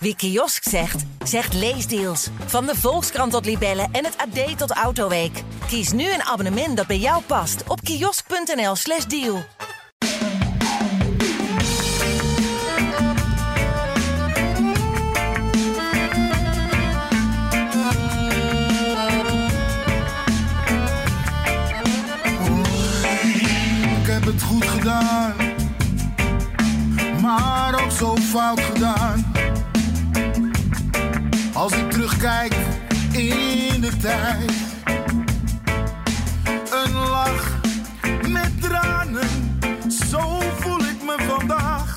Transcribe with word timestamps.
Wie 0.00 0.16
kiosk 0.16 0.68
zegt, 0.68 1.04
zegt 1.24 1.54
leesdeals. 1.54 2.28
Van 2.46 2.66
de 2.66 2.74
Volkskrant 2.76 3.32
tot 3.32 3.44
Libellen 3.44 3.88
en 3.92 4.04
het 4.04 4.16
AD 4.16 4.58
tot 4.58 4.70
Autoweek. 4.70 5.42
Kies 5.66 5.92
nu 5.92 6.12
een 6.12 6.22
abonnement 6.22 6.76
dat 6.76 6.86
bij 6.86 6.98
jou 6.98 7.22
past 7.22 7.62
op 7.66 7.80
kiosk.nl/slash 7.80 9.04
deal. 9.04 9.36
Ik 24.00 24.06
heb 24.06 24.24
het 24.24 24.42
goed 24.42 24.64
gedaan, 24.64 25.34
maar 27.20 27.84
ook 27.84 27.90
zo 27.90 28.16
fout 28.16 28.60
gedaan. 28.60 29.27
Als 31.58 31.72
ik 31.72 31.90
terugkijk 31.90 32.54
in 33.12 33.80
de 33.80 33.96
tijd, 34.00 34.52
een 36.70 36.92
lach 36.92 37.60
met 38.28 38.60
tranen, 38.60 39.28
zo 40.10 40.40
voel 40.40 40.78
ik 40.78 41.02
me 41.02 41.16
vandaag. 41.18 41.96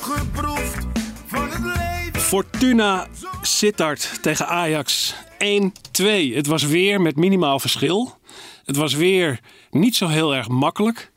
Geproefd 0.00 0.86
van 1.26 1.50
het 1.50 1.60
leven. 1.60 2.20
Fortuna 2.20 3.06
Sittard 3.42 4.18
tegen 4.22 4.48
Ajax 4.48 5.14
1-2. 5.14 6.34
Het 6.34 6.46
was 6.46 6.62
weer 6.62 7.00
met 7.00 7.16
minimaal 7.16 7.60
verschil. 7.60 8.18
Het 8.64 8.76
was 8.76 8.94
weer 8.94 9.40
niet 9.70 9.96
zo 9.96 10.06
heel 10.06 10.34
erg 10.34 10.48
makkelijk. 10.48 11.10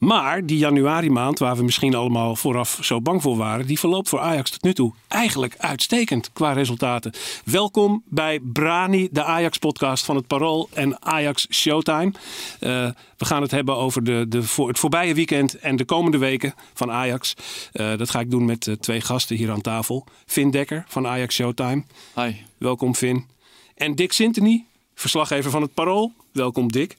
Maar 0.00 0.46
die 0.46 0.58
januari 0.58 1.10
maand, 1.10 1.38
waar 1.38 1.56
we 1.56 1.62
misschien 1.62 1.94
allemaal 1.94 2.36
vooraf 2.36 2.78
zo 2.82 3.00
bang 3.00 3.22
voor 3.22 3.36
waren, 3.36 3.66
die 3.66 3.78
verloopt 3.78 4.08
voor 4.08 4.20
Ajax 4.20 4.50
tot 4.50 4.62
nu 4.62 4.74
toe 4.74 4.94
eigenlijk 5.08 5.54
uitstekend 5.58 6.32
qua 6.32 6.52
resultaten. 6.52 7.12
Welkom 7.44 8.02
bij 8.06 8.40
Brani, 8.40 9.08
de 9.12 9.24
Ajax-podcast 9.24 10.04
van 10.04 10.16
het 10.16 10.26
Parool 10.26 10.68
en 10.72 11.02
Ajax 11.02 11.46
Showtime. 11.50 12.12
Eh, 12.60 12.88
we 13.16 13.24
gaan 13.24 13.42
het 13.42 13.50
hebben 13.50 13.76
over 13.76 14.04
de, 14.04 14.24
de, 14.28 14.42
voor, 14.42 14.68
het 14.68 14.78
voorbije 14.78 15.14
weekend 15.14 15.58
en 15.58 15.76
de 15.76 15.84
komende 15.84 16.18
weken 16.18 16.54
van 16.74 16.90
Ajax. 16.90 17.34
Eh, 17.72 17.96
dat 17.96 18.10
ga 18.10 18.20
ik 18.20 18.30
doen 18.30 18.44
met 18.44 18.66
eh, 18.66 18.74
twee 18.74 19.00
gasten 19.00 19.36
hier 19.36 19.50
aan 19.50 19.60
tafel. 19.60 20.04
Vin 20.26 20.50
Dekker 20.50 20.84
van 20.88 21.06
Ajax 21.06 21.34
Showtime. 21.34 21.84
Hi. 22.14 22.32
Welkom 22.58 22.94
Vin. 22.94 23.26
En 23.74 23.94
Dick 23.94 24.12
Sintony, 24.12 24.64
verslaggever 24.94 25.50
van 25.50 25.62
het 25.62 25.74
Parool. 25.74 26.12
Welkom 26.32 26.72
Dick. 26.72 26.96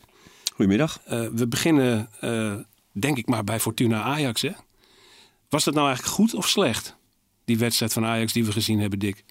Goedemiddag. 0.53 1.02
Uh, 1.11 1.27
we 1.33 1.47
beginnen, 1.47 2.09
denk 2.92 3.17
ik 3.17 3.28
maar, 3.28 3.44
bij 3.44 3.59
Fortuna 3.59 4.02
Ajax. 4.02 4.42
Hè? 4.42 4.52
Was 5.50 5.64
dat 5.64 5.73
nou 5.73 5.88
eigenlijk 5.88 6.16
goed 6.16 6.34
of 6.34 6.47
slecht? 6.47 6.95
Die 7.45 7.58
wedstrijd 7.58 7.94
van 7.94 8.06
Ajax 8.06 8.33
die 8.33 8.45
we 8.45 8.52
gezien 8.52 8.80
hebben, 8.80 9.00
Dick. 9.00 9.23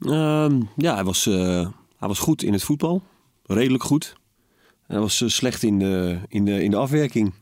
Uh, 0.00 0.50
ja, 0.76 0.94
hij 0.94 1.04
was, 1.04 1.26
uh, 1.26 1.68
hij 1.98 2.08
was 2.08 2.18
goed 2.18 2.42
in 2.42 2.52
het 2.52 2.62
voetbal. 2.62 3.02
Redelijk 3.44 3.82
goed. 3.82 4.16
Hij 4.86 4.98
was 4.98 5.22
slecht 5.26 5.62
in 5.62 5.78
de, 5.78 6.20
in, 6.28 6.44
de, 6.44 6.62
in 6.62 6.70
de 6.70 6.76
afwerking. 6.76 7.34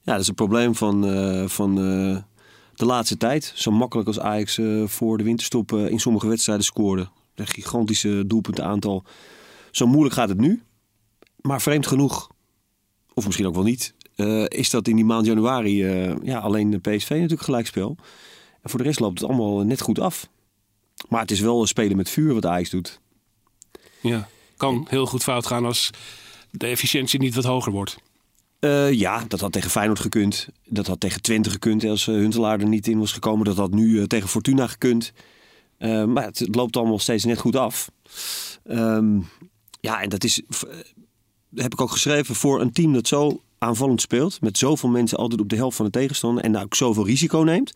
Ja, 0.00 0.12
dat 0.12 0.20
is 0.20 0.28
een 0.28 0.34
probleem 0.34 0.74
van, 0.74 1.02
van 1.48 1.74
de 2.74 2.84
laatste 2.84 3.16
tijd. 3.16 3.52
Zo 3.54 3.70
makkelijk 3.70 4.08
als 4.08 4.20
Ajax 4.20 4.58
voor 4.84 5.18
de 5.18 5.24
winterstop 5.24 5.72
in 5.72 6.00
sommige 6.00 6.28
wedstrijden 6.28 6.64
scoorde. 6.64 7.08
Een 7.34 7.46
gigantische 7.46 8.24
doelpuntenaantal. 8.26 9.04
Zo 9.70 9.86
moeilijk 9.86 10.14
gaat 10.14 10.28
het 10.28 10.38
nu. 10.38 10.62
Maar 11.40 11.62
vreemd 11.62 11.86
genoeg, 11.86 12.30
of 13.14 13.24
misschien 13.24 13.46
ook 13.46 13.54
wel 13.54 13.64
niet, 13.64 13.94
uh, 14.16 14.44
is 14.48 14.70
dat 14.70 14.88
in 14.88 14.96
die 14.96 15.04
maand 15.04 15.26
januari 15.26 15.84
uh, 15.84 16.14
ja, 16.22 16.38
alleen 16.38 16.70
de 16.70 16.78
PSV 16.78 17.10
natuurlijk 17.10 17.42
gelijkspel. 17.42 17.96
En 18.62 18.70
voor 18.70 18.78
de 18.78 18.84
rest 18.84 19.00
loopt 19.00 19.20
het 19.20 19.28
allemaal 19.28 19.60
net 19.60 19.80
goed 19.80 19.98
af. 19.98 20.28
Maar 21.08 21.20
het 21.20 21.30
is 21.30 21.40
wel 21.40 21.60
een 21.60 21.66
spelen 21.66 21.96
met 21.96 22.10
vuur 22.10 22.34
wat 22.34 22.46
Ajax 22.46 22.70
doet. 22.70 23.00
Ja, 24.00 24.28
kan 24.56 24.86
heel 24.88 25.06
goed 25.06 25.22
fout 25.22 25.46
gaan 25.46 25.64
als 25.64 25.90
de 26.50 26.66
efficiëntie 26.66 27.18
niet 27.18 27.34
wat 27.34 27.44
hoger 27.44 27.72
wordt. 27.72 27.96
Uh, 28.60 28.92
ja, 28.92 29.24
dat 29.28 29.40
had 29.40 29.52
tegen 29.52 29.70
Feyenoord 29.70 30.00
gekund. 30.00 30.48
Dat 30.64 30.86
had 30.86 31.00
tegen 31.00 31.22
Twente 31.22 31.50
gekund 31.50 31.84
als 31.84 32.06
Huntelaar 32.06 32.60
er 32.60 32.68
niet 32.68 32.86
in 32.86 32.98
was 32.98 33.12
gekomen. 33.12 33.44
Dat 33.44 33.56
had 33.56 33.70
nu 33.70 34.06
tegen 34.06 34.28
Fortuna 34.28 34.66
gekund. 34.66 35.12
maar 35.78 36.24
het, 36.24 36.38
het, 36.38 36.54
loopt 36.54 36.76
allemaal 36.76 36.98
steeds 36.98 37.24
net 37.24 37.38
goed 37.38 37.56
af. 37.56 37.90
Um, 38.64 39.28
ja, 39.80 40.02
en 40.02 40.08
dat 40.08 40.24
is 40.24 40.42
heb 41.54 41.72
ik 41.72 41.80
ook 41.80 41.90
geschreven, 41.90 42.34
voor 42.34 42.60
een 42.60 42.72
team 42.72 42.92
dat 42.92 43.08
zo 43.08 43.40
aanvallend 43.58 44.00
speelt, 44.00 44.40
met 44.40 44.58
zoveel 44.58 44.88
mensen 44.88 45.18
altijd 45.18 45.40
op 45.40 45.48
de 45.48 45.56
helft 45.56 45.76
van 45.76 45.84
de 45.84 45.90
tegenstander 45.90 46.44
en 46.44 46.56
ook 46.56 46.74
zoveel 46.74 47.06
risico 47.06 47.38
neemt, 47.38 47.72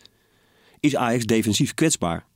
is 0.81 0.97
Ajax 0.97 1.25
defensief 1.25 1.75
kwetsbaar. 1.75 2.27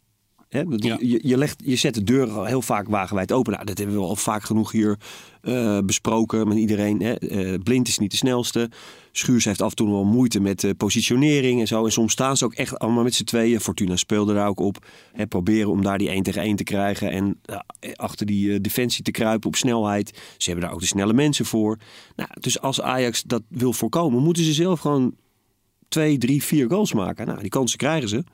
Ja. 0.52 0.96
je, 1.00 1.20
je, 1.22 1.36
legt, 1.36 1.62
je 1.64 1.76
zet 1.76 1.94
de 1.94 2.02
deur 2.02 2.30
al 2.30 2.44
heel 2.44 2.62
vaak 2.62 2.88
wagenwijd 2.88 3.32
open. 3.32 3.52
Nou, 3.52 3.64
dat 3.64 3.78
hebben 3.78 3.96
we 3.96 4.02
al 4.02 4.16
vaak 4.16 4.42
genoeg 4.42 4.72
hier 4.72 4.98
uh, 5.42 5.78
besproken 5.78 6.48
met 6.48 6.56
iedereen. 6.56 7.02
Hè. 7.02 7.22
Uh, 7.22 7.58
Blind 7.62 7.88
is 7.88 7.98
niet 7.98 8.10
de 8.10 8.16
snelste. 8.16 8.70
Schuurs 9.12 9.44
heeft 9.44 9.62
af 9.62 9.70
en 9.70 9.76
toe 9.76 9.90
wel 9.90 10.04
moeite 10.04 10.40
met 10.40 10.62
uh, 10.62 10.70
positionering 10.76 11.60
en 11.60 11.66
zo. 11.66 11.84
En 11.84 11.92
soms 11.92 12.12
staan 12.12 12.36
ze 12.36 12.44
ook 12.44 12.54
echt 12.54 12.78
allemaal 12.78 13.02
met 13.02 13.14
z'n 13.14 13.24
tweeën. 13.24 13.60
Fortuna 13.60 13.96
speelde 13.96 14.34
daar 14.34 14.48
ook 14.48 14.60
op. 14.60 14.86
Hè, 15.12 15.26
proberen 15.26 15.70
om 15.70 15.82
daar 15.82 15.98
die 15.98 16.08
1 16.08 16.22
tegen 16.22 16.42
1 16.42 16.56
te 16.56 16.64
krijgen. 16.64 17.10
En 17.10 17.40
achter 17.96 18.26
die 18.26 18.60
defensie 18.60 19.04
te 19.04 19.10
kruipen 19.10 19.48
op 19.48 19.56
snelheid. 19.56 20.18
Ze 20.36 20.50
hebben 20.50 20.64
daar 20.64 20.74
ook 20.74 20.80
de 20.80 20.86
snelle 20.86 21.12
mensen 21.12 21.44
voor. 21.44 21.78
Nou, 22.16 22.30
dus 22.40 22.60
als 22.60 22.80
Ajax 22.80 23.22
dat 23.22 23.42
wil 23.48 23.72
voorkomen, 23.72 24.22
moeten 24.22 24.44
ze 24.44 24.52
zelf 24.52 24.80
gewoon 24.80 25.14
twee, 25.88 26.18
drie, 26.18 26.42
vier 26.42 26.68
goals 26.68 26.92
maken. 26.92 27.26
Nou, 27.26 27.40
die 27.40 27.50
kansen 27.50 27.78
krijgen 27.78 28.08
ze. 28.08 28.24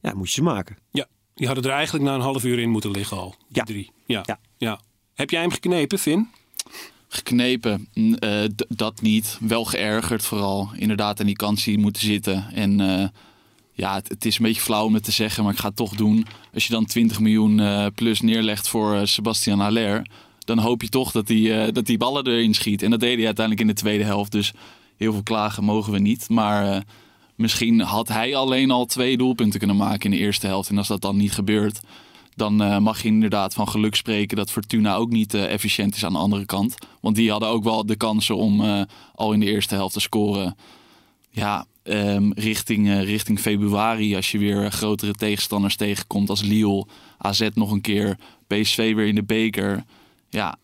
Ja, 0.00 0.14
moet 0.14 0.28
je 0.28 0.34
ze 0.34 0.42
maken. 0.42 0.76
Ja, 0.90 1.06
die 1.36 1.46
hadden 1.46 1.64
er 1.64 1.70
eigenlijk 1.70 2.04
na 2.04 2.14
een 2.14 2.20
half 2.20 2.44
uur 2.44 2.58
in 2.58 2.70
moeten 2.70 2.90
liggen 2.90 3.16
al. 3.16 3.34
Die 3.38 3.46
ja. 3.48 3.64
drie. 3.64 3.90
Ja. 4.06 4.22
ja. 4.26 4.38
Ja. 4.58 4.80
Heb 5.14 5.30
jij 5.30 5.40
hem 5.40 5.50
geknepen, 5.50 5.98
Vin? 5.98 6.28
Geknepen, 7.08 7.88
uh, 7.94 8.44
dat 8.68 9.00
niet. 9.00 9.38
Wel 9.40 9.64
geërgerd 9.64 10.24
vooral. 10.24 10.70
Inderdaad 10.76 11.20
aan 11.20 11.26
die 11.26 11.36
kans 11.36 11.64
die 11.64 11.78
moeten 11.78 12.02
zitten. 12.02 12.46
En 12.52 12.80
uh, 12.80 13.06
ja, 13.72 13.94
het, 13.94 14.08
het, 14.08 14.24
is 14.24 14.38
een 14.38 14.44
beetje 14.44 14.60
flauw 14.60 14.84
om 14.84 14.94
het 14.94 15.04
te 15.04 15.10
zeggen, 15.10 15.44
maar 15.44 15.52
ik 15.52 15.58
ga 15.58 15.68
het 15.68 15.76
toch 15.76 15.94
doen. 15.94 16.26
Als 16.54 16.66
je 16.66 16.72
dan 16.72 16.86
20 16.86 17.20
miljoen 17.20 17.58
uh, 17.58 17.86
plus 17.94 18.20
neerlegt 18.20 18.68
voor 18.68 19.06
Sebastian 19.06 19.60
Haller... 19.60 20.06
dan 20.38 20.58
hoop 20.58 20.82
je 20.82 20.88
toch 20.88 21.10
dat 21.10 21.26
die, 21.26 21.72
dat 21.72 21.86
die 21.86 21.98
ballen 21.98 22.26
erin 22.26 22.54
schiet. 22.54 22.82
En 22.82 22.90
dat 22.90 23.00
deed 23.00 23.16
hij 23.16 23.26
uiteindelijk 23.26 23.68
in 23.68 23.74
de 23.74 23.80
tweede 23.80 24.04
helft. 24.04 24.32
Dus 24.32 24.52
heel 24.96 25.12
veel 25.12 25.22
klagen 25.22 25.64
mogen 25.64 25.92
we 25.92 25.98
niet. 25.98 26.28
Maar 26.28 26.84
misschien 27.36 27.80
had 27.80 28.08
hij 28.08 28.36
alleen 28.36 28.70
al 28.70 28.86
twee 28.86 29.16
doelpunten 29.16 29.58
kunnen 29.58 29.76
maken 29.76 30.10
in 30.10 30.10
de 30.10 30.24
eerste 30.24 30.46
helft. 30.46 30.68
En 30.68 30.78
als 30.78 30.88
dat 30.88 31.00
dan 31.00 31.16
niet 31.16 31.32
gebeurt, 31.32 31.80
dan 32.34 32.62
uh, 32.62 32.78
mag 32.78 33.02
je 33.02 33.08
inderdaad 33.08 33.54
van 33.54 33.68
geluk 33.68 33.94
spreken 33.94 34.36
dat 34.36 34.50
Fortuna 34.50 34.94
ook 34.94 35.10
niet 35.10 35.34
uh, 35.34 35.52
efficiënt 35.52 35.96
is 35.96 36.04
aan 36.04 36.12
de 36.12 36.18
andere 36.18 36.46
kant. 36.46 36.74
Want 37.00 37.16
die 37.16 37.30
hadden 37.30 37.48
ook 37.48 37.64
wel 37.64 37.86
de 37.86 37.96
kansen 37.96 38.36
om 38.36 38.60
uh, 38.60 38.82
al 39.14 39.32
in 39.32 39.40
de 39.40 39.46
eerste 39.46 39.74
helft 39.74 39.94
te 39.94 40.00
scoren. 40.00 40.56
Ja, 41.30 41.66
um, 41.82 42.32
richting, 42.32 43.02
richting 43.02 43.40
februari, 43.40 44.16
als 44.16 44.30
je 44.30 44.38
weer 44.38 44.70
grotere 44.70 45.12
tegenstanders 45.12 45.76
tegenkomt 45.76 46.30
als 46.30 46.42
Lille, 46.42 46.86
AZ 47.18 47.48
nog 47.54 47.70
een 47.70 47.80
keer, 47.80 48.18
PSV 48.46 48.94
weer 48.94 49.06
in 49.06 49.14
de 49.14 49.24
beker. 49.24 49.84
Ja, 50.30 50.58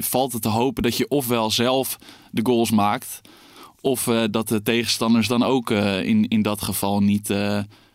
valt 0.00 0.32
het 0.32 0.42
te 0.42 0.48
hopen 0.48 0.82
dat 0.82 0.96
je 0.96 1.08
ofwel 1.08 1.50
zelf 1.50 1.98
de 2.30 2.40
goals 2.44 2.70
maakt, 2.70 3.20
of 3.84 4.10
dat 4.30 4.48
de 4.48 4.62
tegenstanders 4.62 5.28
dan 5.28 5.42
ook 5.42 5.70
in, 5.70 6.28
in 6.28 6.42
dat 6.42 6.62
geval 6.62 7.02
niet 7.02 7.34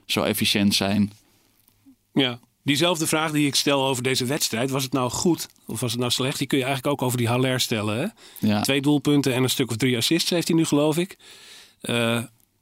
zo 0.06 0.22
efficiënt 0.22 0.76
zijn. 0.76 1.12
Ja, 2.14 2.40
Diezelfde 2.64 3.08
vraag 3.08 3.32
die 3.32 3.48
ik 3.48 3.56
stel 3.56 3.86
over 3.86 4.04
deze 4.04 4.26
wedstrijd, 4.26 4.70
was 4.70 4.84
het 4.84 4.94
nou 4.94 5.10
goed 5.10 5.48
of 5.66 5.80
was 5.80 5.92
het 5.92 6.00
nou 6.00 6.12
slecht? 6.12 6.38
Die 6.38 6.48
kun 6.48 6.58
je 6.58 6.64
eigenlijk 6.64 6.94
ook 6.94 7.06
over 7.08 7.18
die 7.18 7.28
Haller 7.28 7.60
stellen. 7.60 7.98
Hè? 7.98 8.08
Ja. 8.48 8.62
Twee 8.62 8.82
doelpunten 8.82 9.34
en 9.34 9.44
een 9.44 9.50
stuk 9.50 9.70
of 9.70 9.76
drie 9.76 9.98
assists 9.98 10.30
heeft 10.30 10.48
hij 10.48 10.58
nu, 10.58 10.66
geloof 10.66 10.98
ik. 10.98 11.18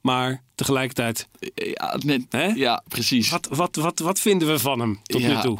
Maar 0.00 0.42
tegelijkertijd. 0.54 1.28
Ja, 1.54 1.96
net, 2.04 2.22
hè? 2.28 2.46
ja 2.46 2.82
precies. 2.88 3.30
Wat, 3.30 3.48
wat, 3.50 3.76
wat, 3.76 3.98
wat 3.98 4.20
vinden 4.20 4.48
we 4.48 4.58
van 4.58 4.80
hem 4.80 5.00
tot 5.02 5.20
ja. 5.20 5.28
nu 5.28 5.40
toe? 5.40 5.58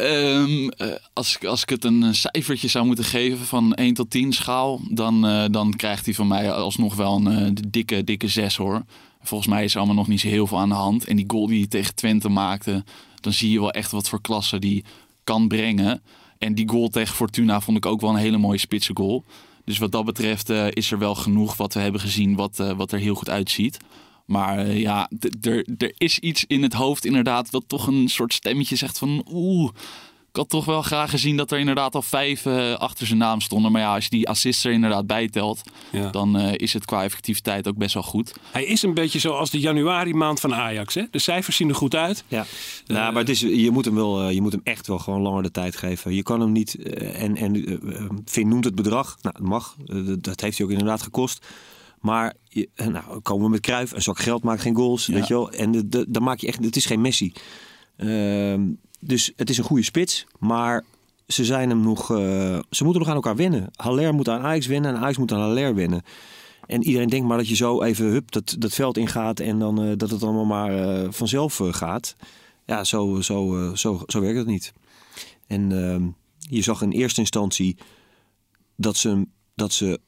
Um, 0.00 0.68
als, 1.12 1.38
als 1.46 1.62
ik 1.62 1.68
het 1.68 1.84
een 1.84 2.14
cijfertje 2.14 2.68
zou 2.68 2.86
moeten 2.86 3.04
geven 3.04 3.46
van 3.46 3.74
1 3.74 3.94
tot 3.94 4.10
10 4.10 4.32
schaal, 4.32 4.80
dan, 4.90 5.26
uh, 5.26 5.44
dan 5.50 5.76
krijgt 5.76 6.04
hij 6.04 6.14
van 6.14 6.26
mij 6.26 6.52
alsnog 6.52 6.94
wel 6.94 7.26
een 7.26 7.56
dikke, 7.68 8.04
dikke 8.04 8.28
6 8.28 8.56
hoor. 8.56 8.84
Volgens 9.22 9.50
mij 9.50 9.64
is 9.64 9.76
allemaal 9.76 9.94
nog 9.94 10.08
niet 10.08 10.20
zo 10.20 10.28
heel 10.28 10.46
veel 10.46 10.58
aan 10.58 10.68
de 10.68 10.74
hand. 10.74 11.04
En 11.04 11.16
die 11.16 11.24
goal 11.28 11.46
die 11.46 11.58
hij 11.58 11.66
tegen 11.66 11.94
Twente 11.94 12.28
maakte, 12.28 12.84
dan 13.20 13.32
zie 13.32 13.50
je 13.50 13.60
wel 13.60 13.70
echt 13.70 13.90
wat 13.90 14.08
voor 14.08 14.20
klasse 14.20 14.58
die 14.58 14.84
kan 15.24 15.48
brengen. 15.48 16.02
En 16.38 16.54
die 16.54 16.68
goal 16.68 16.88
tegen 16.88 17.14
Fortuna 17.14 17.60
vond 17.60 17.76
ik 17.76 17.86
ook 17.86 18.00
wel 18.00 18.10
een 18.10 18.16
hele 18.16 18.38
mooie 18.38 18.58
spitse 18.58 18.90
goal. 18.94 19.24
Dus 19.64 19.78
wat 19.78 19.92
dat 19.92 20.04
betreft 20.04 20.48
is 20.50 20.90
er 20.90 20.98
wel 20.98 21.14
genoeg 21.14 21.56
wat 21.56 21.74
we 21.74 21.80
hebben 21.80 22.00
gezien 22.00 22.34
wat, 22.34 22.56
wat 22.76 22.92
er 22.92 22.98
heel 22.98 23.14
goed 23.14 23.30
uitziet. 23.30 23.78
Maar 24.26 24.66
uh, 24.66 24.80
ja, 24.80 25.10
er 25.78 25.94
is 25.98 26.18
iets 26.18 26.44
in 26.46 26.62
het 26.62 26.72
hoofd 26.72 27.04
inderdaad 27.04 27.50
wat 27.50 27.64
toch 27.66 27.86
een 27.86 28.08
soort 28.08 28.32
stemmetje 28.32 28.76
zegt 28.76 28.98
van 28.98 29.26
oeh, 29.30 29.70
ik 30.30 30.36
had 30.42 30.48
toch 30.50 30.64
wel 30.64 30.82
graag 30.82 31.10
gezien 31.10 31.36
dat 31.36 31.50
er 31.52 31.58
inderdaad 31.58 31.94
al 31.94 32.02
vijf 32.02 32.46
eh, 32.46 32.72
achter 32.74 33.06
zijn 33.06 33.18
naam 33.18 33.40
stonden. 33.40 33.72
Maar 33.72 33.80
ja, 33.80 33.94
als 33.94 34.04
je 34.04 34.10
die 34.10 34.28
assists 34.28 34.64
er 34.64 34.72
inderdaad 34.72 35.06
bijtelt, 35.06 35.62
Ja. 35.92 36.10
dan 36.10 36.38
eh, 36.38 36.52
is 36.56 36.72
het 36.72 36.84
qua 36.84 37.02
effectiviteit 37.04 37.68
ook 37.68 37.76
best 37.76 37.94
wel 37.94 38.02
goed. 38.02 38.34
Hij 38.50 38.64
is 38.64 38.82
een 38.82 38.94
beetje 38.94 39.18
zoals 39.18 39.50
de 39.50 39.58
januari 39.60 40.14
maand 40.14 40.40
van 40.40 40.54
Ajax. 40.54 40.94
Hè? 40.94 41.02
De 41.10 41.18
cijfers 41.18 41.56
zien 41.56 41.68
er 41.68 41.74
goed 41.74 41.94
uit. 41.94 42.24
Ja, 42.28 42.46
nou, 42.86 43.12
maar 43.12 43.20
het 43.22 43.30
is, 43.30 43.40
je, 43.40 43.70
moet 43.70 43.84
hem 43.84 43.94
wel, 43.94 44.22
eh, 44.22 44.34
je 44.34 44.40
moet 44.42 44.52
hem 44.52 44.60
echt 44.64 44.86
wel 44.86 44.98
gewoon 44.98 45.20
langer 45.20 45.42
de 45.42 45.50
tijd 45.50 45.76
geven. 45.76 46.14
Je 46.14 46.22
kan 46.22 46.40
hem 46.40 46.52
niet. 46.52 46.74
eh, 46.74 47.22
en 47.22 47.36
en 47.36 47.54
eh, 47.66 47.72
eh, 47.72 48.10
Finn 48.24 48.48
noemt 48.48 48.64
het 48.64 48.74
bedrag. 48.74 49.16
Nou, 49.22 49.34
het 49.38 49.46
mag. 49.46 49.76
Eh, 49.86 50.06
dat- 50.06 50.24
dat 50.24 50.40
heeft 50.40 50.56
hij 50.58 50.66
ook 50.66 50.72
inderdaad 50.72 51.02
gekost. 51.02 51.46
Maar 52.00 52.34
je, 52.44 52.68
eh, 52.74 52.86
nou, 52.86 53.20
komen 53.20 53.44
we 53.44 53.50
met 53.50 53.60
Kruif. 53.60 53.92
Een 53.92 54.02
zak 54.02 54.18
geld 54.18 54.42
maakt 54.42 54.60
geen 54.60 54.74
goals. 54.76 55.06
Ja. 55.06 55.14
Weet 55.14 55.26
je 55.26 55.34
wel? 55.34 55.50
En 55.50 55.70
de, 55.70 55.88
de- 55.88 56.06
dan 56.08 56.22
maak 56.22 56.38
je 56.38 56.46
echt. 56.46 56.64
Het 56.64 56.76
is 56.76 56.86
geen 56.86 57.00
Messi. 57.00 57.32
Ehm, 57.96 58.62
dus 59.00 59.32
het 59.36 59.50
is 59.50 59.58
een 59.58 59.64
goede 59.64 59.82
spits. 59.84 60.26
Maar 60.38 60.84
ze 61.26 61.44
zijn 61.44 61.68
hem 61.68 61.80
nog. 61.80 62.10
eh, 62.10 62.58
ze 62.70 62.84
moeten 62.84 62.98
nog 63.00 63.08
aan 63.08 63.14
elkaar 63.14 63.36
winnen. 63.36 63.68
Haller 63.76 64.14
moet 64.14 64.28
aan 64.28 64.40
Ajax 64.42 64.66
winnen. 64.66 64.94
En 64.94 65.00
Ajax 65.00 65.16
moet 65.18 65.32
aan 65.32 65.40
Haller 65.40 65.74
winnen. 65.74 66.02
En 66.66 66.82
iedereen 66.82 67.08
denkt 67.08 67.26
maar 67.26 67.36
dat 67.38 67.48
je 67.48 67.56
zo 67.56 67.82
even 67.82 68.06
hup, 68.06 68.30
dat, 68.32 68.56
dat 68.58 68.74
veld 68.74 68.96
ingaat. 68.96 69.40
En 69.40 69.58
dan 69.58 69.82
eh, 69.82 69.92
dat 69.96 70.10
het 70.10 70.22
allemaal 70.22 70.44
maar 70.44 71.12
vanzelf 71.12 71.60
gaat. 71.70 72.16
Ja, 72.66 72.84
zo, 72.84 73.20
zo, 73.20 73.70
zo, 73.74 74.02
zo 74.06 74.20
werkt 74.20 74.38
het 74.38 74.46
niet. 74.46 74.72
En 75.46 75.72
ehm, 75.90 76.06
je 76.38 76.62
zag 76.62 76.82
in 76.82 76.90
eerste 76.90 77.20
instantie 77.20 77.76
dat 78.76 78.96
ze, 78.96 79.26
dat 79.54 79.72
ze 79.72 80.00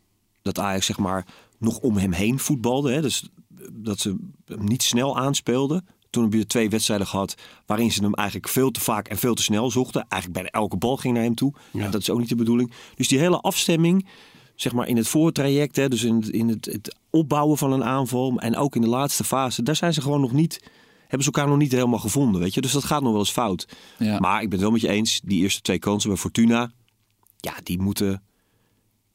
dat 0.42 0.58
Ajax 0.58 0.86
zeg 0.86 0.98
maar 0.98 1.26
nog 1.58 1.78
om 1.78 1.96
hem 1.96 2.12
heen 2.12 2.38
voetbalde. 2.38 2.92
Hè? 2.92 3.00
Dus 3.00 3.28
dat 3.72 3.98
ze 3.98 4.16
hem 4.44 4.64
niet 4.64 4.82
snel 4.82 5.18
aanspeelden. 5.18 5.86
Toen 6.10 6.22
heb 6.22 6.32
je 6.32 6.46
twee 6.46 6.70
wedstrijden 6.70 7.06
gehad 7.06 7.34
waarin 7.66 7.92
ze 7.92 8.02
hem 8.02 8.14
eigenlijk 8.14 8.48
veel 8.48 8.70
te 8.70 8.80
vaak 8.80 9.08
en 9.08 9.18
veel 9.18 9.34
te 9.34 9.42
snel 9.42 9.70
zochten. 9.70 10.06
Eigenlijk 10.08 10.42
bijna 10.42 10.60
elke 10.60 10.76
bal 10.76 10.96
ging 10.96 11.14
naar 11.14 11.22
hem 11.22 11.34
toe. 11.34 11.54
Ja. 11.72 11.84
En 11.84 11.90
dat 11.90 12.00
is 12.00 12.10
ook 12.10 12.18
niet 12.18 12.28
de 12.28 12.34
bedoeling. 12.34 12.72
Dus 12.94 13.08
die 13.08 13.18
hele 13.18 13.40
afstemming, 13.40 14.08
zeg 14.54 14.72
maar 14.72 14.88
in 14.88 14.96
het 14.96 15.08
voortraject, 15.08 15.76
hè, 15.76 15.88
dus 15.88 16.04
in, 16.04 16.14
het, 16.14 16.28
in 16.28 16.48
het, 16.48 16.64
het 16.64 16.96
opbouwen 17.10 17.58
van 17.58 17.72
een 17.72 17.84
aanval 17.84 18.38
en 18.38 18.56
ook 18.56 18.74
in 18.74 18.80
de 18.80 18.88
laatste 18.88 19.24
fase, 19.24 19.62
daar 19.62 19.76
zijn 19.76 19.92
ze 19.92 20.00
gewoon 20.00 20.20
nog 20.20 20.32
niet, 20.32 20.60
hebben 21.00 21.22
ze 21.22 21.32
elkaar 21.32 21.48
nog 21.48 21.58
niet 21.58 21.72
helemaal 21.72 21.98
gevonden, 21.98 22.40
weet 22.40 22.54
je. 22.54 22.60
Dus 22.60 22.72
dat 22.72 22.84
gaat 22.84 23.02
nog 23.02 23.10
wel 23.10 23.20
eens 23.20 23.30
fout. 23.30 23.68
Ja. 23.98 24.18
Maar 24.18 24.42
ik 24.42 24.48
ben 24.48 24.58
het 24.58 24.60
wel 24.60 24.70
met 24.70 24.80
je 24.80 24.88
eens, 24.88 25.20
die 25.24 25.42
eerste 25.42 25.60
twee 25.60 25.78
kansen 25.78 26.10
bij 26.10 26.18
Fortuna, 26.18 26.72
ja, 27.36 27.54
die 27.62 27.80
moeten. 27.80 28.22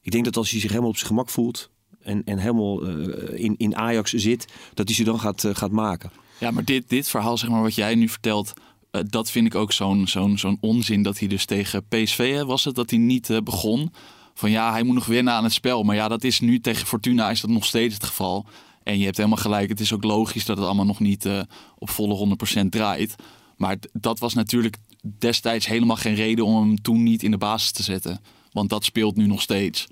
Ik 0.00 0.12
denk 0.12 0.24
dat 0.24 0.36
als 0.36 0.50
hij 0.50 0.60
zich 0.60 0.70
helemaal 0.70 0.90
op 0.90 0.96
zijn 0.96 1.08
gemak 1.08 1.30
voelt 1.30 1.70
en, 2.04 2.24
en 2.24 2.38
helemaal 2.38 2.82
eh, 2.82 3.44
in, 3.44 3.54
in 3.56 3.76
Ajax 3.76 4.12
zit, 4.12 4.52
dat 4.74 4.86
hij 4.86 4.96
ze 4.96 5.04
dan 5.04 5.20
gaat, 5.20 5.44
eh, 5.44 5.54
gaat 5.54 5.70
maken. 5.70 6.10
Ja, 6.40 6.50
maar 6.50 6.64
dit, 6.64 6.88
dit 6.88 7.08
verhaal, 7.08 7.38
zeg 7.38 7.50
maar, 7.50 7.62
wat 7.62 7.74
jij 7.74 7.94
nu 7.94 8.08
vertelt, 8.08 8.52
eh, 8.90 9.00
dat 9.06 9.30
vind 9.30 9.46
ik 9.46 9.54
ook 9.54 9.72
zo'n 9.72 10.06
zo'n 10.06 10.38
zo'n 10.38 10.58
onzin 10.60 11.02
dat 11.02 11.18
hij 11.18 11.28
dus 11.28 11.44
tegen 11.44 11.84
PSV 11.88 12.32
hè, 12.32 12.44
was 12.44 12.64
het, 12.64 12.74
dat 12.74 12.90
hij 12.90 12.98
niet 12.98 13.40
begon. 13.44 13.92
Van 14.34 14.50
ja, 14.50 14.72
hij 14.72 14.82
moet 14.82 14.94
nog 14.94 15.06
wennen 15.06 15.32
aan 15.32 15.44
het 15.44 15.52
spel. 15.52 15.82
Maar 15.82 15.96
ja, 15.96 16.08
dat 16.08 16.24
is 16.24 16.40
nu 16.40 16.60
tegen 16.60 16.86
Fortuna 16.86 17.30
is 17.30 17.40
dat 17.40 17.50
nog 17.50 17.64
steeds 17.64 17.94
het 17.94 18.04
geval. 18.04 18.46
En 18.84 18.98
je 18.98 19.04
hebt 19.04 19.16
helemaal 19.16 19.38
gelijk, 19.38 19.68
het 19.68 19.80
is 19.80 19.92
ook 19.92 20.04
logisch 20.04 20.44
dat 20.44 20.56
het 20.56 20.66
allemaal 20.66 20.84
nog 20.84 21.00
niet 21.00 21.24
eh, 21.24 21.40
op 21.78 21.90
volle 21.90 22.36
100% 22.62 22.68
draait. 22.68 23.14
Maar 23.56 23.76
dat 23.92 24.18
was 24.18 24.34
natuurlijk 24.34 24.76
destijds 25.18 25.66
helemaal 25.66 25.96
geen 25.96 26.14
reden 26.14 26.44
om 26.44 26.56
hem 26.56 26.82
toen 26.82 27.02
niet 27.02 27.22
in 27.22 27.30
de 27.30 27.38
basis 27.38 27.72
te 27.72 27.82
zetten. 27.82 28.20
Want 28.52 28.70
dat 28.70 28.84
speelt 28.84 29.16
nu 29.16 29.26
nog 29.26 29.42
steeds. 29.42 29.86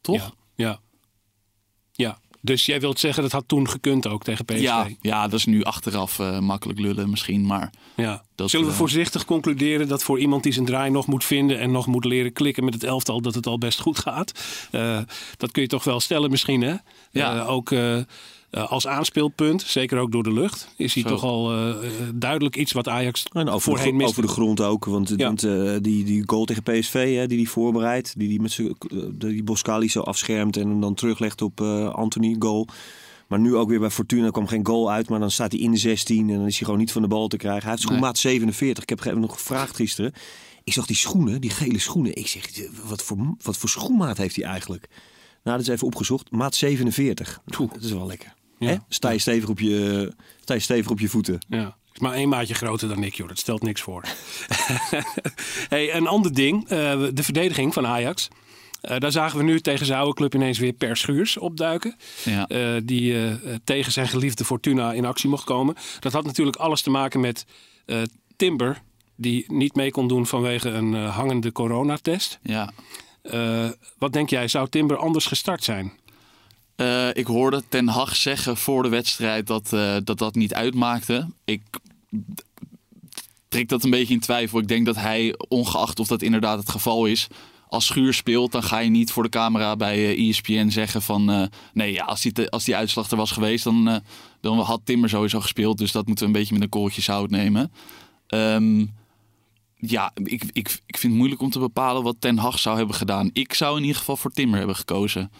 Toch? 0.00 0.16
Ja, 0.16 0.32
ja. 0.54 0.80
Dus 2.40 2.66
jij 2.66 2.80
wilt 2.80 2.98
zeggen 2.98 3.22
dat 3.22 3.32
had 3.32 3.44
toen 3.46 3.68
gekund 3.68 4.06
ook 4.06 4.24
tegen 4.24 4.44
PSV? 4.44 4.60
Ja, 4.60 4.88
ja, 5.00 5.28
dat 5.28 5.38
is 5.38 5.44
nu 5.44 5.62
achteraf 5.62 6.18
eh, 6.18 6.38
makkelijk 6.38 6.78
lullen 6.78 7.10
misschien. 7.10 7.46
Maar 7.46 7.72
Ja. 7.96 8.24
Dat, 8.34 8.50
Zullen 8.50 8.66
we 8.66 8.72
eh, 8.72 8.78
voorzichtig 8.78 9.24
concluderen 9.24 9.88
dat 9.88 10.02
voor 10.02 10.18
iemand 10.18 10.42
die 10.42 10.52
zijn 10.52 10.64
draai 10.64 10.90
nog 10.90 11.06
moet 11.06 11.24
vinden 11.24 11.58
en 11.58 11.70
nog 11.70 11.86
moet 11.86 12.04
leren 12.04 12.32
klikken 12.32 12.64
met 12.64 12.74
het 12.74 12.84
elftal, 12.84 13.20
dat 13.20 13.34
het 13.34 13.46
al 13.46 13.58
best 13.58 13.80
goed 13.80 13.98
gaat? 13.98 14.32
Eh, 14.70 14.98
dat 15.36 15.50
kun 15.50 15.62
je 15.62 15.68
toch 15.68 15.84
wel 15.84 16.00
stellen 16.00 16.30
misschien, 16.30 16.60
hè? 16.60 16.74
Ja. 17.10 17.44
Ook 17.44 17.70
eh, 18.50 18.70
als 18.70 18.86
aanspeelpunt, 18.86 19.62
zeker 19.62 19.98
ook 19.98 20.12
door 20.12 20.22
de 20.22 20.32
lucht, 20.32 20.68
is 20.76 20.94
hij 20.94 21.02
Zo. 21.02 21.08
toch 21.08 21.22
al 21.22 21.52
eh, 21.52 21.68
eh, 21.70 21.76
duidelijk 22.14 22.56
iets 22.56 22.72
wat 22.72 22.88
Ajax 22.88 23.24
En 23.32 23.48
over, 23.48 23.60
voorheen 23.60 24.04
over 24.04 24.22
de 24.22 24.28
grond 24.28 24.60
ook. 24.60 24.84
Want, 24.84 25.12
Ja. 25.16 25.26
want 25.26 25.40
die, 25.84 26.04
die 26.04 26.22
goal 26.26 26.44
tegen 26.44 26.62
PSV, 26.62 27.14
hè, 27.16 27.26
die 27.26 27.36
hij 27.38 27.46
voorbereidt. 27.46 28.18
Die 28.18 28.28
hij 28.28 28.38
met 28.38 28.52
zijn, 28.52 28.76
die 29.18 29.42
Boscali 29.42 29.88
zo 29.88 30.00
afschermt 30.00 30.56
en 30.56 30.68
hem 30.68 30.80
dan 30.80 30.94
teruglegt 30.94 31.42
op 31.42 31.60
Anthony 31.92 32.36
goal. 32.38 32.66
Maar 33.26 33.38
nu 33.38 33.56
ook 33.56 33.68
weer 33.68 33.80
bij 33.80 33.90
Fortuna 33.90 34.30
kwam 34.30 34.46
geen 34.46 34.66
goal 34.66 34.90
uit. 34.90 35.08
Maar 35.08 35.20
dan 35.20 35.30
staat 35.30 35.52
hij 35.52 35.60
in 35.60 35.70
de 35.70 35.76
16 35.76 36.30
en 36.30 36.36
dan 36.36 36.46
is 36.46 36.56
hij 36.56 36.64
gewoon 36.64 36.78
niet 36.78 36.92
van 36.92 37.02
de 37.02 37.08
bal 37.08 37.28
te 37.28 37.36
krijgen. 37.36 37.62
Hij 37.62 37.70
heeft 37.70 37.82
schoenmaat 37.82 38.18
47. 38.18 38.82
Ik 38.82 38.88
heb 38.88 39.00
hem 39.04 39.20
nog 39.20 39.32
gevraagd 39.32 39.76
gisteren. 39.76 40.12
Ik 40.64 40.72
zag 40.72 40.86
die 40.86 40.96
schoenen, 40.96 41.40
die 41.40 41.50
gele 41.50 41.78
schoenen. 41.78 42.16
Ik 42.16 42.26
zeg, 42.26 42.50
wat 42.84 43.02
voor, 43.02 43.34
wat 43.42 43.56
voor 43.56 43.68
schoenmaat 43.68 44.16
heeft 44.16 44.36
hij 44.36 44.44
eigenlijk? 44.44 44.88
Nou, 45.44 45.56
dat 45.56 45.66
is 45.66 45.72
even 45.72 45.86
opgezocht. 45.86 46.30
Maat 46.30 46.54
47. 46.54 47.40
Oeh, 47.60 47.72
dat 47.72 47.82
is 47.82 47.92
wel 47.92 48.06
lekker. 48.06 48.34
Ja. 48.58 48.68
Hè? 48.68 48.76
Sta, 48.88 49.10
je 49.10 49.18
stevig 49.18 49.48
op 49.48 49.60
je, 49.60 50.12
sta 50.40 50.54
je 50.54 50.60
stevig 50.60 50.90
op 50.90 51.00
je 51.00 51.08
voeten. 51.08 51.38
Ja. 51.48 51.76
Is 51.92 51.98
maar 52.00 52.12
één 52.12 52.28
maatje 52.28 52.54
groter 52.54 52.88
dan 52.88 53.02
ik, 53.04 53.14
joh. 53.14 53.28
Dat 53.28 53.38
stelt 53.38 53.62
niks 53.62 53.80
voor. 53.80 54.04
hey, 55.68 55.94
een 55.94 56.06
ander 56.06 56.34
ding. 56.34 56.68
eh, 56.68 57.02
de 57.12 57.22
verdediging 57.22 57.74
van 57.74 57.86
Ajax. 57.86 58.28
Eh, 58.80 58.98
daar 58.98 59.12
zagen 59.12 59.38
we 59.38 59.44
nu 59.44 59.60
tegen 59.60 59.86
zijn 59.86 59.98
oude 59.98 60.14
club 60.14 60.34
ineens 60.34 60.58
weer 60.58 60.72
Per 60.72 60.96
Schuurs 60.96 61.36
opduiken. 61.36 61.96
ja. 62.24 62.46
eh, 62.46 62.80
die 62.84 63.24
eh, 63.26 63.34
tegen 63.64 63.92
zijn 63.92 64.08
geliefde 64.08 64.44
Fortuna 64.44 64.92
in 64.92 65.04
actie 65.04 65.28
mocht 65.28 65.44
komen. 65.44 65.74
Dat 66.00 66.12
had 66.12 66.24
natuurlijk 66.24 66.56
alles 66.56 66.82
te 66.82 66.90
maken 66.90 67.20
met 67.20 67.44
eh, 67.86 68.02
Timber, 68.36 68.82
die 69.16 69.44
niet 69.52 69.74
mee 69.74 69.90
kon 69.90 70.08
doen 70.08 70.26
vanwege 70.26 70.68
een 70.68 70.94
eh, 70.94 71.16
hangende 71.16 71.52
coronatest. 71.52 72.38
ja. 72.42 72.70
Eh, 73.22 73.68
wat 73.98 74.12
denk 74.12 74.30
jij, 74.30 74.48
zou 74.48 74.68
Timber 74.68 74.96
anders 74.96 75.26
gestart 75.26 75.64
zijn? 75.64 75.92
Eh, 76.78 77.08
ik 77.12 77.26
hoorde 77.26 77.62
Ten 77.68 77.88
Hag 77.88 78.16
zeggen 78.16 78.56
voor 78.56 78.82
de 78.82 78.88
wedstrijd 78.88 79.46
dat, 79.46 79.72
eh, 79.72 79.96
dat 80.04 80.18
dat 80.18 80.34
niet 80.34 80.54
uitmaakte. 80.54 81.28
Ik 81.44 81.62
trek 83.48 83.68
dat 83.68 83.84
een 83.84 83.90
beetje 83.90 84.14
in 84.14 84.20
twijfel. 84.20 84.58
Ik 84.58 84.68
denk 84.68 84.86
dat 84.86 84.96
hij, 84.96 85.34
ongeacht 85.48 86.00
of 86.00 86.06
dat 86.06 86.22
inderdaad 86.22 86.58
het 86.58 86.68
geval 86.68 87.06
is, 87.06 87.26
als 87.68 87.86
Schuur 87.86 88.14
speelt, 88.14 88.52
dan 88.52 88.62
ga 88.62 88.78
je 88.78 88.90
niet 88.90 89.12
voor 89.12 89.22
de 89.22 89.28
camera 89.28 89.76
bij 89.76 89.96
eh, 89.96 90.28
ESPN 90.28 90.68
zeggen 90.68 91.02
van... 91.02 91.50
nee, 91.72 91.92
ja, 91.92 92.04
als, 92.04 92.20
die, 92.20 92.50
als 92.50 92.64
die 92.64 92.76
uitslag 92.76 93.10
er 93.10 93.16
was 93.16 93.30
geweest, 93.30 93.64
dan, 93.64 94.02
dan 94.40 94.58
had 94.58 94.80
Timmer 94.84 95.08
sowieso 95.08 95.40
gespeeld. 95.40 95.78
Dus 95.78 95.92
dat 95.92 96.06
moeten 96.06 96.24
we 96.24 96.32
een 96.32 96.38
beetje 96.38 96.54
met 96.54 96.62
een 96.62 96.68
korreltje 96.68 97.02
zout 97.02 97.30
nemen. 97.30 97.72
Ehm, 98.26 98.86
ja, 99.74 100.12
ik, 100.14 100.44
ik, 100.52 100.80
ik 100.86 100.98
vind 100.98 101.02
het 101.02 101.12
moeilijk 101.12 101.40
om 101.40 101.50
te 101.50 101.58
bepalen 101.58 102.02
wat 102.02 102.16
Ten 102.18 102.38
Hag 102.38 102.58
zou 102.58 102.76
hebben 102.76 102.94
gedaan. 102.94 103.30
Ik 103.32 103.54
zou 103.54 103.76
in 103.76 103.82
ieder 103.82 103.98
geval 103.98 104.16
voor 104.16 104.30
Timmer 104.30 104.58
hebben 104.58 104.76
gekozen. 104.76 105.30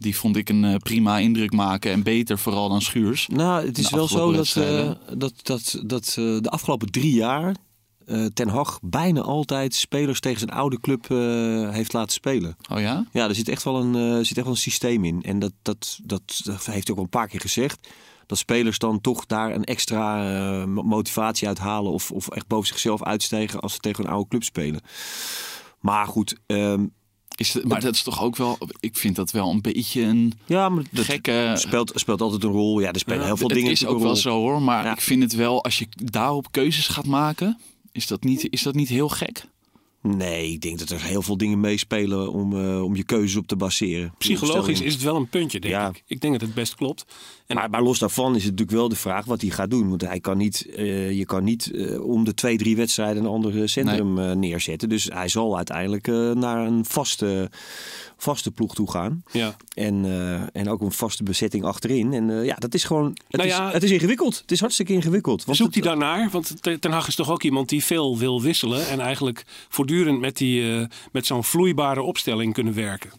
Die 0.00 0.16
vond 0.16 0.36
ik 0.36 0.48
een 0.48 0.64
eh, 0.64 0.76
prima 0.76 1.18
indruk 1.18 1.52
maken 1.52 1.92
en 1.92 2.02
beter 2.02 2.38
vooral 2.38 2.68
dan 2.68 2.82
Schuurs. 2.82 3.26
Nou, 3.32 3.66
het 3.66 3.78
is 3.78 3.90
wel 3.90 4.08
zo 4.08 4.32
dat, 4.32 4.56
eh, 4.56 4.90
dat, 5.16 5.32
dat, 5.42 5.80
dat 5.86 6.06
eh, 6.08 6.14
de 6.14 6.50
afgelopen 6.50 6.90
drie 6.90 7.14
jaar 7.14 7.54
Ten 8.34 8.48
Hag 8.48 8.78
bijna 8.82 9.20
altijd 9.20 9.74
spelers 9.74 10.20
tegen 10.20 10.38
zijn 10.38 10.50
oude 10.50 10.80
club 10.80 11.08
heeft 11.72 11.92
laten 11.92 12.12
spelen. 12.12 12.56
Oh 12.72 12.80
ja? 12.80 13.06
Ja, 13.12 13.28
er 13.28 13.34
zit 13.34 13.48
echt 13.48 13.62
wel 13.62 13.80
een, 13.80 14.24
zit 14.26 14.36
echt 14.36 14.46
wel 14.46 14.54
een 14.54 14.60
systeem 14.60 15.04
in. 15.04 15.22
En 15.22 15.38
dat, 15.38 15.52
dat, 15.62 15.98
dat, 16.02 16.22
dat 16.44 16.66
heeft 16.66 16.66
hij 16.66 16.90
ook 16.90 16.96
al 16.96 17.02
een 17.02 17.08
paar 17.08 17.28
keer 17.28 17.40
gezegd. 17.40 17.88
Dat 18.26 18.38
spelers 18.38 18.78
dan 18.78 19.00
toch 19.00 19.26
daar 19.26 19.54
een 19.54 19.64
extra 19.64 20.16
mo- 20.66 20.82
motivatie 20.82 21.48
uithalen 21.48 21.92
of, 21.92 22.10
of 22.10 22.28
echt 22.28 22.46
boven 22.46 22.66
zichzelf 22.66 23.02
uitstegen 23.02 23.60
als 23.60 23.72
ze 23.72 23.78
tegen 23.78 24.04
een 24.04 24.10
oude 24.10 24.28
club 24.28 24.42
spelen. 24.42 24.80
Maar 25.80 26.06
goed, 26.06 26.36
ehm, 26.46 26.86
Is 27.40 27.54
het, 27.54 27.64
maar 27.64 27.80
dat 27.80 27.94
is 27.94 28.02
toch 28.02 28.22
ook 28.22 28.36
wel, 28.36 28.58
ik 28.80 28.96
vind 28.96 29.16
dat 29.16 29.30
wel 29.30 29.50
een 29.50 29.60
beetje 29.60 30.02
een 30.02 30.32
ja, 30.46 30.68
maar 30.68 30.84
dat 30.90 31.04
gekke... 31.04 31.52
speelt, 31.54 31.92
speelt 31.94 32.20
altijd 32.20 32.44
een 32.44 32.50
rol. 32.50 32.80
Ja, 32.80 32.92
er 32.92 32.98
spelen 32.98 33.24
heel 33.24 33.36
veel 33.36 33.46
het 33.46 33.56
dingen 33.56 33.70
is 33.70 33.86
ook 33.86 34.00
wel 34.00 34.16
zo 34.16 34.30
hoor, 34.30 34.62
maar 34.62 34.84
Ja. 34.84 34.92
ik 34.92 35.00
vind 35.00 35.22
het 35.22 35.34
wel, 35.34 35.64
als 35.64 35.78
je 35.78 35.86
daarop 36.04 36.46
keuzes 36.50 36.88
gaat 36.88 37.06
maken, 37.06 37.58
is 37.92 38.06
dat 38.06 38.24
niet, 38.24 38.46
is 38.50 38.62
dat 38.62 38.74
niet 38.74 38.88
heel 38.88 39.08
gek? 39.08 39.44
Nee, 40.02 40.52
ik 40.52 40.60
denk 40.60 40.78
dat 40.78 40.90
er 40.90 41.02
heel 41.02 41.22
veel 41.22 41.36
dingen 41.36 41.60
meespelen 41.60 42.32
om, 42.32 42.52
eh, 42.64 42.82
om 42.82 42.96
je 42.96 43.04
keuzes 43.04 43.36
op 43.36 43.46
te 43.46 43.56
baseren. 43.56 44.14
Psychologisch 44.18 44.80
is 44.80 44.92
het 44.92 45.02
wel 45.02 45.16
een 45.16 45.28
puntje, 45.28 45.60
denk 45.60 45.74
Ja. 45.74 45.88
ik. 45.88 46.02
Ik 46.06 46.20
denk 46.20 46.32
dat 46.32 46.42
het 46.42 46.54
best 46.54 46.74
klopt. 46.74 47.04
En 47.46 47.56
Maar, 47.56 47.70
maar 47.70 47.82
los 47.82 47.98
daarvan 47.98 48.30
is 48.36 48.42
het 48.42 48.50
natuurlijk 48.50 48.78
wel 48.78 48.88
de 48.88 48.96
vraag 48.96 49.24
wat 49.24 49.40
hij 49.40 49.50
gaat 49.50 49.70
doen. 49.70 49.88
Want 49.88 50.00
hij 50.00 50.20
kan 50.20 50.36
niet, 50.36 50.66
eh, 50.76 51.12
je 51.12 51.24
kan 51.26 51.44
niet 51.44 51.70
eh, 51.70 52.04
om 52.04 52.24
de 52.24 52.34
twee, 52.34 52.56
drie 52.58 52.76
wedstrijden 52.76 53.22
een 53.24 53.30
ander 53.30 53.68
centrum 53.68 54.38
neerzetten. 54.38 54.88
Dus 54.88 55.04
hij 55.04 55.28
zal 55.28 55.56
uiteindelijk 55.56 56.06
naar 56.36 56.66
een 56.66 56.84
vaste, 56.84 57.50
vaste 58.16 58.50
ploeg 58.50 58.74
toe 58.74 58.90
gaan. 58.90 59.22
ja. 59.32 59.56
En, 59.74 60.04
en 60.52 60.68
ook 60.68 60.80
een 60.80 60.92
vaste 60.92 61.22
bezetting 61.22 61.64
achterin. 61.64 62.12
En 62.12 62.44
ja, 62.44 62.54
dat 62.54 62.74
is 62.74 62.84
gewoon. 62.84 63.16
Het, 63.28 63.36
Nou 63.36 63.48
is, 63.48 63.72
het 63.72 63.82
is 63.82 63.90
ingewikkeld. 63.90 64.38
Het 64.38 64.50
is 64.52 64.60
hartstikke 64.60 64.92
ingewikkeld. 64.92 65.44
Want 65.44 65.56
Zoekt 65.58 65.74
hij 65.74 65.82
daarnaar? 65.82 66.28
Want 66.30 66.62
Ten 66.80 66.90
Hag 66.90 67.08
is 67.08 67.14
toch 67.14 67.30
ook 67.30 67.42
iemand 67.42 67.68
die 67.68 67.84
veel 67.84 68.18
wil 68.18 68.42
wisselen. 68.42 68.88
En 68.88 69.00
eigenlijk 69.00 69.44
voortdurend 69.90 70.20
met, 70.20 70.36
die, 70.36 70.80
eh, 70.80 70.86
met 71.12 71.26
zo'n 71.26 71.44
vloeibare 71.44 72.02
opstelling 72.02 72.52
kunnen 72.52 72.74
werken. 72.74 73.10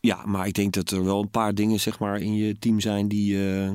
Ja, 0.00 0.26
maar 0.26 0.46
ik 0.46 0.54
denk 0.54 0.72
dat 0.72 0.90
er 0.90 1.04
wel 1.04 1.20
een 1.20 1.30
paar 1.30 1.54
dingen 1.54 1.80
zeg 1.80 1.98
maar, 1.98 2.20
in 2.20 2.34
je 2.34 2.58
team 2.58 2.80
zijn 2.80 3.08
die. 3.08 3.36
eh, 3.36 3.72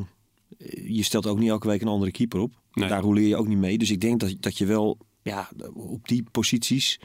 je 0.88 1.03
stelt 1.03 1.27
ook 1.27 1.39
niet 1.39 1.50
elke 1.50 1.67
week 1.67 1.81
een 1.81 1.88
andere 1.88 2.12
keeper 2.12 2.39
op. 2.39 2.53
Nee. 2.74 2.89
Daar 2.89 3.01
roleer 3.01 3.27
je 3.27 3.36
ook 3.36 3.48
niet 3.48 3.57
mee. 3.57 3.77
Dus 3.77 3.91
ik 3.91 4.01
denk 4.01 4.19
dat, 4.19 4.36
dat 4.39 4.57
je 4.57 4.65
wel 4.65 4.98
ja, 5.22 5.50
op 5.74 6.07
die 6.07 6.24
posities 6.31 7.00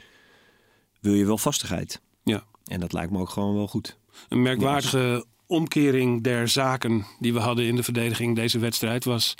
wil 0.99 1.13
je 1.13 1.25
wel 1.25 1.37
vastigheid. 1.37 2.01
Ja. 2.23 2.43
En 2.65 2.79
dat 2.79 2.93
lijkt 2.93 3.11
me 3.11 3.19
ook 3.19 3.29
gewoon 3.29 3.55
wel 3.55 3.67
goed. 3.67 3.97
Een 4.29 4.41
merkwaardige 4.41 5.25
omkering 5.47 6.23
der 6.23 6.47
zaken 6.47 7.05
die 7.19 7.33
we 7.33 7.39
hadden 7.39 7.65
in 7.65 7.75
de 7.75 7.83
verdediging 7.83 8.35
deze 8.35 8.59
wedstrijd 8.59 9.05
was 9.05 9.35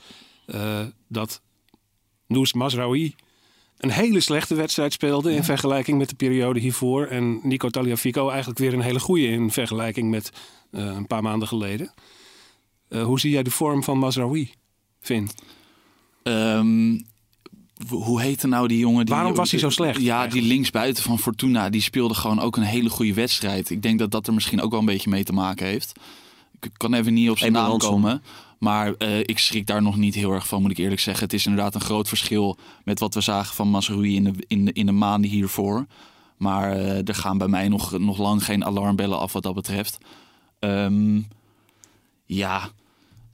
eh, 0.45 0.85
dat 1.07 1.41
Noes 2.27 2.53
Masraoui 2.53 3.15
een 3.83 3.91
hele 3.91 4.19
slechte 4.19 4.55
wedstrijd 4.55 4.93
speelde 4.93 5.33
in 5.33 5.43
vergelijking 5.43 5.97
met 5.97 6.09
de 6.09 6.15
periode 6.15 6.59
hiervoor. 6.59 7.05
En 7.05 7.39
Nico 7.43 7.69
Taliafico 7.69 8.29
eigenlijk 8.29 8.59
weer 8.59 8.73
een 8.73 8.81
hele 8.81 8.99
goede 8.99 9.27
in 9.27 9.51
vergelijking 9.51 10.09
met 10.09 10.29
eh, 10.71 10.85
een 10.85 11.07
paar 11.07 11.21
maanden 11.21 11.47
geleden. 11.47 11.93
Eh, 12.89 13.03
hoe 13.03 13.19
zie 13.19 13.31
jij 13.31 13.43
de 13.43 13.51
vorm 13.51 13.83
van 13.83 13.97
Masraoui, 13.97 14.51
Vin? 14.99 15.29
Ehm, 16.23 16.93
w- 17.87 17.91
hoe 17.91 18.21
heette 18.21 18.47
nou 18.47 18.67
die 18.67 18.77
jongen? 18.77 19.05
Die, 19.05 19.15
Waarom 19.15 19.33
was 19.35 19.51
hij 19.51 19.59
zo 19.59 19.69
slecht 19.69 19.95
Ja, 19.97 20.01
die 20.03 20.11
eigenlijk? 20.11 20.47
linksbuiten 20.47 21.03
van 21.03 21.19
Fortuna, 21.19 21.69
die 21.69 21.81
speelde 21.81 22.13
gewoon 22.13 22.39
ook 22.39 22.57
een 22.57 22.63
hele 22.63 22.89
goede 22.89 23.13
wedstrijd. 23.13 23.69
Ik 23.69 23.81
denk 23.81 23.99
dat 23.99 24.11
dat 24.11 24.27
er 24.27 24.33
misschien 24.33 24.61
ook 24.61 24.71
wel 24.71 24.79
een 24.79 24.85
beetje 24.85 25.09
mee 25.09 25.23
te 25.23 25.33
maken 25.33 25.65
heeft. 25.65 25.91
Ik 26.61 26.71
kan 26.77 26.93
even 26.93 27.13
niet 27.13 27.29
op 27.29 27.37
zijn 27.37 27.51
naam 27.51 27.77
komen. 27.77 28.23
Maar 28.63 28.93
eh, 28.97 29.19
ik 29.19 29.39
schrik 29.39 29.67
daar 29.67 29.81
nog 29.81 29.97
niet 29.97 30.15
heel 30.15 30.31
erg 30.31 30.47
van, 30.47 30.61
moet 30.61 30.71
ik 30.71 30.77
eerlijk 30.77 31.01
zeggen. 31.01 31.23
Het 31.23 31.33
is 31.33 31.45
inderdaad 31.45 31.75
een 31.75 31.81
groot 31.81 32.07
verschil 32.07 32.57
met 32.83 32.99
wat 32.99 33.13
we 33.13 33.21
zagen 33.21 33.55
van 33.55 33.67
Masrui 33.67 34.15
in 34.15 34.23
de, 34.23 34.33
in 34.47 34.65
de, 34.65 34.73
in 34.73 34.85
de 34.85 34.91
maanden 34.91 35.29
hiervoor. 35.29 35.85
Maar 36.37 36.71
eh, 36.71 37.07
er 37.07 37.15
gaan 37.15 37.37
bij 37.37 37.47
mij 37.47 37.67
nog, 37.67 37.99
nog 37.99 38.17
lang 38.17 38.43
geen 38.43 38.65
alarmbellen 38.65 39.19
af 39.19 39.33
wat 39.33 39.43
dat 39.43 39.53
betreft. 39.53 39.97
Ehm, 40.59 41.21
ja, 42.25 42.69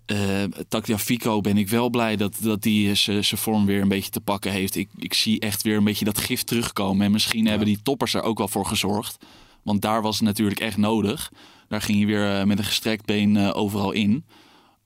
eh 0.06 0.44
Tagliafico 0.68 1.42
ben 1.42 1.58
ik 1.58 1.70
wel 1.70 1.90
blij 1.90 2.16
dat, 2.16 2.38
dat 2.42 2.62
die 2.62 2.96
zijn 2.96 3.24
vorm 3.24 3.66
weer 3.66 3.82
een 3.82 3.88
beetje 3.88 4.12
te 4.12 4.22
pakken 4.22 4.52
heeft. 4.52 4.76
Ik, 4.76 4.90
ik 4.98 5.14
zie 5.14 5.40
echt 5.40 5.62
weer 5.62 5.78
een 5.78 5.84
beetje 5.84 6.06
dat 6.06 6.18
gif 6.18 6.44
terugkomen. 6.44 7.06
En 7.06 7.12
misschien 7.12 7.48
hebben 7.48 7.68
die 7.68 7.82
toppers 7.84 8.14
er 8.14 8.22
ook 8.22 8.38
wel 8.38 8.48
voor 8.48 8.66
gezorgd. 8.66 9.18
Want 9.64 9.82
daar 9.82 10.02
was 10.02 10.16
het 10.16 10.26
natuurlijk 10.26 10.60
echt 10.60 10.78
nodig. 10.78 11.32
Daar 11.68 11.82
ging 11.82 11.98
hij 11.98 12.08
weer 12.08 12.48
met 12.48 12.58
een 12.58 12.66
gestrekt 12.66 13.06
been 13.06 13.54
overal 13.54 13.92
in. 13.92 14.24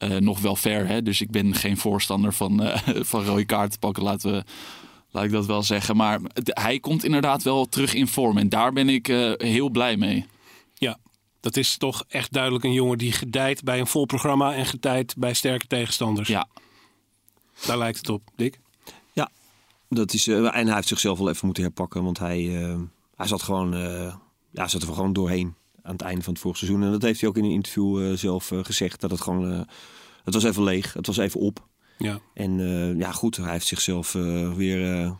Eh, 0.03 0.17
nog 0.17 0.39
wel 0.39 0.55
ver, 0.55 0.87
hè? 0.87 1.01
dus 1.01 1.21
ik 1.21 1.31
ben 1.31 1.55
geen 1.55 1.77
voorstander 1.77 2.33
van, 2.33 2.63
eh, 2.63 3.01
van 3.11 3.23
rode 3.23 3.45
kaarten 3.45 3.79
pakken, 3.79 4.03
laten 4.03 4.31
we, 4.31 4.43
laat 5.11 5.23
ik 5.23 5.31
dat 5.31 5.45
wel 5.45 5.63
zeggen. 5.63 5.95
Maar 5.95 6.19
hij 6.43 6.79
komt 6.79 7.03
inderdaad 7.03 7.43
wel 7.43 7.65
terug 7.65 7.93
in 7.93 8.07
vorm 8.07 8.37
en 8.37 8.49
daar 8.49 8.73
ben 8.73 8.89
ik 8.89 9.07
eh, 9.07 9.31
heel 9.37 9.69
blij 9.69 9.97
mee. 9.97 10.25
Ja, 10.73 10.97
dat 11.39 11.57
is 11.57 11.77
toch 11.77 12.03
echt 12.07 12.33
duidelijk 12.33 12.63
een 12.63 12.73
jongen 12.73 12.97
die 12.97 13.11
gedijt 13.11 13.63
bij 13.63 13.79
een 13.79 13.87
vol 13.87 14.05
programma 14.05 14.53
en 14.53 14.65
gedijt 14.65 15.15
bij 15.17 15.33
sterke 15.33 15.67
tegenstanders. 15.67 16.27
Ja, 16.27 16.47
Daar 17.65 17.77
lijkt 17.77 17.97
het 17.97 18.09
op, 18.09 18.21
Dick. 18.35 18.59
Ja, 19.13 19.31
dat 19.89 20.13
is, 20.13 20.27
eh, 20.27 20.35
en 20.35 20.65
hij 20.65 20.75
heeft 20.75 20.87
zichzelf 20.87 21.17
wel 21.17 21.29
even 21.29 21.45
moeten 21.45 21.63
herpakken. 21.63 22.03
Want 22.03 22.19
hij, 22.19 22.41
hij 23.15 23.27
zat 23.27 23.43
gewoon 23.43 23.73
eh, 23.73 24.15
ja, 24.53 24.67
zat 24.67 24.81
er 24.81 24.87
gewoon 24.87 25.13
doorheen 25.13 25.55
aan 25.83 25.91
het 25.91 26.01
einde 26.01 26.23
van 26.23 26.33
het 26.33 26.41
vorige 26.41 26.65
seizoen. 26.65 26.85
En 26.85 26.91
dat 26.91 27.01
heeft 27.01 27.19
hij 27.19 27.29
ook 27.29 27.37
in 27.37 27.43
een 27.43 27.51
interview 27.51 28.11
eh, 28.11 28.17
zelf 28.17 28.51
eh, 28.51 28.59
gezegd. 28.63 29.01
Dat 29.01 29.11
het 29.11 29.21
gewoon, 29.21 29.51
eh, 29.51 29.61
het 30.23 30.33
was 30.33 30.43
even 30.43 30.63
leeg. 30.63 30.93
Het 30.93 31.07
was 31.07 31.17
even 31.17 31.39
op. 31.39 31.67
Ja. 31.97 32.19
En 32.33 32.57
ja, 32.97 33.11
goed, 33.11 33.37
hij 33.37 33.51
heeft 33.51 33.67
zichzelf 33.67 34.11
weer 34.55 35.15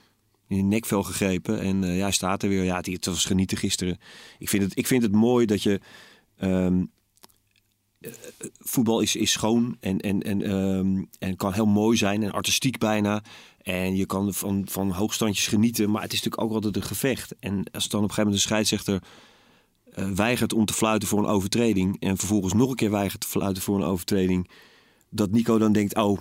in 0.47 0.57
de 0.57 0.75
nekvel 0.75 1.03
gegrepen. 1.03 1.59
En 1.59 1.83
eh, 1.83 1.97
ja, 1.97 2.11
staat 2.11 2.43
er 2.43 2.49
weer. 2.49 2.63
Ja, 2.63 2.75
het, 2.75 2.85
het 2.85 3.05
was 3.05 3.25
genieten 3.25 3.57
gisteren. 3.57 3.97
Ik 4.39 4.49
vind 4.49 4.63
het, 4.63 4.77
ik 4.77 4.87
vind 4.87 5.03
het 5.03 5.11
mooi 5.11 5.45
dat 5.45 5.63
je... 5.63 5.79
ehm, 6.37 6.83
eh, 7.99 8.11
voetbal 8.59 8.99
is, 8.99 9.15
is 9.15 9.31
schoon 9.31 9.77
en, 9.79 9.99
en, 9.99 10.21
en, 10.21 10.41
ehm, 10.41 11.03
en 11.19 11.35
kan 11.35 11.53
heel 11.53 11.65
mooi 11.65 11.97
zijn 11.97 12.23
en 12.23 12.31
artistiek 12.31 12.77
bijna. 12.77 13.23
En 13.61 13.95
je 13.95 14.05
kan 14.05 14.33
van, 14.33 14.63
van 14.69 14.91
hoogstandjes 14.91 15.47
genieten, 15.47 15.91
maar 15.91 16.01
het 16.01 16.13
is 16.13 16.17
natuurlijk 16.23 16.43
ook 16.43 16.55
altijd 16.55 16.75
een 16.75 16.89
gevecht. 16.89 17.35
En 17.39 17.63
als 17.71 17.87
dan 17.87 18.03
op 18.03 18.09
een 18.09 18.13
gegeven 18.13 18.23
moment 18.23 18.41
de 18.41 18.47
scheidsrechter 18.47 19.01
weigert 20.15 20.53
om 20.53 20.65
te 20.65 20.73
fluiten 20.73 21.07
voor 21.07 21.19
een 21.19 21.25
overtreding... 21.25 21.97
en 21.99 22.17
vervolgens 22.17 22.53
nog 22.53 22.69
een 22.69 22.75
keer 22.75 22.91
weigert 22.91 23.21
te 23.21 23.27
fluiten 23.27 23.63
voor 23.63 23.75
een 23.75 23.83
overtreding... 23.87 24.49
dat 25.09 25.31
Nico 25.31 25.57
dan 25.57 25.71
denkt, 25.71 25.95
oh, 25.95 26.17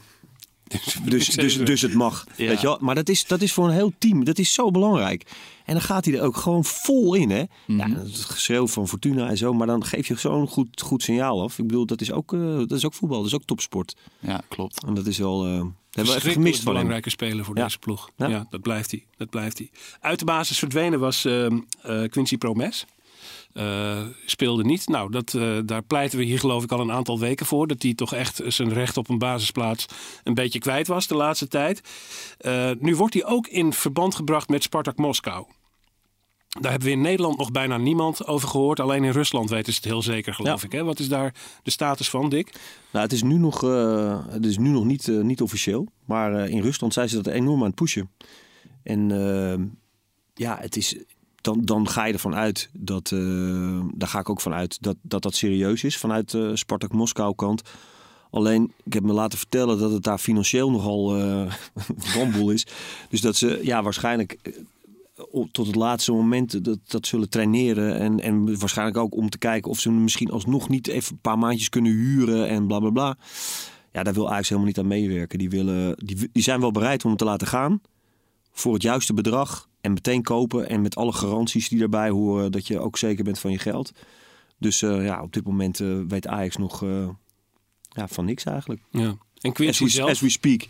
dus, 1.05 1.27
dus, 1.29 1.59
dus 1.65 1.81
het 1.83 1.95
mag. 1.95 2.27
Ja. 2.37 2.47
Weet 2.47 2.61
je 2.61 2.67
wel? 2.67 2.79
Maar 2.81 2.95
dat 2.95 3.09
is, 3.09 3.27
dat 3.27 3.43
is 3.43 3.53
voor 3.53 3.65
een 3.69 3.75
heel 3.75 3.93
team. 3.99 4.25
Dat 4.25 4.39
is 4.39 4.53
zo 4.53 4.71
belangrijk. 4.71 5.31
En 5.65 5.73
dan 5.75 5.83
gaat 5.83 6.05
hij 6.05 6.15
er 6.15 6.23
ook 6.23 6.37
gewoon 6.37 6.65
vol 6.65 7.15
in. 7.15 7.31
Hè? 7.31 7.43
Ja, 7.67 7.89
het 7.89 8.17
geschreeuw 8.17 8.67
van 8.67 8.89
Fortuna 8.89 9.29
en 9.29 9.37
zo. 9.37 9.53
Maar 9.53 9.67
dan 9.67 9.85
geef 9.85 10.09
je 10.09 10.15
zo'n 10.19 10.49
goed, 10.49 10.81
goed 10.81 11.03
signaal 11.03 11.43
af. 11.43 11.59
Ik 11.59 11.67
bedoel, 11.67 11.87
dat 11.87 12.01
is, 12.01 12.13
ook, 12.13 12.33
eh, 12.33 12.41
dat 12.57 12.73
is 12.73 12.85
ook 12.87 12.95
voetbal. 12.95 13.19
Dat 13.19 13.27
is 13.27 13.35
ook 13.35 13.45
topsport. 13.45 13.97
ja 14.21 14.41
klopt. 14.49 14.85
En 14.85 14.95
dat 14.95 15.07
is 15.07 15.19
wel... 15.19 15.45
eh 15.47 15.51
dat 15.51 15.55
hebben 15.55 15.73
we 15.93 16.01
even 16.01 16.05
Verschrikkelijk 16.13 16.35
gemist 16.35 16.57
van 16.63 16.65
hem. 16.67 16.75
belangrijke 16.75 17.11
speler 17.11 17.45
voor 17.45 17.57
Ja. 17.57 17.65
deze 17.65 17.79
ploeg. 17.79 18.11
Ja. 18.17 18.27
Ja. 18.29 18.47
dat 18.51 18.61
blijft 18.61 18.91
hij. 18.91 19.05
Dat 19.17 19.31
blijft 19.31 19.59
hij. 19.59 19.71
Uit 20.01 20.19
de 20.19 20.25
basis 20.25 20.59
verdwenen 20.59 20.99
was 21.01 21.25
eh, 21.25 21.47
Quincy 22.09 22.37
Promes. 22.39 22.85
Eh, 23.53 24.03
speelde 24.27 24.65
niet. 24.65 24.89
Nou, 24.89 25.11
dat, 25.11 25.35
eh, 25.35 25.59
daar 25.65 25.83
pleiten 25.83 26.19
we 26.19 26.25
hier 26.25 26.39
geloof 26.39 26.63
ik 26.65 26.73
al 26.73 26.81
een 26.81 26.93
aantal 26.93 27.19
weken 27.19 27.47
voor. 27.47 27.67
Dat 27.67 27.83
hij 27.83 27.95
toch 27.95 28.15
echt 28.15 28.41
zijn 28.47 28.73
recht 28.73 28.97
op 28.97 29.09
een 29.09 29.19
basisplaats 29.19 29.87
een 30.25 30.35
beetje 30.35 30.59
kwijt 30.59 30.87
was 30.87 31.07
de 31.07 31.15
laatste 31.15 31.49
tijd. 31.49 31.81
Eh, 32.39 32.71
nu 32.79 32.97
wordt 32.97 33.15
hij 33.15 33.25
ook 33.25 33.47
in 33.47 33.73
verband 33.73 34.15
gebracht 34.15 34.49
met 34.49 34.63
Spartak 34.63 34.97
Moskou. 34.97 35.47
Daar 36.61 36.71
hebben 36.71 36.89
we 36.89 36.95
in 36.95 37.01
Nederland 37.01 37.39
nog 37.39 37.51
bijna 37.51 37.77
niemand 37.77 38.27
over 38.27 38.49
gehoord. 38.49 38.81
Alleen 38.81 39.05
in 39.05 39.11
Rusland 39.13 39.51
weten 39.51 39.73
ze 39.73 39.79
het 39.83 39.89
heel 39.89 40.03
zeker, 40.03 40.35
geloof 40.35 40.61
Ja. 40.61 40.67
ik. 40.67 40.73
Hè? 40.73 40.85
Wat 40.85 40.99
is 40.99 41.09
daar 41.09 41.35
de 41.63 41.71
status 41.71 42.11
van, 42.11 42.29
Dick? 42.29 42.53
Nou, 42.93 43.05
het 43.05 43.13
is 43.13 43.23
nu 43.23 43.39
nog, 43.39 43.61
het 44.31 44.45
is 44.45 44.59
nu 44.59 44.69
nog 44.69 44.85
niet, 44.85 45.07
niet 45.07 45.41
officieel. 45.43 45.87
Maar 46.05 46.49
in 46.49 46.61
Rusland 46.61 46.93
zijn 46.93 47.09
ze 47.09 47.15
dat 47.23 47.27
enorm 47.27 47.61
aan 47.61 47.67
het 47.67 47.75
pushen. 47.75 48.11
En 48.83 49.11
eh, 49.11 49.65
ja, 50.35 50.59
het 50.61 50.77
is, 50.77 50.97
dan, 51.43 51.61
dan 51.65 51.89
ga 51.89 52.05
je 52.05 52.13
ervan 52.13 52.35
uit 52.35 52.71
dat, 52.73 53.11
eh, 53.13 53.81
daar 53.95 54.09
ga 54.09 54.19
ik 54.19 54.31
ook 54.31 54.41
van 54.41 54.55
uit, 54.55 54.83
dat 54.83 54.97
dat, 55.03 55.23
dat 55.23 55.35
serieus 55.35 55.85
is 55.85 55.97
vanuit 55.97 56.31
de 56.31 56.57
Spartak 56.57 56.93
Moskou 56.93 57.35
kant. 57.35 57.63
Alleen, 58.31 58.73
ik 58.85 58.93
heb 58.93 59.03
me 59.03 59.13
laten 59.13 59.39
vertellen 59.39 59.79
dat 59.79 59.93
het 59.93 60.03
daar 60.03 60.19
financieel 60.19 60.71
nogal 60.71 61.17
eh 61.17 61.53
ramboel 62.15 62.51
is. 62.51 62.67
Dus 63.09 63.21
dat 63.21 63.37
ze 63.37 63.61
ja, 63.63 63.83
waarschijnlijk 63.83 64.39
tot 65.53 65.67
het 65.67 65.75
laatste 65.75 66.13
moment 66.13 66.65
dat, 66.65 66.79
dat 66.87 67.07
zullen 67.07 67.29
traineren. 67.29 67.99
En, 67.99 68.21
en 68.21 68.59
waarschijnlijk 68.59 68.99
ook 68.99 69.15
om 69.15 69.31
te 69.31 69.39
kijken 69.39 69.71
of 69.71 69.81
ze 69.81 69.91
misschien 69.91 70.31
alsnog 70.31 70.69
niet 70.69 70.89
even 70.89 71.13
een 71.13 71.21
paar 71.21 71.39
maandjes 71.39 71.69
kunnen 71.69 71.93
huren 71.93 72.49
en 72.49 72.67
bla 72.67 72.79
bla 72.79 72.91
bla. 72.91 73.17
Ja, 73.93 74.03
daar 74.03 74.15
wil 74.15 74.31
Ajax 74.31 74.49
helemaal 74.49 74.69
niet 74.69 74.79
aan 74.79 74.87
meewerken. 74.87 75.39
Die, 75.39 75.51
willen, 75.51 75.95
die, 75.97 76.29
die 76.33 76.43
zijn 76.43 76.61
wel 76.61 76.71
bereid 76.71 77.03
om 77.03 77.09
hem 77.09 77.19
te 77.19 77.25
laten 77.25 77.47
gaan 77.47 77.81
voor 78.53 78.73
het 78.75 78.83
juiste 78.83 79.15
bedrag. 79.15 79.69
En 79.81 79.93
meteen 79.93 80.23
kopen 80.23 80.69
en 80.69 80.83
met 80.83 80.97
alle 80.97 81.13
garanties 81.13 81.69
die 81.69 81.79
daarbij 81.79 82.11
horen 82.11 82.53
dat 82.53 82.67
je 82.67 82.79
ook 82.79 82.99
zeker 82.99 83.25
bent 83.25 83.39
van 83.39 83.51
je 83.51 83.59
geld. 83.59 83.93
Dus 84.59 84.83
eh, 84.83 85.05
ja, 85.05 85.23
op 85.23 85.33
dit 85.33 85.45
moment 85.45 85.81
eh, 85.81 85.99
weet 86.09 86.27
Ajax 86.27 86.57
nog 86.57 86.83
eh, 86.83 87.09
ja, 87.89 88.09
van 88.09 88.25
niks 88.25 88.45
eigenlijk. 88.45 88.81
Ja. 88.91 89.17
En 89.41 89.51
As 89.51 89.53
Quincy 89.53 89.85
we, 89.85 89.91
zelf, 89.91 90.11
as 90.11 90.21
we 90.21 90.29
speak. 90.31 90.61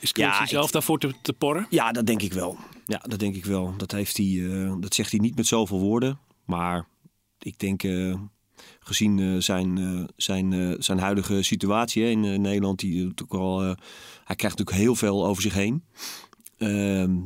is 0.00 0.12
Quincy 0.12 0.20
Ja, 0.36 0.42
ik- 0.42 0.48
zelf 0.48 0.70
daarvoor 0.70 0.98
te, 0.98 1.14
te 1.22 1.32
porren? 1.32 1.66
Ja, 1.70 1.92
dat 1.92 2.06
denk 2.06 2.22
ik 2.22 2.32
wel. 2.32 2.56
Ja, 2.86 2.98
dat 2.98 3.18
denk 3.18 3.34
ik 3.34 3.44
wel. 3.44 3.74
Dat, 3.76 3.92
heeft 3.92 4.16
hij, 4.16 4.42
dat 4.80 4.94
zegt 4.94 5.10
hij 5.10 5.20
niet 5.20 5.36
met 5.36 5.46
zoveel 5.46 5.78
woorden. 5.80 6.18
Maar 6.44 6.86
ik 7.38 7.58
denk, 7.58 7.82
gezien 8.80 9.42
zijn, 9.42 10.08
zijn, 10.16 10.76
zijn 10.78 10.98
huidige 10.98 11.42
situatie 11.42 12.02
hè, 12.02 12.08
in 12.08 12.20
Nederland, 12.40 12.78
die 12.78 13.02
natuurlijk 13.04 13.40
al, 13.40 13.60
hij 14.24 14.36
krijgt 14.36 14.58
natuurlijk 14.58 14.76
heel 14.76 14.94
veel 14.94 15.26
over 15.26 15.42
zich 15.42 15.54
heen. 15.54 15.84
Ehm, 16.58 17.16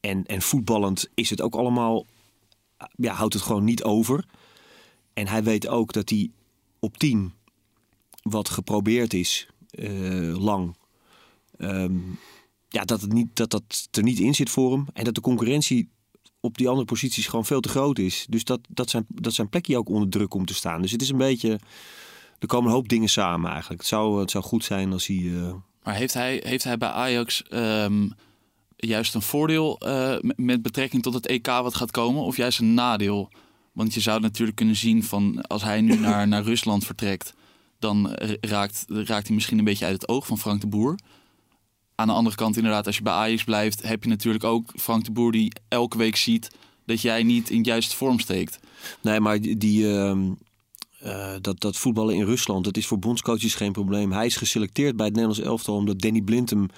en, 0.00 0.26
en 0.26 0.42
voetballend 0.42 1.08
is 1.14 1.30
het 1.30 1.40
ook 1.40 1.54
allemaal, 1.54 2.06
ja, 2.96 3.12
houdt 3.14 3.34
het 3.34 3.42
gewoon 3.42 3.64
niet 3.64 3.82
over. 3.82 4.24
En 5.14 5.26
hij 5.28 5.42
weet 5.42 5.68
ook 5.68 5.92
dat 5.92 6.08
hij 6.10 6.30
op 6.78 6.96
10 6.96 7.32
wat 8.22 8.48
geprobeerd 8.48 9.14
is, 9.14 9.48
eh, 9.70 10.38
lang. 10.38 10.76
Ehm, 11.58 11.96
ja, 12.68 12.84
dat, 12.84 13.00
het 13.00 13.12
niet, 13.12 13.36
dat 13.36 13.50
dat 13.50 13.88
er 13.90 14.02
niet 14.02 14.18
in 14.18 14.34
zit 14.34 14.50
voor 14.50 14.72
hem. 14.72 14.86
En 14.92 15.04
dat 15.04 15.14
de 15.14 15.20
concurrentie 15.20 15.88
op 16.40 16.58
die 16.58 16.68
andere 16.68 16.86
posities 16.86 17.26
gewoon 17.26 17.44
veel 17.44 17.60
te 17.60 17.68
groot 17.68 17.98
is. 17.98 18.26
Dus 18.28 18.44
dat, 18.44 18.60
dat, 18.68 18.90
zijn, 18.90 19.06
dat 19.08 19.32
zijn 19.34 19.48
plekje 19.48 19.78
ook 19.78 19.88
onder 19.88 20.08
druk 20.08 20.34
om 20.34 20.46
te 20.46 20.54
staan. 20.54 20.82
Dus 20.82 20.92
het 20.92 21.02
is 21.02 21.08
een 21.08 21.16
beetje... 21.16 21.58
Er 22.38 22.46
komen 22.46 22.68
een 22.68 22.74
hoop 22.74 22.88
dingen 22.88 23.08
samen 23.08 23.50
eigenlijk. 23.50 23.80
Het 23.80 23.90
zou, 23.90 24.20
het 24.20 24.30
zou 24.30 24.44
goed 24.44 24.64
zijn 24.64 24.92
als 24.92 25.06
hij... 25.06 25.16
eh, 25.16 25.54
Maar 25.82 25.94
heeft 25.94 26.14
hij, 26.14 26.40
heeft 26.44 26.64
hij 26.64 26.76
bij 26.78 26.88
Ajax 26.88 27.42
ehm, 27.42 28.08
juist 28.86 29.14
een 29.14 29.22
voordeel 29.22 29.78
eh, 29.78 30.16
met 30.36 30.62
betrekking 30.62 31.02
tot 31.02 31.14
het 31.14 31.26
EK 31.26 31.46
wat 31.46 31.74
gaat 31.74 31.90
komen? 31.90 32.22
Of 32.22 32.36
juist 32.36 32.58
een 32.58 32.74
nadeel? 32.74 33.30
Want 33.72 33.94
je 33.94 34.00
zou 34.00 34.20
natuurlijk 34.20 34.56
kunnen 34.56 34.76
zien 34.76 35.04
van 35.04 35.42
als 35.42 35.62
hij 35.62 35.80
nu 35.80 35.96
naar, 35.98 36.28
naar 36.28 36.42
Rusland 36.42 36.84
vertrekt, 36.84 37.34
dan 37.78 38.10
raakt, 38.40 38.84
raakt 38.88 39.26
hij 39.26 39.34
misschien 39.34 39.58
een 39.58 39.64
beetje 39.64 39.84
uit 39.84 40.00
het 40.00 40.08
oog 40.08 40.26
van 40.26 40.38
Frank 40.38 40.60
de 40.60 40.66
Boer. 40.66 40.98
Aan 41.94 42.06
de 42.06 42.12
andere 42.12 42.36
kant, 42.36 42.56
inderdaad, 42.56 42.86
als 42.86 42.96
je 42.96 43.02
bij 43.02 43.12
Ajax 43.12 43.44
blijft, 43.44 43.82
heb 43.82 44.02
je 44.02 44.08
natuurlijk 44.08 44.44
ook 44.44 44.72
Frank 44.76 45.04
de 45.04 45.12
Boer 45.12 45.32
die 45.32 45.52
elke 45.68 45.98
week 45.98 46.16
ziet 46.16 46.50
dat 46.86 47.00
jij 47.00 47.22
niet 47.22 47.50
in 47.50 47.62
juiste 47.62 47.96
vorm 47.96 48.18
steekt. 48.18 48.58
Nee, 49.02 49.20
maar 49.20 49.40
die, 49.40 49.96
ehm, 49.96 50.30
eh, 50.98 51.34
dat, 51.40 51.60
dat 51.60 51.76
voetballen 51.76 52.14
in 52.14 52.24
Rusland, 52.24 52.64
dat 52.64 52.76
is 52.76 52.86
voor 52.86 52.98
bondscoaches 52.98 53.54
geen 53.54 53.72
probleem. 53.72 54.12
Hij 54.12 54.26
is 54.26 54.36
geselecteerd 54.36 54.96
bij 54.96 55.06
het 55.06 55.14
Nederlands 55.14 55.46
elftal 55.46 55.74
omdat 55.74 56.00
Danny 56.00 56.20
Blind 56.20 56.50
hem 56.50 56.68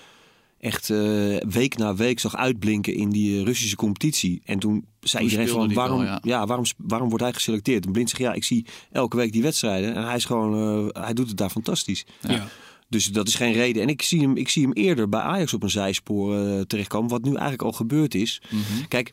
echt 0.61 0.91
eh, 0.91 1.37
week 1.37 1.77
na 1.77 1.95
week 1.95 2.21
zag 2.21 2.37
uitblinken 2.37 2.95
in 2.95 3.11
die 3.11 3.39
eh, 3.39 3.45
Russische 3.45 3.77
competitie. 3.77 4.41
En 4.45 4.59
toen 4.59 4.85
zei 5.01 5.23
Toen 5.23 5.33
iedereen 5.33 5.55
van 5.55 5.75
waarom, 5.75 5.99
wel, 5.99 6.07
ja. 6.07 6.21
ja. 6.23 6.47
waarom, 6.47 6.65
waarom 6.77 7.09
wordt 7.09 7.25
hij 7.25 7.33
geselecteerd? 7.33 7.87
En 7.87 7.93
Blind 7.93 8.11
zegt 8.11 8.23
ja, 8.23 8.33
ik 8.33 8.45
zie 8.45 8.67
elke 8.91 9.17
week 9.17 9.33
die 9.33 9.43
wedstrijden 9.43 9.95
en 9.95 10.05
hij 10.05 10.17
is 10.17 10.25
gewoon, 10.25 10.89
eh, 10.95 11.03
hij 11.03 11.13
doet 11.13 11.29
het 11.29 11.37
daar 11.37 11.51
fantastisch. 11.51 12.07
Ja. 12.21 12.49
Dus 12.89 13.07
dat 13.07 13.29
is 13.29 13.35
geen 13.35 13.53
reden. 13.53 13.83
En 13.83 13.89
ik 13.89 14.03
zie 14.03 14.21
hem, 14.21 14.37
ik 14.37 14.49
zie 14.49 14.63
hem 14.63 14.73
eerder 14.73 15.09
bij 15.09 15.21
Ajax 15.21 15.55
op 15.55 15.63
een 15.63 15.71
zijspoor 15.71 16.67
terechtkomen, 16.67 17.11
wat 17.11 17.23
nu 17.23 17.31
eigenlijk 17.31 17.63
al 17.63 17.73
gebeurd 17.73 18.15
is. 18.15 18.43
Mhm. 18.51 18.87
Kijk, 18.89 19.13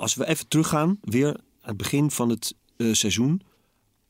als 0.00 0.14
we 0.14 0.26
even 0.26 0.48
teruggaan, 0.48 0.98
weer 1.00 1.26
aan 1.26 1.36
het 1.60 1.76
begin 1.76 2.10
van 2.10 2.28
het 2.28 2.54
eh, 2.76 2.92
seizoen. 2.92 3.40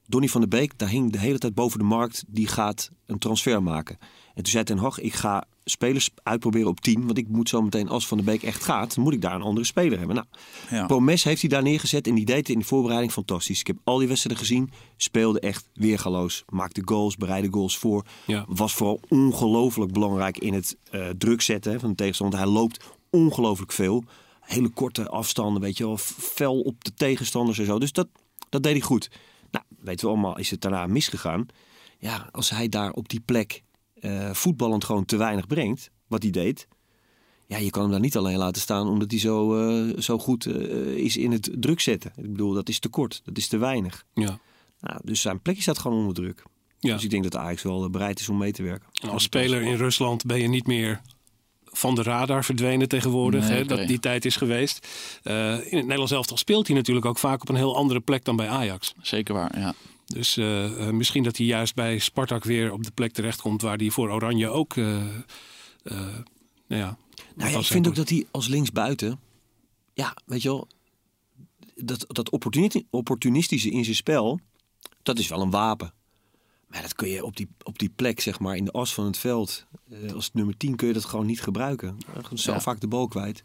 Donny 0.06 0.28
van 0.28 0.40
der 0.40 0.50
Beek, 0.50 0.78
daar 0.78 0.88
hing 0.88 1.12
de 1.12 1.18
hele 1.18 1.38
tijd 1.38 1.54
boven 1.54 1.78
de 1.78 1.84
markt, 1.84 2.24
die 2.26 2.46
gaat 2.46 2.90
een 3.06 3.18
transfer 3.18 3.62
maken. 3.62 3.98
En 4.34 4.42
toen 4.42 4.52
zei 4.52 4.64
Ten 4.64 4.78
Hag, 4.78 5.00
ik 5.00 5.14
ga 5.14 5.44
spelers 5.64 6.10
uitproberen 6.22 6.68
op 6.68 6.80
10, 6.80 7.06
want 7.06 7.18
ik 7.18 7.28
moet 7.28 7.48
zo 7.48 7.62
meteen, 7.62 7.88
als 7.88 8.06
Van 8.06 8.16
der 8.16 8.26
Beek 8.26 8.42
echt 8.42 8.64
gaat, 8.64 8.94
dan 8.94 9.04
moet 9.04 9.12
ik 9.12 9.20
daar 9.20 9.34
een 9.34 9.42
andere 9.42 9.66
speler 9.66 9.98
hebben. 9.98 10.16
Nou, 10.16 10.26
Ja. 10.70 10.86
Promes 10.86 11.24
heeft 11.24 11.40
hij 11.40 11.50
daar 11.50 11.62
neergezet 11.62 12.06
en 12.06 12.14
die 12.14 12.24
deed 12.24 12.36
het 12.36 12.48
in 12.48 12.58
de 12.58 12.64
voorbereiding 12.64 13.12
fantastisch. 13.12 13.60
Ik 13.60 13.66
heb 13.66 13.76
al 13.84 13.98
die 13.98 14.08
wedstrijden 14.08 14.46
gezien, 14.46 14.70
speelde 14.96 15.40
echt 15.40 15.68
weergaloos, 15.74 16.44
maakte 16.48 16.82
goals, 16.84 17.16
bereidde 17.16 17.52
goals 17.52 17.78
voor. 17.78 18.04
Ja. 18.26 18.44
Was 18.48 18.74
vooral 18.74 19.00
ongelooflijk 19.08 19.92
belangrijk 19.92 20.38
in 20.38 20.54
het 20.54 20.76
eh, 20.90 21.08
druk 21.18 21.40
zetten 21.40 21.80
van 21.80 21.88
de 21.88 21.94
tegenstander. 21.94 22.38
Hij 22.38 22.48
loopt 22.48 22.84
ongelooflijk 23.10 23.72
veel. 23.72 24.04
Hele 24.40 24.68
korte 24.68 25.08
afstanden, 25.08 25.62
weet 25.62 25.76
je 25.76 25.84
wel, 25.84 25.96
fel 25.98 26.60
op 26.60 26.84
de 26.84 26.94
tegenstanders 26.94 27.58
en 27.58 27.66
zo. 27.66 27.78
Dus 27.78 27.92
dat, 27.92 28.08
dat 28.48 28.62
deed 28.62 28.72
hij 28.72 28.80
goed. 28.80 29.10
Nou, 29.50 29.64
weten 29.80 30.06
we 30.06 30.12
allemaal, 30.12 30.38
is 30.38 30.50
het 30.50 30.60
daarna 30.60 30.86
misgegaan. 30.86 31.46
Ja, 31.98 32.28
als 32.32 32.50
hij 32.50 32.68
daar 32.68 32.92
op 32.92 33.08
die 33.08 33.20
plek 33.20 33.62
eh, 34.00 34.30
voetballend 34.32 34.84
gewoon 34.84 35.04
te 35.04 35.16
weinig 35.16 35.46
brengt, 35.46 35.90
wat 36.06 36.22
hij 36.22 36.30
deed. 36.30 36.68
Ja, 37.46 37.56
je 37.56 37.70
kan 37.70 37.82
hem 37.82 37.90
daar 37.90 38.00
niet 38.00 38.16
alleen 38.16 38.38
laten 38.38 38.62
staan 38.62 38.88
omdat 38.88 39.10
hij 39.10 39.20
zo, 39.20 39.68
eh, 39.68 39.98
zo 39.98 40.18
goed 40.18 40.46
eh, 40.46 40.54
is 40.86 41.16
in 41.16 41.32
het 41.32 41.50
druk 41.54 41.80
zetten. 41.80 42.12
Ik 42.16 42.30
bedoel, 42.30 42.52
dat 42.52 42.68
is 42.68 42.78
te 42.78 42.88
kort, 42.88 43.20
dat 43.24 43.36
is 43.36 43.48
te 43.48 43.56
weinig. 43.58 44.04
Ja. 44.14 44.38
Nou, 44.80 45.00
dus 45.04 45.20
zijn 45.20 45.40
plekje 45.40 45.62
staat 45.62 45.78
gewoon 45.78 45.98
onder 45.98 46.14
druk. 46.14 46.42
Ja. 46.78 46.94
Dus 46.94 47.04
ik 47.04 47.10
denk 47.10 47.22
dat 47.22 47.36
Ajax 47.36 47.62
wel 47.62 47.90
bereid 47.90 48.20
is 48.20 48.28
om 48.28 48.38
mee 48.38 48.52
te 48.52 48.62
werken. 48.62 48.88
En 49.02 49.08
als 49.08 49.22
speler 49.22 49.62
in 49.62 49.76
Rusland 49.76 50.24
ben 50.26 50.40
je 50.40 50.48
niet 50.48 50.66
meer 50.66 51.00
van 51.64 51.94
de 51.94 52.02
radar 52.02 52.44
verdwenen 52.44 52.88
tegenwoordig. 52.88 53.48
Nee, 53.48 53.56
hè. 53.56 53.64
Dat 53.64 53.86
die 53.86 53.98
tijd 53.98 54.24
is 54.24 54.36
geweest. 54.36 54.86
Eh, 55.22 55.52
in 55.52 55.58
het 55.58 55.70
Nederlands 55.70 56.12
elftal 56.12 56.36
speelt 56.36 56.66
hij 56.66 56.76
natuurlijk 56.76 57.06
ook 57.06 57.18
vaak 57.18 57.40
op 57.40 57.48
een 57.48 57.54
heel 57.54 57.76
andere 57.76 58.00
plek 58.00 58.24
dan 58.24 58.36
bij 58.36 58.48
Ajax. 58.48 58.94
Zeker 59.00 59.34
waar, 59.34 59.58
ja. 59.58 59.74
Dus 60.14 60.36
eh, 60.36 60.86
eh, 60.88 60.94
misschien 60.94 61.22
dat 61.22 61.36
hij 61.36 61.46
juist 61.46 61.74
bij 61.74 61.98
Spartak 61.98 62.44
weer 62.44 62.72
op 62.72 62.82
de 62.84 62.90
plek 62.90 63.12
terechtkomt 63.12 63.62
waar 63.62 63.76
hij 63.76 63.90
voor 63.90 64.10
Oranje 64.10 64.48
ook. 64.48 64.76
eh, 64.76 64.84
nou 65.84 66.82
ja, 66.82 66.96
Nou 67.36 67.50
ja, 67.50 67.58
ik 67.58 67.64
vind 67.64 67.86
ook 67.88 67.94
dat 67.94 68.08
hij 68.08 68.26
als 68.30 68.48
linksbuiten, 68.48 69.20
ja, 69.94 70.16
weet 70.26 70.42
je 70.42 70.48
wel, 70.48 70.68
dat, 71.74 72.04
dat 72.08 72.30
opportuni- 72.30 72.86
opportunistische 72.90 73.70
in 73.70 73.84
zijn 73.84 73.96
spel, 73.96 74.40
dat 75.02 75.18
is 75.18 75.28
wel 75.28 75.40
een 75.40 75.50
wapen. 75.50 75.92
Maar 76.68 76.82
dat 76.82 76.94
kun 76.94 77.08
je 77.08 77.24
op 77.24 77.36
die, 77.36 77.48
op 77.62 77.78
die 77.78 77.88
plek, 77.96 78.20
zeg 78.20 78.38
maar, 78.40 78.56
in 78.56 78.64
de 78.64 78.70
as 78.72 78.94
van 78.94 79.04
het 79.04 79.18
veld, 79.18 79.66
als 80.14 80.30
nummer 80.32 80.56
10 80.56 80.76
kun 80.76 80.86
je 80.88 80.92
dat 80.94 81.04
gewoon 81.04 81.26
niet 81.26 81.42
gebruiken. 81.42 81.96
Ja. 82.54 82.60
vaak 82.60 82.80
de 82.80 82.88
bal 82.88 83.08
kwijt. 83.08 83.44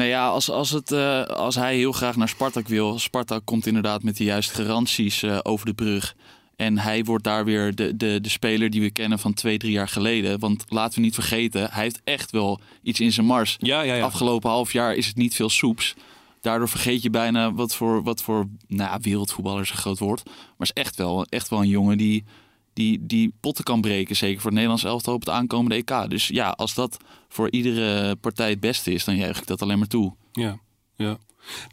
Nou 0.00 0.12
ja, 0.12 0.28
als, 0.28 0.50
als, 0.50 0.70
het, 0.70 0.92
eh, 0.92 1.22
als 1.22 1.54
hij 1.54 1.76
heel 1.76 1.92
graag 1.92 2.16
naar 2.16 2.28
Spartak 2.28 2.68
wil. 2.68 2.98
Spartak 2.98 3.44
komt 3.44 3.66
inderdaad 3.66 4.02
met 4.02 4.16
de 4.16 4.24
juiste 4.24 4.54
garanties 4.54 5.22
eh, 5.22 5.38
over 5.42 5.66
de 5.66 5.74
brug. 5.74 6.14
En 6.56 6.78
hij 6.78 7.04
wordt 7.04 7.24
daar 7.24 7.44
weer 7.44 7.74
de, 7.74 7.96
de, 7.96 8.18
de 8.20 8.28
speler 8.28 8.70
die 8.70 8.80
we 8.80 8.90
kennen 8.90 9.18
van 9.18 9.34
twee, 9.34 9.58
drie 9.58 9.72
jaar 9.72 9.88
geleden. 9.88 10.38
Want 10.38 10.64
laten 10.68 10.94
we 10.94 11.04
niet 11.04 11.14
vergeten, 11.14 11.70
hij 11.70 11.82
heeft 11.82 12.00
echt 12.04 12.30
wel 12.30 12.60
iets 12.82 13.00
in 13.00 13.12
zijn 13.12 13.26
mars. 13.26 13.56
Ja, 13.58 13.80
ja, 13.80 13.94
ja. 13.94 14.04
Afgelopen 14.04 14.50
half 14.50 14.72
jaar 14.72 14.94
is 14.94 15.06
het 15.06 15.16
niet 15.16 15.34
veel 15.34 15.50
soeps. 15.50 15.94
Daardoor 16.40 16.68
vergeet 16.68 17.02
je 17.02 17.10
bijna 17.10 17.52
wat 17.52 17.74
voor, 17.74 18.02
wat 18.02 18.22
voor 18.22 18.46
nou, 18.66 18.98
wereldvoetballer 19.02 19.62
is 19.62 19.70
een 19.70 19.76
groot 19.76 19.98
woord. 19.98 20.22
Maar 20.24 20.68
is 20.74 20.82
echt 20.82 20.96
wel, 20.96 21.24
echt 21.24 21.48
wel 21.48 21.60
een 21.60 21.68
jongen 21.68 21.98
die, 21.98 22.24
die, 22.72 23.06
die 23.06 23.34
potten 23.40 23.64
kan 23.64 23.80
breken. 23.80 24.16
Zeker 24.16 24.36
voor 24.36 24.44
het 24.44 24.54
Nederlands 24.54 24.84
elftal 24.84 25.14
op 25.14 25.20
het 25.20 25.28
aankomende 25.28 25.74
EK. 25.74 26.10
Dus 26.10 26.28
ja, 26.28 26.50
als 26.50 26.74
dat 26.74 26.96
voor 27.28 27.50
iedere 27.50 28.16
partij 28.16 28.50
het 28.50 28.60
beste 28.60 28.92
is, 28.92 29.04
dan 29.04 29.16
juich 29.16 29.38
ik 29.38 29.46
dat 29.46 29.62
alleen 29.62 29.78
maar 29.78 29.86
toe. 29.86 30.14
Ja, 30.32 30.58
ja. 30.96 31.18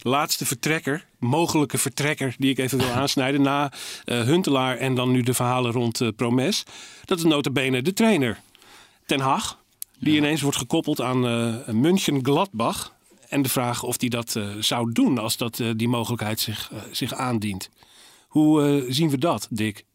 De 0.02 0.10
laatste 0.10 0.46
vertrekker, 0.46 1.06
mogelijke 1.20 1.78
vertrekker 1.78 2.36
die 2.38 2.50
ik 2.50 2.58
even 2.58 2.78
wil 2.78 2.92
aansnijden 3.02 3.42
na 3.42 3.72
eh, 4.04 4.22
Huntelaar 4.22 4.78
en 4.78 4.96
dan 4.96 5.12
nu 5.12 5.22
de 5.22 5.34
verhalen 5.34 5.72
rond 5.72 6.02
eh, 6.02 6.08
Promes. 6.16 6.64
Dat 7.06 7.18
is 7.18 7.24
nota 7.24 7.50
bene 7.50 7.82
de 7.82 7.94
trainer 7.94 8.40
Ten 9.06 9.20
Hag, 9.20 9.60
die 10.00 10.18
ineens 10.18 10.42
wordt 10.42 10.58
gekoppeld 10.58 11.02
aan 11.02 11.28
eh 11.28 11.74
München 11.74 12.26
Gladbach. 12.26 12.96
En 13.30 13.42
de 13.42 13.50
vraag 13.50 13.84
of 13.84 14.00
hij 14.00 14.10
dat 14.10 14.36
eh, 14.36 14.50
zou 14.60 14.92
doen 14.92 15.18
als 15.18 15.38
dat, 15.38 15.60
eh, 15.60 15.70
die 15.76 15.88
mogelijkheid 15.88 16.40
zich, 16.40 16.70
eh, 16.72 16.80
zich 16.92 17.14
aandient. 17.14 17.70
Hoe 18.28 18.64
eh, 18.64 18.86
zien 18.94 19.10
we 19.10 19.18
dat, 19.18 19.48
Dick? 19.50 19.86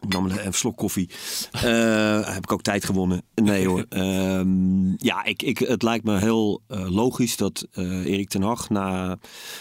Ik 0.00 0.08
nam 0.08 0.26
een 0.26 0.52
slok 0.52 0.76
koffie. 0.76 1.10
Eh, 1.50 2.34
heb 2.34 2.42
ik 2.42 2.52
ook 2.52 2.62
tijd 2.62 2.84
gewonnen? 2.84 3.22
Nee 3.34 3.66
hoor. 3.66 3.86
Ehm, 3.88 4.90
ja, 4.96 5.24
ik, 5.24 5.42
ik, 5.42 5.58
het 5.58 5.82
lijkt 5.82 6.04
me 6.04 6.18
heel 6.18 6.62
eh, 6.66 6.90
logisch 6.90 7.36
dat 7.36 7.66
eh 7.72 8.04
Erik 8.04 8.28
ten 8.28 8.42
Hag 8.42 8.68
na 8.68 9.18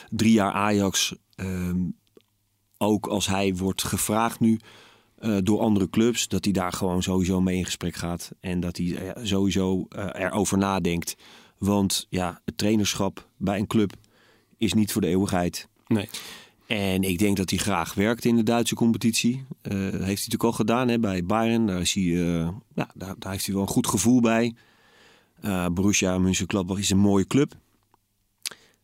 drie 0.10 0.32
jaar 0.32 0.52
Ajax... 0.52 1.16
ehm, 1.36 1.78
ook 2.78 3.08
als 3.08 3.28
hij 3.28 3.56
wordt 3.56 3.84
gevraagd 3.84 4.40
nu 4.40 4.60
door 5.44 5.60
andere 5.60 5.90
clubs... 5.90 6.28
dat 6.28 6.44
hij 6.44 6.54
daar 6.54 6.74
gewoon 6.74 7.04
sowieso 7.04 7.42
mee 7.42 7.58
in 7.58 7.66
gesprek 7.66 7.96
gaat. 7.96 8.32
En 8.40 8.60
dat 8.60 8.78
hij 8.78 9.14
sowieso 9.24 9.86
erover 10.12 10.58
nadenkt. 10.58 11.16
Want 11.58 12.08
ja, 12.10 12.42
het 12.46 12.58
trainerschap 12.58 13.28
bij 13.38 13.60
een 13.60 13.68
club 13.68 13.94
is 14.58 14.74
niet 14.74 14.92
voor 14.92 15.02
de 15.02 15.08
eeuwigheid. 15.08 15.68
Nee. 15.88 16.10
En 16.70 17.04
ik 17.04 17.20
denk 17.20 17.38
dat 17.38 17.50
hij 17.50 17.60
graag 17.60 17.94
werkt 17.94 18.26
in 18.26 18.36
de 18.36 18.44
Duitse 18.44 18.76
competitie. 18.76 19.46
Eh, 19.62 19.72
heeft 19.80 19.94
hij 19.94 20.08
natuurlijk 20.08 20.44
al 20.44 20.52
gedaan 20.52 20.88
hè, 20.88 21.00
bij 21.00 21.26
Bayern. 21.26 21.66
Daar, 21.66 21.82
eh, 21.82 22.50
ja, 22.74 22.90
daar, 22.94 23.16
daar 23.18 23.32
heeft 23.32 23.46
hij 23.46 23.54
wel 23.54 23.64
een 23.64 23.70
goed 23.70 23.88
gevoel 23.88 24.22
bij. 24.22 24.56
Eh 25.42 25.68
Borussia 25.68 26.18
Mönchengladbach 26.18 26.78
is 26.78 26.90
een 26.90 26.98
mooie 26.98 27.28
club. 27.28 27.54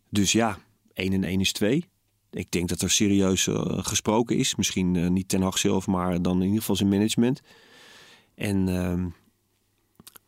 Dus 0.10 0.32
ja, 0.32 0.58
1 0.94 1.14
en 1.14 1.24
1 1.24 1.40
is 1.40 1.52
2. 1.52 1.86
Ik 2.32 2.52
denk 2.52 2.70
dat 2.70 2.82
er 2.82 2.90
serieus 2.90 3.48
gesproken 3.78 4.38
is. 4.38 4.56
Misschien 4.56 5.14
niet 5.14 5.30
Ten 5.30 5.42
Hag 5.42 5.58
zelf, 5.58 5.88
maar 5.88 6.22
dan 6.22 6.38
in 6.38 6.44
ieder 6.44 6.60
geval 6.60 6.76
zijn 6.76 6.90
management. 6.90 7.42
En 8.36 8.70
ehm, 8.70 9.08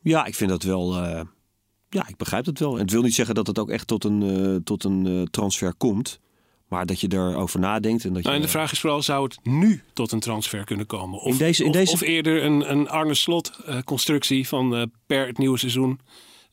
ja, 0.02 0.26
ik 0.26 0.36
vind 0.36 0.50
dat 0.50 0.64
wel... 0.64 0.96
ja, 1.90 2.08
ik 2.08 2.18
begrijp 2.18 2.46
het 2.46 2.60
wel. 2.60 2.74
En 2.74 2.82
het 2.82 2.92
wil 2.92 3.02
niet 3.02 3.16
zeggen 3.16 3.36
dat 3.36 3.48
het 3.48 3.60
ook 3.60 3.70
echt 3.70 3.88
tot 3.88 4.04
een, 4.04 4.62
tot 4.64 4.84
een 4.84 5.28
transfer 5.32 5.74
komt. 5.74 6.20
Maar 6.68 6.86
dat 6.86 7.00
je 7.02 7.08
erover 7.14 7.60
nadenkt. 7.60 8.06
En 8.06 8.14
dat 8.14 8.24
Nou, 8.24 8.36
je, 8.36 8.42
en 8.42 8.46
de 8.46 8.52
vraag 8.52 8.72
is 8.72 8.80
vooral, 8.80 9.02
zou 9.02 9.24
het 9.24 9.40
nu 9.44 9.84
tot 9.94 10.12
een 10.12 10.20
transfer 10.20 10.64
kunnen 10.66 10.86
komen? 10.86 11.20
Of, 11.20 11.32
In 11.32 11.38
deze- 11.38 11.64
in 11.64 11.72
deze- 11.72 11.92
of 11.94 12.02
eerder 12.02 12.44
een, 12.44 12.72
een 12.72 12.90
Arne 12.90 13.14
Slot 13.14 13.52
eh, 13.66 13.80
constructie 13.82 14.48
van 14.48 14.76
eh, 14.76 14.84
per 15.06 15.28
het 15.28 15.38
nieuwe 15.38 15.58
seizoen 15.58 16.00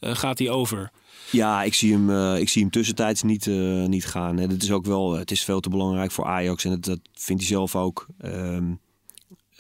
eh, 0.01 0.15
gaat 0.15 0.37
die 0.37 0.51
over? 0.51 0.91
Ja, 1.31 1.63
ik 1.63 1.75
zie 1.75 1.93
hem, 1.93 2.35
ik 2.37 2.49
zie 2.49 2.63
hem 2.63 2.71
tussentijds 2.71 3.23
niet, 3.23 3.47
niet 3.87 4.07
gaan. 4.07 4.37
Dat 4.37 4.63
is 4.63 4.71
ook 4.73 4.85
wel, 4.85 5.13
het 5.13 5.31
is 5.31 5.45
veel 5.45 5.61
te 5.61 5.69
belangrijk 5.69 6.11
voor 6.11 6.25
Ajax. 6.25 6.65
En 6.65 6.71
dat, 6.71 6.85
dat 6.85 6.99
vindt 7.13 7.43
hij 7.43 7.51
zelf 7.51 7.77
ook. 7.77 8.07
Ehm, 8.19 8.65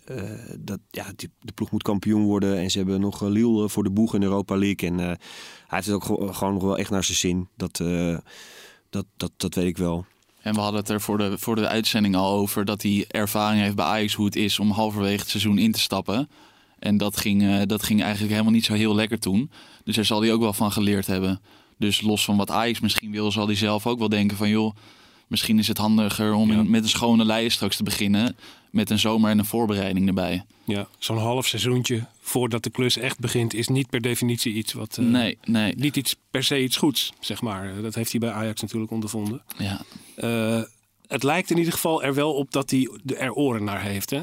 eh, 0.04 0.30
dat, 0.58 0.78
ja, 0.90 1.06
die- 1.16 1.30
de 1.40 1.52
ploeg 1.52 1.70
moet 1.70 1.82
kampioen 1.82 2.22
worden. 2.24 2.56
En 2.58 2.70
ze 2.70 2.78
hebben 2.78 3.00
nog 3.00 3.20
Lille 3.22 3.68
voor 3.68 3.82
de 3.84 3.90
boeg 3.90 4.14
in 4.14 4.22
Europa 4.22 4.56
League. 4.56 4.88
En 4.88 4.98
hij 4.98 5.16
heeft 5.66 5.86
het 5.86 5.94
ook 5.94 6.04
gewo- 6.04 6.32
gewoon 6.32 6.54
nog 6.54 6.62
wel 6.62 6.78
echt 6.78 6.90
naar 6.90 7.04
zijn 7.04 7.18
zin. 7.18 7.48
Dat, 7.56 7.76
dat, 8.90 9.06
dat, 9.16 9.30
dat 9.36 9.54
weet 9.54 9.66
ik 9.66 9.76
wel. 9.76 10.04
En 10.44 10.54
we 10.54 10.60
hadden 10.60 10.80
het 10.80 10.88
er 10.88 11.00
voor 11.00 11.18
de, 11.18 11.38
voor 11.38 11.56
de 11.56 11.68
uitzending 11.68 12.16
al 12.16 12.32
over 12.32 12.64
dat 12.64 12.82
hij 12.82 13.04
ervaring 13.08 13.62
heeft 13.62 13.74
bij 13.74 13.84
Ajax 13.84 14.14
hoe 14.14 14.24
het 14.24 14.36
is 14.36 14.58
om 14.58 14.70
halverwege 14.70 15.20
het 15.20 15.28
seizoen 15.28 15.58
in 15.58 15.72
te 15.72 15.80
stappen. 15.80 16.28
En 16.78 16.96
dat 16.96 17.16
ging, 17.16 17.42
eh, 17.42 17.60
dat 17.66 17.82
ging 17.82 18.02
eigenlijk 18.02 18.32
helemaal 18.32 18.52
niet 18.52 18.64
zo 18.64 18.72
heel 18.72 18.94
lekker 18.94 19.18
toen. 19.18 19.50
Dus 19.84 19.94
daar 19.94 20.04
zal 20.04 20.20
hij 20.20 20.32
ook 20.32 20.40
wel 20.40 20.52
van 20.52 20.72
geleerd 20.72 21.06
hebben. 21.06 21.40
Dus 21.78 22.00
los 22.00 22.24
van 22.24 22.36
wat 22.36 22.50
Ajax 22.50 22.80
misschien 22.80 23.10
wil, 23.10 23.32
zal 23.32 23.46
hij 23.46 23.54
zelf 23.54 23.86
ook 23.86 23.98
wel 23.98 24.08
denken 24.08 24.36
van 24.36 24.48
joh, 24.48 24.76
misschien 25.26 25.58
is 25.58 25.68
het 25.68 25.78
handiger 25.78 26.32
om 26.34 26.50
in- 26.50 26.70
met 26.70 26.82
een 26.82 26.88
schone 26.88 27.24
lei 27.24 27.50
straks 27.50 27.76
te 27.76 27.82
beginnen. 27.82 28.36
Met 28.70 28.90
een 28.90 28.98
zomer 28.98 29.30
en 29.30 29.38
een 29.38 29.44
voorbereiding 29.44 30.06
erbij. 30.08 30.44
Ja, 30.64 30.88
zo'n 30.98 31.18
half 31.18 31.46
seizoentje 31.46 32.06
voordat 32.20 32.62
de 32.62 32.70
klus 32.70 32.96
echt 32.96 33.18
begint, 33.18 33.54
is 33.54 33.68
niet 33.68 33.90
per 33.90 34.00
definitie 34.00 34.52
iets 34.54 34.72
wat. 34.72 34.98
eh, 34.98 35.04
nee, 35.04 35.38
nee. 35.44 35.74
Niet 35.76 35.96
iets, 35.96 36.16
per 36.30 36.44
se 36.44 36.62
iets 36.62 36.76
goeds, 36.76 37.12
zeg 37.20 37.42
maar. 37.42 37.82
Dat 37.82 37.94
heeft 37.94 38.10
hij 38.10 38.20
bij 38.20 38.30
Ajax 38.32 38.60
natuurlijk 38.60 38.90
ondervonden. 38.92 39.42
Ja. 39.58 39.80
Eh, 40.16 40.62
het 41.06 41.22
lijkt 41.22 41.50
in 41.50 41.58
ieder 41.58 41.72
geval 41.72 42.02
er 42.02 42.14
wel 42.14 42.34
op 42.34 42.52
dat 42.52 42.70
hij 42.70 42.88
er 43.16 43.32
oren 43.32 43.64
naar 43.64 43.82
heeft. 43.82 44.10
Hè? 44.10 44.22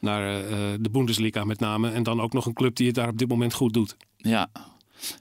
Naar 0.00 0.22
eh, 0.28 0.72
eh, 0.72 0.78
de 0.80 0.90
Bundesliga 0.90 1.44
met 1.44 1.60
name. 1.60 1.90
En 1.90 2.02
dan 2.02 2.20
ook 2.20 2.32
nog 2.32 2.46
een 2.46 2.52
club 2.52 2.76
die 2.76 2.86
het 2.86 2.94
daar 2.94 3.08
op 3.08 3.18
dit 3.18 3.28
moment 3.28 3.52
goed 3.54 3.72
doet. 3.72 3.96
Ja, 4.16 4.48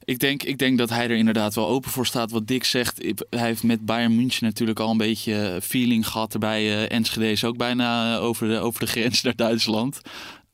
ik 0.03 0.19
denk, 0.19 0.43
ik 0.43 0.57
denk 0.57 0.77
dat 0.77 0.89
hij 0.89 1.03
er 1.03 1.17
inderdaad 1.17 1.55
wel 1.55 1.67
open 1.67 1.91
voor 1.91 2.05
staat. 2.05 2.31
Wat 2.31 2.47
Dick 2.47 2.63
zegt, 2.63 3.01
hij 3.29 3.47
heeft 3.47 3.63
met 3.63 3.85
Bayern 3.85 4.15
München 4.15 4.45
natuurlijk 4.45 4.79
al 4.79 4.91
een 4.91 4.97
beetje 4.97 5.59
feeling 5.63 6.07
gehad 6.07 6.33
erbij. 6.33 6.61
Eh, 6.61 6.97
Enschede 6.97 7.31
is 7.31 7.43
ook 7.43 7.57
bijna 7.57 8.15
eh, 8.15 8.23
over 8.23 8.47
de, 8.47 8.59
over 8.59 8.79
de 8.79 8.87
grens 8.87 9.21
naar 9.21 9.35
Duitsland. 9.35 10.01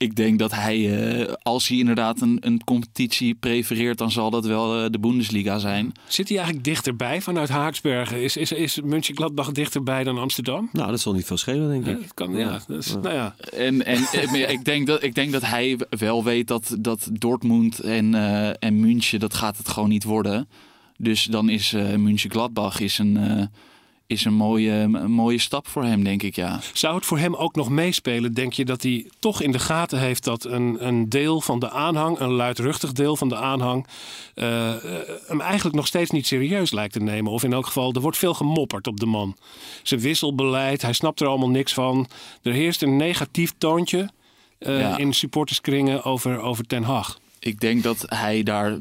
Ik 0.04 0.16
denk 0.16 0.40
dat 0.40 0.52
hij, 0.52 0.78
eh, 1.22 1.34
als 1.42 1.68
hij 1.68 1.78
inderdaad 1.78 2.22
een, 2.22 2.38
een 2.42 2.64
competitie 2.64 3.36
prefereert, 3.36 3.98
dan 3.98 4.12
zal 4.12 4.30
dat 4.30 4.46
wel 4.46 4.84
eh, 4.84 4.90
de 4.92 5.00
Bundesliga 5.00 5.58
zijn. 5.58 5.92
Zit 6.08 6.28
hij 6.28 6.38
eigenlijk 6.38 6.66
dichterbij 6.66 7.22
vanuit 7.22 7.50
Haaksbergen? 7.50 8.24
Is, 8.24 8.38
is, 8.38 8.52
is 8.52 8.80
Mönchengladbach 8.84 9.52
dichterbij 9.52 10.04
dan 10.04 10.18
Amsterdam? 10.18 10.70
Nou, 10.72 10.90
dat 10.90 11.00
zal 11.00 11.14
niet 11.14 11.26
veel 11.26 11.38
schelen, 11.38 11.70
denk 11.70 11.86
Ja, 11.86 11.92
ik. 11.92 12.02
dat 12.02 12.14
kan, 12.14 12.36
ja. 12.36 12.60
Dus, 12.68 12.94
Nou 13.02 13.14
ja, 13.14 13.36
En, 13.54 13.86
en 13.86 14.04
eh, 14.12 14.50
ik, 14.50 14.66
denk 14.66 14.88
dat, 14.88 15.04
ik 15.04 15.16
denk 15.16 15.32
dat 15.32 15.46
hij 15.46 15.80
wel 15.90 16.24
weet 16.24 16.48
dat, 16.48 16.76
dat 16.80 17.10
Dortmund 17.14 17.80
en, 17.80 18.14
eh 18.16 18.50
en 18.60 18.80
München, 18.80 19.20
dat 19.20 19.34
gaat 19.34 19.58
het 19.58 19.70
gewoon 19.70 19.90
niet 19.90 20.04
worden. 20.04 20.48
Dus 20.98 21.24
dan 21.24 21.50
is 21.50 21.74
eh 21.74 21.96
München-Gladbach 21.96 22.80
is 22.80 22.98
een, 22.98 23.18
eh, 23.18 23.46
is 24.14 24.26
een, 24.26 24.34
mooie, 24.34 24.72
een 24.72 25.12
mooie 25.12 25.38
stap 25.38 25.68
voor 25.68 25.84
hem, 25.84 26.04
denk 26.04 26.24
ik, 26.24 26.36
ja. 26.36 26.60
Zou 26.74 26.96
het 26.96 27.06
voor 27.06 27.18
hem 27.18 27.36
ook 27.36 27.56
nog 27.56 27.70
meespelen? 27.70 28.34
Denk 28.34 28.54
je 28.54 28.66
dat 28.66 28.84
hij 28.84 29.06
toch 29.20 29.42
in 29.42 29.52
de 29.52 29.60
gaten 29.60 30.00
heeft 30.00 30.24
dat 30.24 30.44
een, 30.46 30.88
een 30.88 31.10
deel 31.10 31.42
van 31.42 31.60
de 31.60 31.70
aanhang, 31.70 32.20
een 32.20 32.32
luidruchtig 32.32 32.92
deel 32.92 33.16
van 33.16 33.30
de 33.30 33.36
aanhang, 33.36 33.88
eh, 34.36 34.70
eh, 34.76 35.08
hem 35.28 35.42
eigenlijk 35.42 35.76
nog 35.76 35.88
steeds 35.88 36.12
niet 36.12 36.28
serieus 36.28 36.72
lijkt 36.72 36.94
te 36.94 37.00
nemen? 37.00 37.32
Of 37.32 37.44
in 37.44 37.54
elk 37.54 37.66
geval, 37.66 37.94
er 37.94 38.02
wordt 38.02 38.18
veel 38.18 38.34
gemopperd 38.34 38.88
op 38.88 39.00
de 39.00 39.06
man. 39.06 39.38
Zijn 39.84 40.00
wisselbeleid, 40.00 40.82
hij 40.82 40.94
snapt 40.94 41.20
er 41.22 41.28
allemaal 41.28 41.50
niks 41.50 41.74
van. 41.74 42.08
Er 42.42 42.54
heerst 42.54 42.82
een 42.82 42.96
negatief 42.96 43.54
toontje 43.58 44.10
eh, 44.60 44.80
Ja. 44.80 44.98
in 44.98 45.14
supporterskringen 45.14 46.04
over, 46.04 46.40
over 46.40 46.66
Ten 46.68 46.84
Hag. 46.84 47.20
Ik 47.40 47.60
denk 47.60 47.84
dat 47.84 48.06
hij 48.08 48.44
daar. 48.44 48.78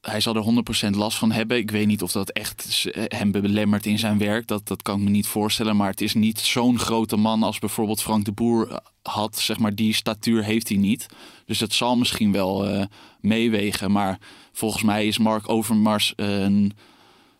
Hij 0.00 0.20
zal 0.20 0.36
er 0.36 0.62
100% 0.86 0.96
last 0.96 1.18
van 1.18 1.32
hebben. 1.32 1.56
Ik 1.56 1.70
weet 1.70 1.86
niet 1.86 2.02
of 2.02 2.12
dat 2.12 2.30
echt 2.30 2.88
eh, 2.92 3.02
hem 3.06 3.30
belemmert 3.30 3.86
in 3.86 3.98
zijn 3.98 4.18
werk. 4.18 4.46
Dat, 4.46 4.68
dat 4.68 4.82
kan 4.82 4.98
ik 4.98 5.04
me 5.04 5.10
niet 5.10 5.26
voorstellen. 5.26 5.76
Maar 5.76 5.90
het 5.90 6.00
is 6.00 6.14
niet 6.14 6.38
zo'n 6.38 6.78
grote 6.78 7.16
man 7.16 7.42
als 7.42 7.58
bijvoorbeeld 7.58 8.02
Frank 8.02 8.24
de 8.24 8.32
Boer 8.32 8.68
eh, 8.70 8.76
had. 9.02 9.38
Zeg 9.38 9.58
maar, 9.58 9.74
die 9.74 9.94
statuur 9.94 10.44
heeft 10.44 10.68
hij 10.68 10.78
niet. 10.78 11.06
Dus 11.46 11.58
dat 11.58 11.72
zal 11.72 11.96
misschien 11.96 12.32
wel 12.32 12.68
eh, 12.68 12.84
meewegen. 13.20 13.90
Maar 13.90 14.18
volgens 14.52 14.82
mij 14.82 15.06
is 15.06 15.18
Mark 15.18 15.48
Overmars 15.48 16.12
een. 16.16 16.72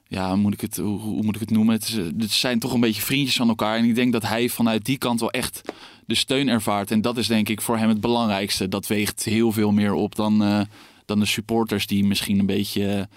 Ja, 0.09 0.37
moet 0.37 0.53
ik 0.53 0.61
het, 0.61 0.77
hoe, 0.77 1.23
moet 1.23 1.35
ik 1.35 1.41
het 1.41 1.51
noemen? 1.51 1.75
Het, 1.75 2.33
zijn 2.33 2.59
toch 2.59 2.73
een 2.73 2.81
beetje 2.81 3.03
vriendjes 3.03 3.37
van 3.37 3.49
elkaar. 3.49 3.77
En 3.77 3.85
ik 3.85 3.95
denk 3.95 4.13
dat 4.13 4.23
hij 4.23 4.49
vanuit 4.49 4.85
die 4.85 4.99
kant 4.99 5.21
wel 5.21 5.31
echt 5.31 5.63
de 6.07 6.15
steun 6.15 6.49
ervaart. 6.49 6.91
En 6.91 7.01
dat 7.01 7.17
is 7.17 7.27
denk 7.27 7.49
ik 7.49 7.61
voor 7.61 7.79
hem 7.79 7.89
het 7.89 8.01
belangrijkste. 8.01 8.69
Dat 8.69 8.87
weegt 8.87 9.25
heel 9.25 9.53
veel 9.53 9.73
meer 9.73 9.93
op 9.93 10.15
dan, 10.15 10.67
dan 11.11 11.19
de 11.21 11.27
supporters 11.27 11.87
die 11.87 12.05
misschien 12.05 12.39
een 12.39 12.47
beetje 12.47 13.09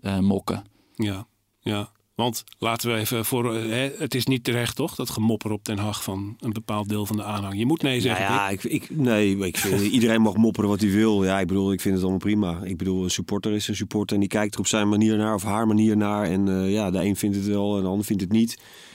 eh, 0.00 0.18
mokken. 0.18 0.64
Ja, 0.94 1.26
ja. 1.60 1.90
Want 2.14 2.44
laten 2.58 2.92
we 2.92 2.98
even 2.98 3.24
voor. 3.24 3.54
eh, 3.54 3.62
hè, 3.68 3.90
het 3.98 4.14
is 4.14 4.26
niet 4.26 4.44
terecht, 4.44 4.76
toch? 4.76 4.94
Dat 4.94 5.10
gemopper 5.10 5.50
op 5.52 5.64
Ten 5.64 5.78
Hag 5.78 6.02
van 6.02 6.36
een 6.40 6.52
bepaald 6.52 6.88
deel 6.88 7.06
van 7.06 7.16
de 7.16 7.24
aanhang. 7.24 7.58
Je 7.58 7.66
moet 7.66 7.82
nee 7.82 7.90
Nou 7.90 8.02
zeggen. 8.02 8.24
ja, 8.34 8.48
ik, 8.48 8.64
ik, 8.64 8.90
nee, 8.90 9.36
ik 9.38 9.56
vind, 9.56 9.80
iedereen 9.96 10.20
mag 10.22 10.36
mopperen 10.36 10.68
wat 10.70 10.80
hij 10.80 10.90
wil. 10.90 11.24
Ja, 11.24 11.40
ik 11.40 11.46
bedoel, 11.46 11.72
ik 11.72 11.80
vind 11.80 11.94
het 11.94 12.02
allemaal 12.02 12.20
prima. 12.20 12.60
Ik 12.62 12.76
bedoel, 12.76 13.04
een 13.04 13.10
supporter 13.10 13.52
is 13.52 13.68
een 13.68 13.76
supporter 13.76 14.14
en 14.14 14.20
die 14.20 14.28
kijkt 14.28 14.54
er 14.54 14.60
op 14.60 14.66
zijn 14.66 14.88
manier 14.88 15.16
naar 15.16 15.34
of 15.34 15.42
haar 15.42 15.66
manier 15.66 15.96
naar. 15.96 16.24
En 16.24 16.48
eh, 16.48 16.72
ja, 16.72 16.90
de 16.90 17.04
een 17.04 17.16
vindt 17.16 17.36
het 17.36 17.46
wel 17.46 17.76
en 17.76 17.82
de 17.82 17.88
ander 17.88 18.04
vindt 18.04 18.22
het 18.22 18.32
niet. 18.32 18.52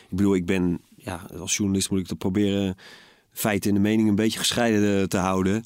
Ik 0.09 0.17
bedoel, 0.17 0.35
ik 0.35 0.45
ben, 0.45 0.81
ja, 0.95 1.25
als 1.39 1.55
journalist 1.57 1.89
moet 1.89 1.99
ik 1.99 2.07
dat 2.07 2.17
proberen 2.17 2.75
feiten 3.35 3.69
en 3.69 3.75
de 3.75 3.81
mening 3.81 4.09
een 4.09 4.15
beetje 4.15 4.39
gescheiden 4.39 5.01
eh, 5.01 5.03
te 5.03 5.17
houden. 5.17 5.63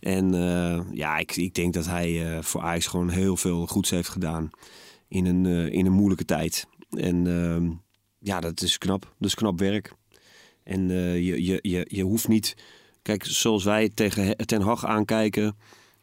En 0.00 0.34
eh, 0.34 0.80
ja, 0.92 1.18
ik, 1.18 1.36
ik 1.36 1.54
denk 1.54 1.74
dat 1.74 1.86
hij 1.86 2.36
eh, 2.36 2.42
voor 2.42 2.60
Ajax 2.60 2.86
gewoon 2.86 3.08
heel 3.08 3.36
veel 3.36 3.66
goeds 3.66 3.90
heeft 3.90 4.08
gedaan 4.08 4.50
in 5.08 5.26
een, 5.26 5.46
in 5.72 5.86
een 5.86 5.92
moeilijke 5.92 6.24
tijd. 6.24 6.66
En 6.90 7.26
ehm, 7.26 7.70
ja, 8.18 8.40
dat 8.40 8.62
is 8.62 8.78
knap. 8.78 9.14
Dat 9.18 9.28
is 9.28 9.34
knap 9.34 9.58
werk. 9.58 9.92
En 10.64 10.88
je, 10.88 11.44
je, 11.44 11.58
je, 11.62 11.86
je 11.88 12.02
hoeft 12.02 12.28
niet... 12.28 12.56
Kijk, 13.02 13.24
zoals 13.24 13.64
wij 13.64 13.88
tegen 13.88 14.36
Ten 14.36 14.60
Hag 14.60 14.86
aankijken... 14.86 15.56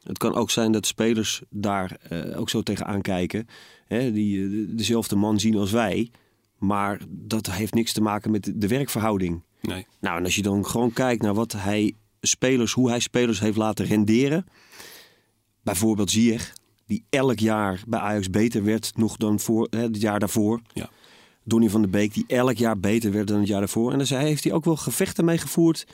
Het 0.04 0.18
kan 0.18 0.36
ook 0.36 0.52
zijn 0.52 0.72
dat 0.72 0.86
spelers 0.86 1.42
daar 1.50 1.98
ook 2.36 2.50
zo 2.50 2.62
tegen 2.62 2.86
aankijken. 2.86 3.48
Die 3.88 4.50
de- 4.50 4.76
dezelfde 4.76 5.16
man 5.16 5.40
zien 5.40 5.56
als 5.56 5.72
wij. 5.72 6.12
Maar 6.58 7.00
dat 7.10 7.52
heeft 7.52 7.74
niks 7.74 7.94
te 7.94 8.02
maken 8.02 8.32
met 8.32 8.52
de 8.56 8.68
werkverhouding. 8.68 9.42
Nee. 9.62 9.86
Nou, 10.00 10.18
en 10.18 10.24
als 10.24 10.36
je 10.36 10.42
dan 10.42 10.66
gewoon 10.66 10.94
kijkt 10.94 11.22
naar 11.22 11.34
wat 11.34 11.52
hij 11.52 11.94
spelers, 12.22 12.74
hoe 12.74 12.90
hij 12.90 13.00
spelers 13.00 13.40
heeft 13.40 13.58
laten 13.58 13.86
renderen. 13.86 14.46
Bijvoorbeeld 15.62 16.12
Ziyech, 16.12 16.54
die 16.86 17.04
elk 17.10 17.40
jaar 17.40 17.84
bij 17.88 18.00
Ajax 18.00 18.30
beter 18.30 18.64
werd 18.64 18.92
nog 18.96 19.18
dan 19.18 19.40
voor 19.40 19.68
hè, 19.70 19.82
het 19.82 20.02
jaar 20.02 20.20
daarvoor. 20.20 20.62
Ja. 20.74 20.90
Donny 21.44 21.70
van 21.70 21.82
der 21.82 21.90
Beek, 21.90 22.14
die 22.14 22.26
elk 22.28 22.58
jaar 22.58 22.80
beter 22.80 23.12
werd 23.12 23.28
dan 23.28 23.40
het 23.40 23.48
jaar 23.48 23.60
daarvoor. 23.60 23.92
En 23.92 23.98
daar 23.98 24.20
heeft 24.20 24.44
hij 24.44 24.54
ook 24.54 24.66
wel 24.66 24.76
gevechten 24.76 25.26
mee 25.26 25.38
gevoerd. 25.38 25.86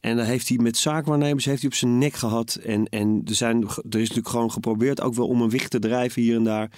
En 0.00 0.16
daar 0.16 0.26
heeft 0.26 0.48
hij 0.48 0.58
met 0.58 0.76
zaakwaarnemers 0.76 1.44
heeft 1.44 1.60
hij 1.60 1.70
op 1.70 1.76
zijn 1.76 1.98
nek 1.98 2.14
gehad. 2.14 2.54
En, 2.54 2.88
en 2.88 3.22
er, 3.24 3.34
zijn, 3.34 3.62
er 3.62 3.68
is 3.76 3.82
natuurlijk 3.90 4.28
gewoon 4.28 4.50
geprobeerd 4.50 5.00
ook 5.00 5.14
wel 5.14 5.26
om 5.26 5.42
een 5.42 5.50
wicht 5.50 5.70
te 5.70 5.78
drijven 5.78 6.22
hier 6.22 6.36
en 6.36 6.44
daar. 6.44 6.70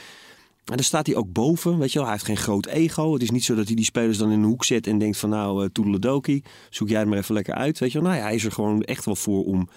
En 0.67 0.77
daar 0.77 0.85
staat 0.85 1.07
hij 1.07 1.17
ook 1.17 1.33
boven, 1.33 1.79
weet 1.79 1.93
je 1.93 1.99
wel. 1.99 2.09
Hij 2.09 2.17
heeft 2.17 2.27
geen 2.27 2.37
groot 2.37 2.67
ego. 2.67 3.13
Het 3.13 3.23
is 3.23 3.31
niet 3.31 3.45
zo 3.45 3.55
dat 3.55 3.67
hij 3.67 3.75
die 3.75 3.85
spelers 3.85 4.19
dan 4.19 4.31
in 4.31 4.39
een 4.39 4.49
hoek 4.49 4.65
zet 4.65 4.87
en 4.87 4.99
denkt 4.99 5.19
van 5.19 5.29
nou, 5.29 5.71
uh, 5.75 6.41
zoek 6.71 6.89
jij 6.89 6.99
het 6.99 7.09
maar 7.09 7.19
even 7.19 7.35
lekker 7.35 7.55
uit. 7.55 7.79
Weet 7.79 7.93
je 7.93 8.01
wel. 8.01 8.09
Nou 8.09 8.21
ja, 8.21 8.27
hij 8.27 8.35
is 8.35 8.45
er 8.45 8.53
gewoon 8.53 8.83
echt 8.83 9.05
wel 9.05 9.17
voor 9.17 9.45
om 9.45 9.69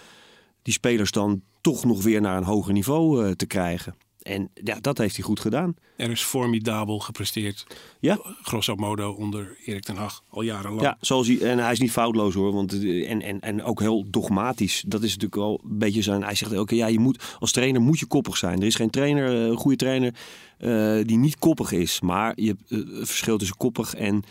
die 0.62 0.74
spelers 0.74 1.12
dan 1.12 1.42
toch 1.62 1.86
nog 1.86 2.04
weer 2.04 2.22
naar 2.22 2.38
een 2.38 2.44
hoger 2.44 2.74
niveau 2.74 3.26
uh, 3.26 3.32
te 3.32 3.46
krijgen. 3.46 3.96
En 4.22 4.50
ja, 4.64 4.80
dat 4.80 4.98
heeft 4.98 5.16
hij 5.16 5.26
goed 5.26 5.40
gedaan. 5.40 5.76
Er 5.96 6.12
is 6.12 6.22
formidabel 6.22 7.00
gepresteerd. 7.00 7.66
Ja. 8.00 8.20
Grosso 8.42 8.76
modo 8.76 9.12
onder 9.12 9.58
Erik 9.66 9.84
ten 9.84 9.96
Hag. 9.96 10.24
Al 10.30 10.42
jarenlang. 10.42 10.82
Ja, 10.82 10.98
zoals 11.02 11.28
hij, 11.28 11.42
en 11.42 11.58
hij 11.58 11.72
is 11.72 11.80
niet 11.80 11.92
foutloos 11.92 12.34
hoor. 12.34 12.54
Want, 12.54 12.74
eh, 12.74 13.10
en, 13.12 13.22
en, 13.22 13.40
en 13.40 13.64
ook 13.64 13.80
heel 13.80 14.10
dogmatisch. 14.10 14.84
Dat 14.88 15.04
is 15.04 15.08
natuurlijk 15.08 15.36
wel 15.36 15.62
een 15.64 15.78
beetje 15.78 16.02
zijn. 16.02 16.24
Hij 16.24 16.36
zegt 16.36 16.52
elke 16.52 16.76
ja, 16.76 16.88
je 16.88 17.00
moet, 17.00 17.38
als 17.40 17.52
trainer 17.52 17.82
moet 17.82 18.00
je 18.00 18.06
koppig 18.06 18.38
zijn. 18.38 18.60
Er 18.60 18.68
is 18.68 18.76
geen 18.76 18.90
trainer, 18.90 19.30
een 19.30 19.58
goede 19.58 19.78
trainer, 19.78 20.14
uh, 20.60 21.06
die 21.06 21.18
niet 21.18 21.40
koppig 21.40 21.72
is. 21.72 22.02
Maar 22.02 22.34
je 22.36 22.48
hebt 22.48 22.72
uh, 22.72 23.00
het 23.00 23.08
verschil 23.08 23.38
tussen 23.38 23.58
koppig 23.58 23.94
en 23.94 24.24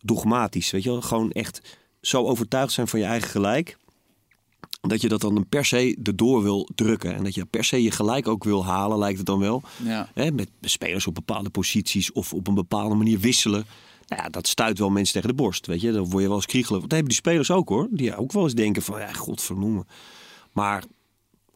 dogmatisch. 0.00 0.70
Weet 0.70 0.82
je 0.82 0.90
wel? 0.90 1.00
Gewoon 1.00 1.30
echt 1.30 1.78
zo 2.00 2.26
overtuigd 2.26 2.72
zijn 2.72 2.88
van 2.88 3.00
je 3.00 3.06
eigen 3.06 3.30
gelijk. 3.30 3.76
Dat 4.88 5.00
je 5.00 5.08
dat 5.08 5.20
dan 5.20 5.46
per 5.48 5.64
se 5.64 5.98
erdoor 6.02 6.42
wil 6.42 6.68
drukken. 6.74 7.14
En 7.14 7.24
dat 7.24 7.34
je 7.34 7.44
per 7.44 7.64
se 7.64 7.82
je 7.82 7.90
gelijk 7.90 8.28
ook 8.28 8.44
wil 8.44 8.64
halen, 8.64 8.98
lijkt 8.98 9.16
het 9.16 9.26
dan 9.26 9.38
wel. 9.38 9.62
Ja. 9.84 10.08
Hè, 10.14 10.30
met 10.30 10.50
spelers 10.60 11.06
op 11.06 11.14
bepaalde 11.14 11.50
posities 11.50 12.12
of 12.12 12.32
op 12.32 12.48
een 12.48 12.54
bepaalde 12.54 12.94
manier 12.94 13.18
wisselen. 13.18 13.64
Nou 14.06 14.22
ja, 14.22 14.28
dat 14.28 14.46
stuit 14.48 14.78
wel 14.78 14.90
mensen 14.90 15.14
tegen 15.14 15.28
de 15.28 15.34
borst. 15.34 15.66
Weet 15.66 15.80
je, 15.80 15.92
dan 15.92 16.10
word 16.10 16.22
je 16.22 16.28
wel 16.28 16.36
eens 16.36 16.46
kriegelen. 16.46 16.80
Dat 16.80 16.90
hebben 16.90 17.08
die 17.08 17.18
spelers 17.18 17.50
ook 17.50 17.68
hoor. 17.68 17.88
Die 17.90 18.16
ook 18.16 18.32
wel 18.32 18.42
eens 18.42 18.54
denken 18.54 18.82
van, 18.82 19.00
ja, 19.00 19.12
godvernoemen. 19.12 19.86
Maar 20.52 20.84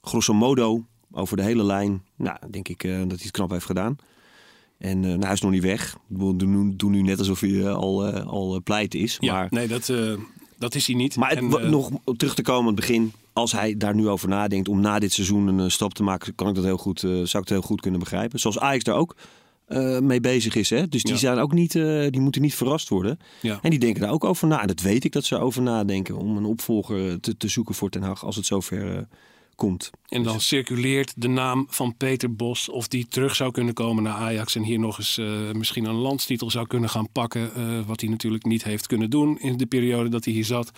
grosso 0.00 0.34
modo, 0.34 0.84
over 1.12 1.36
de 1.36 1.42
hele 1.42 1.64
lijn, 1.64 2.04
nou, 2.16 2.38
denk 2.50 2.68
ik 2.68 2.84
uh, 2.84 2.98
dat 2.98 3.08
hij 3.08 3.18
het 3.18 3.30
knap 3.30 3.50
heeft 3.50 3.66
gedaan. 3.66 3.96
En 4.78 5.02
uh, 5.02 5.08
nou, 5.08 5.22
hij 5.22 5.32
is 5.32 5.40
nog 5.40 5.50
niet 5.50 5.62
weg. 5.62 5.96
We 6.06 6.36
doen, 6.36 6.76
doen 6.76 6.90
nu 6.90 7.02
net 7.02 7.18
alsof 7.18 7.40
hij 7.40 7.50
uh, 7.50 7.74
al, 7.74 8.10
al 8.12 8.60
pleit 8.62 8.94
is. 8.94 9.16
Ja, 9.20 9.32
maar, 9.32 9.46
nee, 9.50 9.68
dat, 9.68 9.92
dat 10.58 10.74
is 10.74 10.86
hij 10.86 10.96
niet. 10.96 11.16
Maar 11.16 11.30
het, 11.30 11.38
en, 11.38 11.70
nog 11.70 11.90
terug 12.16 12.34
te 12.34 12.42
komen 12.42 12.60
aan 12.60 12.66
het 12.66 12.76
begin. 12.76 13.12
Als 13.32 13.52
hij 13.52 13.76
daar 13.76 13.94
nu 13.94 14.08
over 14.08 14.28
nadenkt 14.28 14.68
om 14.68 14.80
na 14.80 14.98
dit 14.98 15.12
seizoen 15.12 15.46
een 15.46 15.70
stap 15.70 15.94
te 15.94 16.02
maken, 16.02 16.34
kan 16.34 16.48
ik 16.48 16.54
dat 16.54 16.64
heel 16.64 16.76
goed, 16.76 17.00
zou 17.00 17.22
ik 17.22 17.32
het 17.32 17.48
heel 17.48 17.60
goed 17.62 17.80
kunnen 17.80 18.00
begrijpen. 18.00 18.38
Zoals 18.38 18.58
Ajax 18.58 18.84
daar 18.84 18.96
ook 18.96 19.16
uh, 19.68 19.98
mee 19.98 20.20
bezig 20.20 20.54
is. 20.54 20.70
Hè? 20.70 20.88
Dus 20.88 21.02
die, 21.02 21.12
ja. 21.12 21.18
zijn 21.18 21.38
ook 21.38 21.52
niet, 21.52 21.72
die 21.72 22.20
moeten 22.20 22.42
niet 22.42 22.54
verrast 22.54 22.88
worden. 22.88 23.18
Ja. 23.42 23.58
En 23.62 23.70
die 23.70 23.78
denken 23.78 24.00
daar 24.00 24.10
ook 24.10 24.24
over 24.24 24.48
na. 24.48 24.60
En 24.60 24.66
dat 24.66 24.80
weet 24.80 25.04
ik 25.04 25.12
dat 25.12 25.24
ze 25.24 25.38
over 25.38 25.62
nadenken 25.62 26.16
om 26.16 26.36
een 26.36 26.44
opvolger 26.44 27.20
te, 27.20 27.36
te 27.36 27.48
zoeken 27.48 27.74
voor 27.74 27.90
Ten 27.90 28.02
Hag 28.02 28.24
als 28.24 28.36
het 28.36 28.46
zover 28.46 29.06
komt. 29.56 29.90
En 30.08 30.22
dan 30.22 30.34
dus. 30.34 30.46
circuleert 30.46 31.12
de 31.16 31.28
naam 31.28 31.66
van 31.68 31.96
Peter 31.96 32.34
Bos 32.34 32.68
of 32.68 32.88
die 32.88 33.06
terug 33.08 33.34
zou 33.34 33.50
kunnen 33.50 33.74
komen 33.74 34.02
naar 34.02 34.14
Ajax 34.14 34.54
en 34.54 34.62
hier 34.62 34.78
nog 34.78 34.98
eens 34.98 35.18
uh, 35.18 35.50
misschien 35.52 35.84
een 35.84 35.94
landstitel 35.94 36.50
zou 36.50 36.66
kunnen 36.66 36.90
gaan 36.90 37.08
pakken. 37.12 37.50
Uh, 37.56 37.80
wat 37.86 38.00
hij 38.00 38.10
natuurlijk 38.10 38.44
niet 38.44 38.64
heeft 38.64 38.86
kunnen 38.86 39.10
doen 39.10 39.38
in 39.38 39.56
de 39.56 39.66
periode 39.66 40.08
dat 40.08 40.24
hij 40.24 40.34
hier 40.34 40.44
zat. 40.44 40.70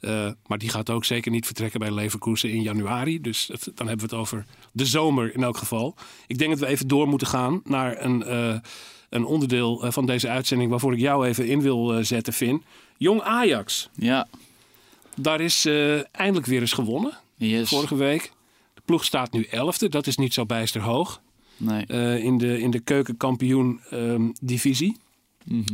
Uh, 0.00 0.30
maar 0.46 0.58
die 0.58 0.68
gaat 0.68 0.90
ook 0.90 1.04
zeker 1.04 1.30
niet 1.30 1.46
vertrekken 1.46 1.80
bij 1.80 1.92
Leverkusen 1.92 2.50
in 2.50 2.62
januari. 2.62 3.20
Dus 3.20 3.48
het, 3.52 3.64
dan 3.74 3.86
hebben 3.86 4.08
we 4.08 4.14
het 4.14 4.22
over 4.22 4.44
de 4.72 4.86
zomer 4.86 5.34
in 5.34 5.42
elk 5.42 5.56
geval. 5.56 5.94
Ik 6.26 6.38
denk 6.38 6.50
dat 6.50 6.60
we 6.60 6.66
even 6.66 6.88
door 6.88 7.08
moeten 7.08 7.26
gaan 7.26 7.60
naar 7.64 8.04
een, 8.04 8.22
uh, 8.26 8.58
een 9.08 9.24
onderdeel 9.24 9.84
van 9.92 10.06
deze 10.06 10.28
uitzending 10.28 10.70
waarvoor 10.70 10.92
ik 10.92 11.00
jou 11.00 11.26
even 11.26 11.46
in 11.46 11.60
wil 11.60 12.04
zetten, 12.04 12.32
Vin. 12.32 12.62
Jong 12.96 13.20
Ajax. 13.20 13.88
Ja. 13.94 14.28
Daar 15.16 15.40
is 15.40 15.66
uh, 15.66 16.00
eindelijk 16.12 16.46
weer 16.46 16.60
eens 16.60 16.72
gewonnen. 16.72 17.18
Yes. 17.48 17.68
Vorige 17.68 17.94
week. 17.94 18.32
De 18.74 18.80
ploeg 18.84 19.04
staat 19.04 19.32
nu 19.32 19.44
elfde. 19.44 19.88
Dat 19.88 20.06
is 20.06 20.16
niet 20.16 20.34
zo 20.34 20.46
bijster 20.46 20.80
hoog. 20.80 21.20
Nee. 21.56 21.84
Uh, 21.88 22.24
in, 22.24 22.38
de, 22.38 22.60
in 22.60 22.70
de 22.70 22.80
keukenkampioen 22.80 23.80
um, 23.92 24.32
divisie. 24.40 24.96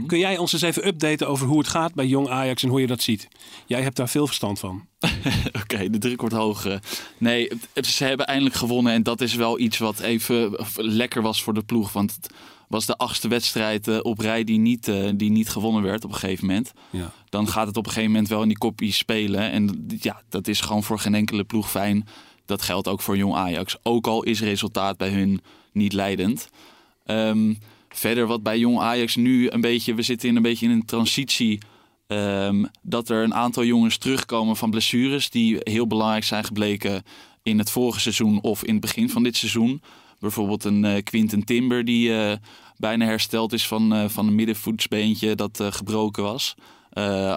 Kun 0.07 0.18
jij 0.18 0.38
ons 0.38 0.52
eens 0.52 0.62
even 0.62 0.87
updaten 0.87 1.29
over 1.29 1.46
hoe 1.46 1.59
het 1.59 1.68
gaat 1.68 1.94
bij 1.94 2.07
Jong 2.07 2.29
Ajax 2.29 2.62
en 2.62 2.68
hoe 2.68 2.81
je 2.81 2.87
dat 2.87 3.02
ziet? 3.02 3.29
Jij 3.66 3.83
hebt 3.83 3.96
daar 3.96 4.09
veel 4.09 4.26
verstand 4.26 4.59
van. 4.59 4.87
Oké, 5.62 5.90
de 5.90 5.98
druk 5.98 6.20
wordt 6.20 6.35
hoger. 6.35 6.81
Nee, 7.18 7.50
ze 7.83 8.05
hebben 8.05 8.26
eindelijk 8.26 8.55
gewonnen. 8.55 8.92
En 8.92 9.02
dat 9.02 9.20
is 9.20 9.35
wel 9.35 9.59
iets 9.59 9.79
wat 9.79 10.00
even 10.00 10.57
lekker 10.74 11.22
was 11.22 11.42
voor 11.42 11.55
de 11.55 11.62
ploeg. 11.62 11.92
Want 11.92 12.14
het 12.14 12.31
was 12.68 12.87
de 12.87 12.96
achtste 12.96 13.29
wedstrijd 13.29 13.88
eh, 13.88 13.98
op 14.02 14.18
rij 14.18 14.44
die 14.44 14.59
niet, 14.59 14.88
eh, 14.88 15.11
die 15.14 15.31
niet 15.31 15.48
gewonnen 15.48 15.83
werd 15.83 16.05
op 16.05 16.12
een 16.12 16.18
gegeven 16.18 16.46
moment. 16.46 16.72
Ja. 16.90 17.12
Dan 17.29 17.48
gaat 17.48 17.66
het 17.66 17.76
op 17.76 17.87
een 17.87 17.92
gegeven 17.92 18.12
moment 18.12 18.29
wel 18.29 18.42
in 18.42 18.48
die 18.48 18.59
kopie 18.59 18.92
spelen. 18.92 19.50
En 19.50 19.87
ja, 20.00 20.22
dat 20.29 20.48
is 20.48 20.61
gewoon 20.61 20.83
voor 20.83 20.98
geen 20.98 21.14
enkele 21.14 21.44
ploeg 21.44 21.70
fijn. 21.70 22.07
Dat 22.44 22.62
geldt 22.62 22.88
ook 22.88 23.00
voor 23.00 23.16
Jong 23.16 23.35
Ajax. 23.35 23.76
Ook 23.83 24.07
al 24.07 24.22
is 24.22 24.40
resultaat 24.40 24.96
bij 24.96 25.11
hun 25.11 25.40
niet 25.72 25.92
leidend. 25.92 26.48
Ehm, 27.05 27.55
verder 27.88 28.26
wat 28.26 28.42
bij 28.42 28.59
Jong 28.59 28.79
Ajax 28.79 29.16
nu 29.16 29.50
een 29.50 29.61
beetje... 29.61 29.94
We 29.94 30.02
zitten 30.02 30.29
in 30.29 30.37
een 30.37 30.42
beetje 30.42 30.66
in 30.66 30.72
een 30.72 30.85
transitie... 30.85 31.59
ehm, 32.07 32.64
dat 32.83 33.09
er 33.09 33.22
een 33.22 33.35
aantal 33.35 33.64
jongens 33.64 33.98
terugkomen 33.98 34.57
van 34.57 34.70
blessures... 34.70 35.31
die 35.31 35.59
heel 35.61 35.87
belangrijk 35.87 36.24
zijn 36.24 36.44
gebleken 36.44 37.02
in 37.42 37.59
het 37.59 37.70
vorige 37.70 38.00
seizoen... 38.00 38.42
of 38.42 38.64
in 38.64 38.72
het 38.72 38.81
begin 38.81 39.11
van 39.11 39.22
dit 39.22 39.37
seizoen. 39.37 39.83
Bijvoorbeeld 40.20 40.64
een 40.64 40.85
eh 40.85 41.02
Quinten 41.02 41.44
Timber 41.44 41.85
die 41.85 42.18
eh, 42.18 42.37
bijna 42.76 43.05
hersteld 43.05 43.52
is 43.52 43.66
van, 43.66 43.94
eh, 43.94 44.09
van 44.09 44.26
een 44.26 44.35
middenvoetsbeentje 44.35 45.35
dat 45.35 45.61
gebroken 45.70 46.22
was. 46.22 46.55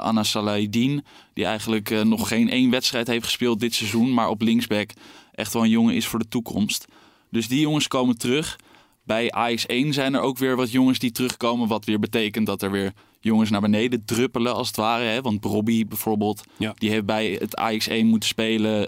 Anna 0.02 0.24
Salahidin, 0.24 1.04
die 1.34 1.46
eigenlijk 1.46 2.04
nog 2.04 2.28
geen 2.28 2.50
één 2.50 2.70
wedstrijd 2.70 3.08
heeft 3.08 3.26
gespeeld 3.26 3.60
dit 3.60 3.74
seizoen... 3.74 4.14
maar 4.14 4.30
op 4.30 4.42
linksback 4.42 4.90
echt 5.32 5.54
wel 5.54 5.64
een 5.64 5.70
jongen 5.70 5.96
is 5.96 6.06
voor 6.08 6.20
de 6.20 6.28
toekomst. 6.28 6.86
Dus 7.32 7.48
die 7.48 7.60
jongens 7.60 7.88
komen 7.88 8.18
terug. 8.18 8.56
Bij 9.04 9.34
AX1 9.34 9.90
zijn 9.90 10.14
er 10.14 10.22
ook 10.22 10.38
weer 10.38 10.56
wat 10.56 10.72
jongens 10.72 11.00
die 11.00 11.12
terugkomen. 11.12 11.68
Wat 11.68 11.86
weer 11.86 12.00
betekent 12.00 12.46
dat 12.46 12.62
er 12.62 12.72
weer 12.72 12.94
jongens 13.20 13.50
naar 13.50 13.62
beneden 13.62 14.06
druppelen 14.06 14.56
als 14.56 14.68
het 14.68 14.76
ware. 14.76 15.04
Hè? 15.04 15.22
Want 15.22 15.46
Robbie 15.46 15.86
bijvoorbeeld, 15.86 16.44
Ja. 16.58 16.74
die 16.78 16.90
heeft 16.90 17.06
bij 17.06 17.32
het 17.40 17.58
AX1 17.62 18.06
moeten 18.06 18.30
spelen. 18.30 18.88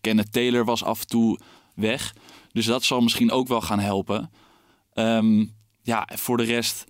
Kenneth 0.00 0.32
Taylor 0.32 0.64
was 0.64 0.84
af 0.84 1.00
en 1.00 1.06
toe 1.06 1.38
weg. 1.74 2.14
Dus 2.52 2.66
dat 2.66 2.84
zal 2.84 3.00
misschien 3.00 3.30
ook 3.30 3.48
wel 3.48 3.60
gaan 3.60 3.78
helpen. 3.80 4.30
Ehm, 4.92 5.44
ja, 5.82 6.08
voor 6.14 6.36
de 6.36 6.42
rest 6.42 6.84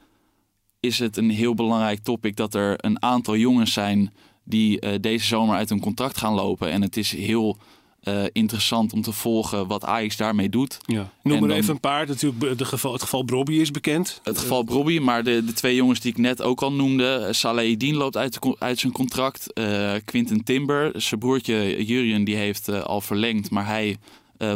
is 0.81 0.99
het 0.99 1.17
een 1.17 1.31
heel 1.31 1.55
belangrijk 1.55 1.99
topic 2.03 2.37
dat 2.37 2.55
er 2.55 2.75
een 2.85 3.03
aantal 3.03 3.37
jongens 3.37 3.73
zijn 3.73 4.13
die 4.45 4.81
eh, 4.81 4.95
deze 5.01 5.27
zomer 5.27 5.57
uit 5.57 5.69
hun 5.69 5.81
contract 5.81 6.19
gaan 6.19 6.35
lopen. 6.35 6.71
En 6.71 6.83
het 6.83 6.97
is 6.97 7.13
heel 7.13 7.59
eh, 8.01 8.23
interessant 8.33 8.93
om 8.93 9.03
te 9.03 9.13
volgen 9.13 9.67
wat 9.67 9.85
Ajax 9.85 10.17
daarmee 10.17 10.49
doet. 10.49 10.79
Ja. 10.87 11.11
Noem 11.23 11.37
En 11.37 11.43
er 11.43 11.49
dan- 11.49 11.57
even 11.57 11.75
een 11.75 11.81
paar. 11.81 12.07
Natuurlijk, 12.07 12.59
de 12.59 12.65
geval, 12.65 12.93
het 12.93 13.03
geval 13.03 13.23
Brobby 13.23 13.53
is 13.53 13.71
bekend. 13.71 14.21
Het 14.23 14.39
geval 14.39 14.65
Robbie, 14.67 15.01
maar 15.01 15.25
de, 15.25 15.45
de 15.45 15.53
twee 15.53 15.75
jongens 15.75 16.01
die 16.01 16.11
ik 16.11 16.19
net 16.19 16.43
ook 16.43 16.63
al 16.63 16.73
noemde. 16.73 17.15
eh, 17.15 17.33
Saleh 17.33 17.77
loopt 17.95 18.17
uit, 18.17 18.33
de 18.43 18.57
uit 18.59 18.79
zijn 18.79 18.93
contract. 18.93 19.53
eh 19.53 19.93
Quinten 20.05 20.45
Timber, 20.45 21.01
zijn 21.01 21.21
broertje 21.21 21.85
Jurjen, 21.85 22.25
die 22.25 22.37
heeft 22.37 22.69
al 22.85 23.01
verlengd. 23.01 23.51
Maar 23.51 23.67
hij 23.67 23.97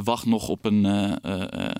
wacht 0.05 0.27
nog 0.27 0.49
op 0.49 0.64
een, 0.64 0.85
eh, 0.85 1.12
eh, 1.23 1.66
eh, 1.66 1.75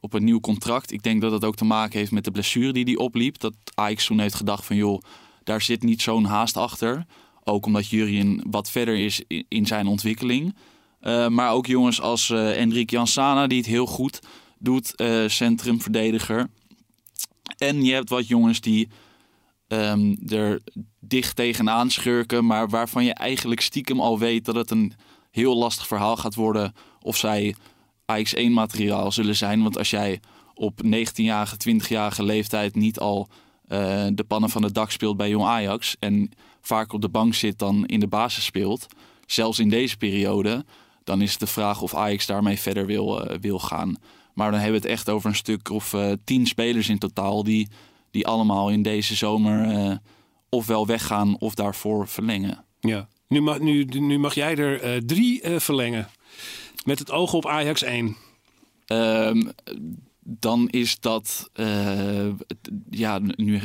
op 0.00 0.14
een 0.14 0.24
nieuw 0.24 0.40
contract. 0.40 0.92
Ik 0.92 1.02
denk 1.02 1.20
dat 1.20 1.32
het 1.32 1.44
ook 1.44 1.56
te 1.56 1.64
maken 1.64 1.98
heeft 1.98 2.10
met 2.10 2.24
de 2.24 2.30
blessure 2.30 2.72
die 2.72 2.84
hij 2.84 2.96
opliep. 2.96 3.38
Dat 3.38 3.54
Ajax 3.74 4.06
toen 4.06 4.18
heeft 4.18 4.34
gedacht 4.34 4.64
van 4.64 4.76
joh, 4.76 5.02
daar 5.44 5.62
zit 5.62 5.82
niet 5.82 6.02
zo'n 6.02 6.24
haast 6.24 6.56
achter. 6.56 7.06
Ook 7.44 7.66
omdat 7.66 7.88
Jurjen 7.88 8.42
wat 8.50 8.70
verder 8.70 8.96
is 8.96 9.22
in, 9.48 9.66
zijn 9.66 9.86
ontwikkeling. 9.86 10.56
Eh, 11.00 11.28
maar 11.28 11.52
ook 11.52 11.66
jongens 11.66 12.00
als 12.00 12.30
eh 12.30 12.60
Enrique 12.60 12.96
Jansana, 12.96 13.46
die 13.46 13.58
het 13.58 13.66
heel 13.66 13.86
goed 13.86 14.20
doet. 14.58 14.94
eh 14.94 15.28
centrumverdediger. 15.28 16.48
En 17.58 17.84
je 17.84 17.92
hebt 17.92 18.08
wat 18.08 18.28
jongens 18.28 18.60
die 18.60 18.88
ehm, 19.68 20.14
er 20.26 20.60
dicht 21.00 21.36
tegenaan 21.36 21.90
schurken, 21.90 22.46
maar 22.46 22.68
waarvan 22.68 23.04
je 23.04 23.14
eigenlijk 23.14 23.60
stiekem 23.60 24.00
al 24.00 24.18
weet 24.18 24.44
dat 24.44 24.54
het 24.54 24.70
een 24.70 24.92
heel 25.30 25.56
lastig 25.56 25.86
verhaal 25.86 26.16
gaat 26.16 26.34
worden 26.34 26.74
of 27.08 27.16
zij 27.16 27.54
AX1 28.12 28.50
materiaal 28.50 29.12
zullen 29.12 29.36
zijn. 29.36 29.62
Want 29.62 29.78
als 29.78 29.90
jij 29.90 30.20
op 30.54 30.80
19-jarige, 30.84 31.56
20-jarige 31.68 32.22
leeftijd 32.22 32.74
niet 32.74 32.98
al 32.98 33.28
eh, 33.68 34.06
de 34.12 34.24
pannen 34.24 34.50
van 34.50 34.62
het 34.62 34.74
dak 34.74 34.90
speelt 34.90 35.16
bij 35.16 35.28
Jong 35.28 35.44
Ajax 35.44 35.96
en 35.98 36.30
vaak 36.60 36.92
op 36.92 37.00
de 37.00 37.08
bank 37.08 37.34
zit 37.34 37.58
dan 37.58 37.86
in 37.86 38.00
de 38.00 38.06
basis 38.06 38.44
speelt, 38.44 38.86
zelfs 39.26 39.58
in 39.58 39.68
deze 39.68 39.96
periode, 39.96 40.64
dan 41.04 41.22
is 41.22 41.30
het 41.30 41.40
de 41.40 41.46
vraag 41.46 41.82
of 41.82 41.94
Ajax 41.94 42.26
daarmee 42.26 42.58
verder 42.58 42.86
wil, 42.86 43.24
eh, 43.24 43.38
wil 43.40 43.58
gaan. 43.58 43.96
Maar 44.34 44.50
dan 44.50 44.60
hebben 44.60 44.80
we 44.80 44.86
het 44.88 44.96
echt 44.96 45.08
over 45.08 45.28
een 45.28 45.36
stuk 45.36 45.70
of 45.70 45.92
eh, 45.92 46.12
tien 46.24 46.46
spelers 46.46 46.88
in 46.88 46.98
totaal 46.98 47.42
die, 47.42 47.68
die 48.10 48.26
allemaal 48.26 48.70
in 48.70 48.82
deze 48.82 49.14
zomer 49.14 50.00
ofwel 50.48 50.86
weggaan 50.86 51.38
of 51.38 51.54
daarvoor 51.54 52.08
verlengen. 52.08 52.64
Ja. 52.80 53.08
Nu, 53.28 53.40
mag, 53.40 53.58
nu, 53.58 53.84
nu 53.84 54.18
mag 54.18 54.34
jij 54.34 54.56
er 54.56 55.06
drie 55.06 55.40
verlengen. 55.56 56.08
Met 56.84 56.98
het 56.98 57.10
oog 57.10 57.32
op 57.32 57.46
Ajax 57.46 57.82
1. 57.82 58.16
Ehm, 58.86 59.42
dan 60.20 60.68
is 60.68 61.00
dat, 61.00 61.50
eh, 61.52 62.28
ja, 62.90 63.18
nu 63.18 63.60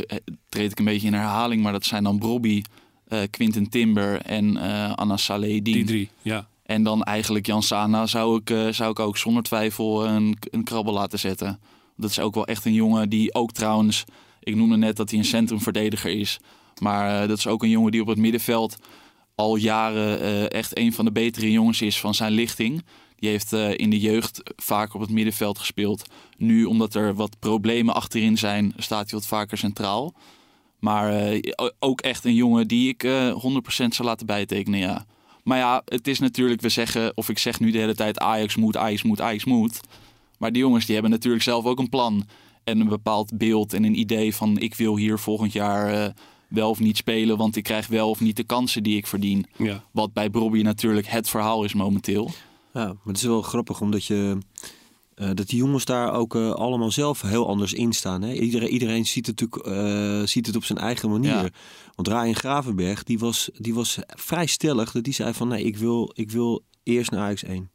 treed 0.49 0.71
ik 0.71 0.79
een 0.79 0.85
beetje 0.85 1.07
in 1.07 1.13
herhaling, 1.13 1.63
maar 1.63 1.71
dat 1.71 1.85
zijn 1.85 2.03
dan 2.03 2.19
Brobby, 2.19 2.61
eh 3.07 3.19
Quinten 3.29 3.69
Timber 3.69 4.21
en 4.21 4.57
eh 4.57 4.93
Anna 4.93 5.17
Saleh. 5.17 5.63
Die 5.63 5.85
drie, 5.85 6.09
ja. 6.21 6.47
En 6.63 6.83
dan 6.83 7.03
eigenlijk 7.03 7.45
Jan 7.45 7.63
Sana 7.63 8.05
zou 8.05 8.41
ik, 8.43 8.73
zou 8.73 8.91
ik 8.91 8.99
ook 8.99 9.17
zonder 9.17 9.43
twijfel 9.43 10.05
een, 10.05 10.37
een 10.51 10.63
krabbel 10.63 10.93
laten 10.93 11.19
zetten. 11.19 11.59
Dat 11.97 12.09
is 12.09 12.19
ook 12.19 12.33
wel 12.33 12.47
echt 12.47 12.65
een 12.65 12.73
jongen 12.73 13.09
die 13.09 13.33
ook 13.33 13.51
trouwens, 13.51 14.03
ik 14.39 14.55
noemde 14.55 14.77
net 14.77 14.95
dat 14.95 15.09
hij 15.09 15.19
een 15.19 15.25
centrumverdediger 15.25 16.11
is. 16.11 16.39
Maar 16.81 17.27
dat 17.27 17.37
is 17.37 17.47
ook 17.47 17.63
een 17.63 17.69
jongen 17.69 17.91
die 17.91 18.01
op 18.01 18.07
het 18.07 18.17
middenveld 18.17 18.77
al 19.35 19.55
jaren 19.55 20.21
eh, 20.21 20.51
echt 20.51 20.77
een 20.77 20.93
van 20.93 21.05
de 21.05 21.11
betere 21.11 21.51
jongens 21.51 21.81
is 21.81 21.99
van 21.99 22.13
zijn 22.13 22.31
lichting. 22.31 22.83
Die 23.15 23.29
heeft 23.29 23.53
eh, 23.53 23.77
in 23.77 23.89
de 23.89 23.99
jeugd 23.99 24.41
vaak 24.55 24.93
op 24.93 25.01
het 25.01 25.09
middenveld 25.09 25.57
gespeeld. 25.57 26.09
Nu, 26.37 26.65
omdat 26.65 26.95
er 26.95 27.15
wat 27.15 27.39
problemen 27.39 27.93
achterin 27.95 28.37
zijn, 28.37 28.73
staat 28.77 29.09
hij 29.09 29.19
wat 29.19 29.27
vaker 29.27 29.57
centraal. 29.57 30.13
Maar 30.79 31.09
eh, 31.09 31.53
ook 31.79 32.01
echt 32.01 32.25
een 32.25 32.35
jongen 32.35 32.67
die 32.67 32.89
ik 32.89 33.03
eh 33.03 33.29
100% 33.29 33.35
zou 33.67 34.07
laten 34.07 34.25
bijtekenen, 34.25 34.79
ja. 34.79 35.05
Maar 35.43 35.57
ja, 35.57 35.81
het 35.85 36.07
is 36.07 36.19
natuurlijk, 36.19 36.61
we 36.61 36.69
zeggen, 36.69 37.17
of 37.17 37.29
ik 37.29 37.37
zeg 37.37 37.59
nu 37.59 37.71
de 37.71 37.77
hele 37.77 37.95
tijd 37.95 38.19
Ajax 38.19 38.55
moet, 38.55 38.77
Ajax 38.77 39.03
moet, 39.03 39.21
Ajax 39.21 39.45
moet. 39.45 39.79
Maar 40.37 40.51
die 40.51 40.61
jongens 40.61 40.85
die 40.85 40.93
hebben 40.93 41.11
natuurlijk 41.11 41.43
zelf 41.43 41.65
ook 41.65 41.79
een 41.79 41.89
plan. 41.89 42.25
En 42.63 42.79
een 42.79 42.87
bepaald 42.87 43.37
beeld 43.37 43.73
en 43.73 43.83
een 43.83 43.99
idee 43.99 44.35
van 44.35 44.57
ik 44.57 44.75
wil 44.75 44.97
hier 44.97 45.19
volgend 45.19 45.51
jaar 45.51 46.13
wel 46.53 46.69
of 46.69 46.79
niet 46.79 46.97
spelen. 46.97 47.37
Want 47.37 47.55
ik 47.55 47.63
krijg 47.63 47.87
wel 47.87 48.09
of 48.09 48.19
niet 48.19 48.35
de 48.35 48.43
kansen 48.43 48.83
die 48.83 48.97
ik 48.97 49.07
verdien. 49.07 49.45
ja. 49.57 49.83
Wat 49.91 50.13
bij 50.13 50.29
Bobby 50.29 50.61
natuurlijk 50.61 51.07
het 51.07 51.29
verhaal 51.29 51.63
is 51.63 51.73
momenteel. 51.73 52.31
Ja, 52.73 52.85
maar 52.85 52.97
het 53.05 53.17
is 53.17 53.23
wel 53.23 53.41
grappig 53.41 53.81
omdat 53.81 54.05
je 54.05 54.37
eh, 55.15 55.29
dat 55.33 55.47
die 55.47 55.57
jongens 55.57 55.85
daar 55.85 56.13
ook 56.13 56.35
eh, 56.35 56.51
allemaal 56.51 56.91
zelf 56.91 57.21
heel 57.21 57.47
anders 57.47 57.73
in 57.73 57.93
staan. 57.93 58.21
Hè? 58.21 58.33
Iedereen, 58.33 58.69
iedereen 58.69 59.05
ziet 59.05 59.25
het 59.27 59.39
natuurlijk 59.41 59.77
eh, 59.77 60.27
ziet 60.27 60.45
het 60.45 60.55
op 60.55 60.63
zijn 60.63 60.79
eigen 60.79 61.09
manier. 61.09 61.31
Ja. 61.43 61.49
Want 61.95 62.07
Ryan 62.07 62.35
Gravenberg 62.35 63.03
die 63.03 63.19
was, 63.19 63.49
die 63.57 63.73
was 63.73 63.97
vrij 64.07 64.45
stellig. 64.45 64.91
Dat 64.91 65.03
die 65.03 65.13
zei 65.13 65.33
van 65.33 65.47
nee, 65.47 65.63
ik 65.63 65.77
wil, 65.77 66.11
ik 66.13 66.31
wil 66.31 66.63
eerst 66.83 67.11
naar 67.11 67.19
Ajax 67.19 67.43
1. 67.43 67.69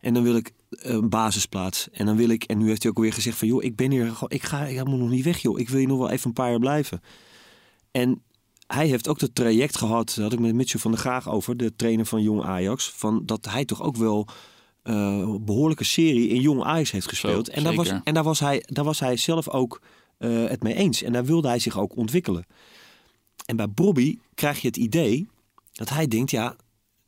En 0.00 0.14
dan 0.14 0.22
wil 0.22 0.36
ik 0.36 0.52
een 0.70 1.08
basisplaats. 1.08 1.88
En 1.90 2.06
dan 2.06 2.16
wil 2.16 2.28
ik, 2.28 2.44
en 2.44 2.58
nu 2.58 2.68
heeft 2.68 2.82
hij 2.82 2.90
ook 2.92 2.98
weer 2.98 3.12
gezegd 3.12 3.38
van 3.38 3.48
joh, 3.48 3.62
ik 3.62 3.76
ben 3.76 3.90
hier, 3.90 4.04
gewoon- 4.06 4.30
ik 4.30 4.42
ga, 4.42 4.64
ik 4.66 4.84
moet 4.84 4.98
nog 4.98 5.10
niet 5.10 5.24
weg 5.24 5.38
joh. 5.38 5.58
Ik 5.58 5.68
wil 5.68 5.78
hier 5.78 5.88
nog 5.88 5.98
wel 5.98 6.10
even 6.10 6.26
een 6.26 6.32
paar 6.32 6.50
jaar 6.50 6.58
blijven. 6.58 7.00
En 7.96 8.22
hij 8.66 8.86
heeft 8.86 9.08
ook 9.08 9.18
dat 9.18 9.34
traject 9.34 9.76
gehad, 9.76 10.12
daar 10.14 10.24
had 10.24 10.32
ik 10.32 10.38
met 10.38 10.54
Mitchell 10.54 10.80
van 10.80 10.90
der 10.90 11.00
Graag 11.00 11.28
over, 11.28 11.56
de 11.56 11.76
trainer 11.76 12.06
van 12.06 12.22
Jong 12.22 12.42
Ajax, 12.42 12.90
van 12.90 13.22
dat 13.26 13.44
hij 13.50 13.64
toch 13.64 13.82
ook 13.82 13.96
wel 13.96 14.28
een 14.82 15.44
behoorlijke 15.44 15.84
serie 15.84 16.28
in 16.28 16.40
Jong 16.40 16.62
Ajax 16.62 16.90
heeft 16.90 17.08
gespeeld. 17.08 17.46
Zo, 17.46 17.52
en, 17.52 17.64
daar 17.64 17.74
was, 17.74 17.88
en 17.88 18.14
daar, 18.14 18.22
was 18.22 18.40
hij, 18.40 18.62
daar 18.66 18.84
was 18.84 19.00
hij 19.00 19.16
zelf 19.16 19.48
ook 19.48 19.82
eh, 20.18 20.44
het 20.46 20.62
mee 20.62 20.74
eens. 20.74 21.02
En 21.02 21.12
daar 21.12 21.24
wilde 21.24 21.48
hij 21.48 21.58
zich 21.58 21.78
ook 21.78 21.96
ontwikkelen. 21.96 22.46
En 23.46 23.56
bij 23.56 23.70
Bobby 23.70 24.18
krijg 24.34 24.60
je 24.60 24.66
het 24.66 24.76
idee 24.76 25.28
dat 25.72 25.88
hij 25.88 26.08
denkt, 26.08 26.30
ja, 26.30 26.56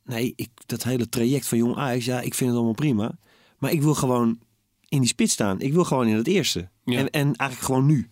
nee, 0.03 0.33
ik, 0.35 0.49
dat 0.65 0.83
hele 0.83 1.09
traject 1.09 1.47
van 1.47 1.57
Jong 1.57 1.75
Ajax, 1.75 2.05
ja, 2.05 2.21
ik 2.21 2.33
vind 2.33 2.49
het 2.49 2.57
allemaal 2.57 2.75
prima. 2.75 3.17
Maar 3.57 3.71
ik 3.71 3.81
wil 3.81 3.95
gewoon 3.95 4.39
in 4.87 4.99
die 4.99 5.09
spits 5.09 5.33
staan. 5.33 5.59
Ik 5.59 5.73
wil 5.73 5.83
gewoon 5.83 6.07
in 6.07 6.15
het 6.15 6.27
eerste. 6.27 6.69
Ja. 6.83 6.97
En, 6.97 7.09
en 7.09 7.35
eigenlijk 7.35 7.61
gewoon 7.61 7.85
nu. 7.85 8.09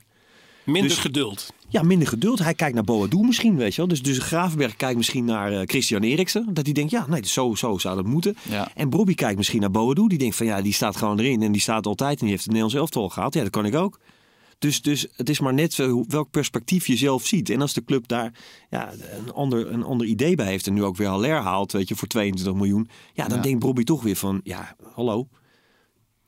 Minder 0.65 0.89
Dus- 0.89 0.99
geduld. 0.99 1.53
Ja, 1.69 1.81
minder 1.83 2.07
geduld. 2.07 2.39
Hij 2.39 2.53
kijkt 2.53 2.73
naar 2.75 2.83
Boadu 2.83 3.17
misschien, 3.17 3.55
weet 3.55 3.71
je 3.71 3.77
wel. 3.77 3.87
Dus, 3.87 4.01
dus 4.01 4.17
Gravenberg 4.17 4.75
kijkt 4.75 4.97
misschien 4.97 5.25
naar 5.25 5.51
eh, 5.51 5.61
Christian 5.65 6.01
Eriksen. 6.01 6.53
Dat 6.53 6.65
hij 6.65 6.73
denkt, 6.73 6.91
ja, 6.91 7.05
nee, 7.07 7.25
zo, 7.25 7.55
zo 7.55 7.77
zou 7.77 7.95
dat 7.95 8.05
moeten. 8.05 8.37
Ja. 8.49 8.71
En 8.75 8.89
Bobby 8.89 9.15
kijkt 9.15 9.37
misschien 9.37 9.61
naar 9.61 9.71
Boadu. 9.71 10.07
Die 10.07 10.17
denkt 10.17 10.35
van, 10.35 10.45
ja, 10.45 10.61
die 10.61 10.73
staat 10.73 10.95
gewoon 10.95 11.19
erin. 11.19 11.41
En 11.41 11.51
die 11.51 11.61
staat 11.61 11.85
altijd 11.85 12.11
en 12.11 12.19
die 12.19 12.29
heeft 12.29 12.43
het 12.43 12.51
Nederlands 12.53 12.75
elftal 12.79 13.09
gehaald. 13.09 13.33
Ja, 13.33 13.41
dat 13.41 13.49
kan 13.51 13.65
ik 13.65 13.75
ook. 13.75 13.99
Dus, 14.59 14.81
dus 14.81 15.07
het 15.15 15.29
is 15.29 15.39
maar 15.39 15.53
net 15.53 15.75
welk 16.07 16.31
perspectief 16.31 16.87
je 16.87 16.97
zelf 16.97 17.25
ziet. 17.25 17.49
En 17.49 17.61
als 17.61 17.73
de 17.73 17.83
club 17.83 18.07
daar 18.07 18.33
ja, 18.69 18.91
een, 19.17 19.33
ander, 19.33 19.71
een 19.71 19.83
ander 19.83 20.07
idee 20.07 20.35
bij 20.35 20.45
heeft... 20.45 20.67
en 20.67 20.73
nu 20.73 20.83
ook 20.83 20.97
weer 20.97 21.07
Haller 21.07 21.41
haalt, 21.41 21.71
weet 21.71 21.87
je, 21.87 21.95
voor 21.95 22.07
22 22.07 22.53
miljoen... 22.61 22.89
ja, 23.13 23.27
dan 23.27 23.37
Ja. 23.37 23.43
denkt 23.43 23.59
Bobby 23.59 23.83
toch 23.83 24.03
weer 24.03 24.15
van, 24.15 24.41
ja, 24.43 24.75
hallo. 24.93 25.27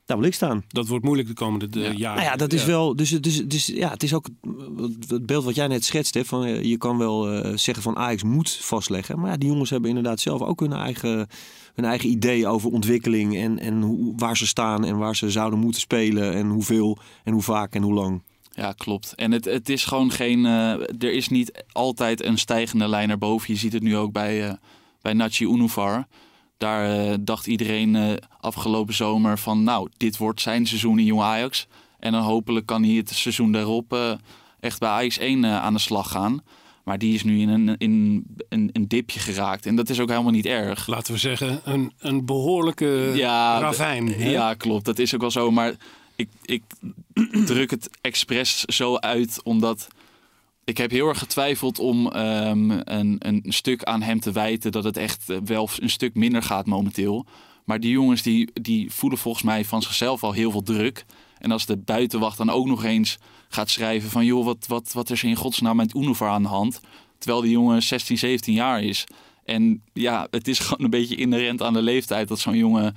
Daar 0.08 0.18
wil 0.18 0.26
ik 0.26 0.34
staan. 0.34 0.64
Dat 0.68 0.86
wordt 0.88 1.04
moeilijk 1.04 1.28
de 1.28 1.34
komende 1.34 1.68
de, 1.68 1.80
Ja. 1.80 1.90
jaren. 1.90 2.16
Nou 2.20 2.30
ja, 2.30 2.36
dat 2.36 2.52
is 2.52 2.60
Ja. 2.60 2.66
wel. 2.66 2.96
Dus, 2.96 3.10
dus, 3.10 3.46
dus 3.46 3.66
ja, 3.66 3.90
het 3.90 4.02
is 4.02 4.14
ook 4.14 4.26
het 5.08 5.26
beeld 5.26 5.44
wat 5.44 5.54
jij 5.54 5.66
net 5.66 5.84
schetst. 5.84 6.14
Hè, 6.14 6.24
van, 6.24 6.44
eh, 6.44 6.62
je 6.62 6.76
kan 6.76 6.98
wel 6.98 7.30
eh, 7.32 7.56
zeggen 7.56 7.82
van 7.82 7.96
Ajax 7.96 8.22
moet 8.22 8.50
vastleggen. 8.50 9.18
Maar 9.20 9.30
ja, 9.30 9.36
die 9.36 9.48
jongens 9.48 9.70
hebben 9.70 9.88
inderdaad 9.88 10.20
zelf 10.20 10.40
ook 10.40 10.60
hun 10.60 10.72
eigen, 10.72 11.26
hun 11.74 11.84
eigen 11.84 12.10
idee 12.10 12.46
over 12.46 12.70
ontwikkeling. 12.70 13.36
En, 13.36 13.58
en 13.58 13.82
hoe, 13.82 14.12
waar 14.16 14.36
ze 14.36 14.46
staan 14.46 14.84
en 14.84 14.98
waar 14.98 15.16
ze 15.16 15.30
zouden 15.30 15.58
moeten 15.58 15.80
spelen. 15.80 16.34
En 16.34 16.48
hoeveel 16.48 16.98
en 17.24 17.32
hoe 17.32 17.42
vaak 17.42 17.74
en 17.74 17.82
hoe 17.82 17.94
lang. 17.94 18.22
Ja, 18.50 18.72
klopt. 18.72 19.14
En 19.14 19.32
het, 19.32 19.44
het 19.44 19.68
is 19.68 19.84
gewoon 19.84 20.10
geen. 20.10 20.46
eh, 20.46 20.70
er 20.98 21.12
is 21.12 21.28
niet 21.28 21.64
altijd 21.72 22.24
een 22.24 22.38
stijgende 22.38 22.88
lijn 22.88 23.08
naar 23.08 23.18
boven. 23.18 23.52
Je 23.54 23.58
ziet 23.60 23.72
het 23.72 23.82
nu 23.82 23.96
ook 23.96 24.12
bij, 24.12 24.46
eh 24.48 24.52
bij 25.02 25.12
Nachi 25.12 25.44
Unuvar. 25.44 26.06
Daar 26.58 26.90
eh, 27.10 27.14
dacht 27.20 27.46
iedereen 27.46 27.96
eh, 27.96 28.12
afgelopen 28.40 28.94
zomer 28.94 29.38
van, 29.38 29.62
nou, 29.62 29.88
dit 29.96 30.16
wordt 30.16 30.40
zijn 30.40 30.66
seizoen 30.66 30.98
in 30.98 31.04
Jong 31.04 31.22
Ajax. 31.22 31.66
En 31.98 32.12
dan 32.12 32.22
hopelijk 32.22 32.66
kan 32.66 32.82
hij 32.84 32.94
het 32.94 33.10
seizoen 33.10 33.52
daarop 33.52 33.92
eh, 33.92 34.12
echt 34.60 34.78
bij 34.80 34.88
Ajax 34.88 35.18
1 35.18 35.44
eh, 35.44 35.62
aan 35.62 35.72
de 35.72 35.78
slag 35.80 36.10
gaan. 36.10 36.42
Maar 36.84 36.98
die 36.98 37.14
is 37.14 37.22
nu 37.24 37.40
in 37.40 37.48
een, 37.48 37.76
in 37.78 38.24
een, 38.48 38.70
een 38.72 38.88
dipje 38.88 39.20
geraakt. 39.20 39.66
En 39.66 39.76
dat 39.76 39.88
is 39.88 40.00
ook 40.00 40.08
helemaal 40.08 40.32
niet 40.32 40.46
erg. 40.46 40.86
Laten 40.86 41.12
we 41.12 41.18
zeggen, 41.18 41.60
een, 41.64 41.92
een 41.98 42.24
behoorlijke 42.24 43.12
Ja, 43.14 43.58
ravijn. 43.60 44.08
hè? 44.12 44.30
Ja, 44.30 44.54
klopt. 44.54 44.84
Dat 44.84 44.98
is 44.98 45.14
ook 45.14 45.20
wel 45.20 45.30
zo. 45.30 45.50
Maar 45.50 45.74
ik, 46.16 46.28
ik 46.42 46.62
druk 47.46 47.70
het 47.70 47.90
expres 48.00 48.60
zo 48.64 48.96
uit 48.96 49.40
omdat 49.42 49.88
ik 50.68 50.76
heb 50.76 50.90
heel 50.90 51.08
erg 51.08 51.18
getwijfeld 51.18 51.78
om 51.78 52.10
ehm, 52.10 52.70
een, 52.70 53.16
een 53.18 53.44
stuk 53.46 53.82
aan 53.84 54.02
hem 54.02 54.20
te 54.20 54.32
wijten 54.32 54.72
dat 54.72 54.84
het 54.84 54.96
echt 54.96 55.30
eh, 55.30 55.36
wel 55.44 55.68
een 55.78 55.90
stuk 55.90 56.14
minder 56.14 56.42
gaat 56.42 56.66
momenteel. 56.66 57.26
Maar 57.64 57.80
die 57.80 57.90
jongens 57.90 58.22
die, 58.22 58.50
die 58.52 58.92
voelen 58.92 59.18
volgens 59.18 59.44
mij 59.44 59.64
van 59.64 59.82
zichzelf 59.82 60.22
al 60.22 60.32
heel 60.32 60.50
veel 60.50 60.62
druk. 60.62 61.04
En 61.38 61.50
als 61.50 61.66
de 61.66 61.76
buitenwacht 61.76 62.36
dan 62.36 62.50
ook 62.50 62.66
nog 62.66 62.84
eens 62.84 63.18
gaat 63.48 63.70
schrijven 63.70 64.10
van 64.10 64.24
joh, 64.24 64.44
wat, 64.44 64.66
wat, 64.66 64.92
wat 64.92 65.10
is 65.10 65.22
er 65.22 65.28
in 65.28 65.36
godsnaam 65.36 65.76
met 65.76 65.94
Unovar 65.94 66.28
aan 66.28 66.42
de 66.42 66.48
hand? 66.48 66.80
Terwijl 67.18 67.42
die 67.42 67.50
jongen 67.50 67.82
16, 67.82 68.18
17 68.18 68.54
jaar 68.54 68.82
is. 68.82 69.04
En 69.44 69.82
ja, 69.92 70.26
het 70.30 70.48
is 70.48 70.58
gewoon 70.66 70.84
een 70.84 70.90
beetje 70.90 71.16
inherent 71.16 71.62
aan 71.62 71.72
de 71.72 71.82
leeftijd 71.82 72.28
dat 72.28 72.38
zo'n 72.38 72.56
jongen 72.56 72.96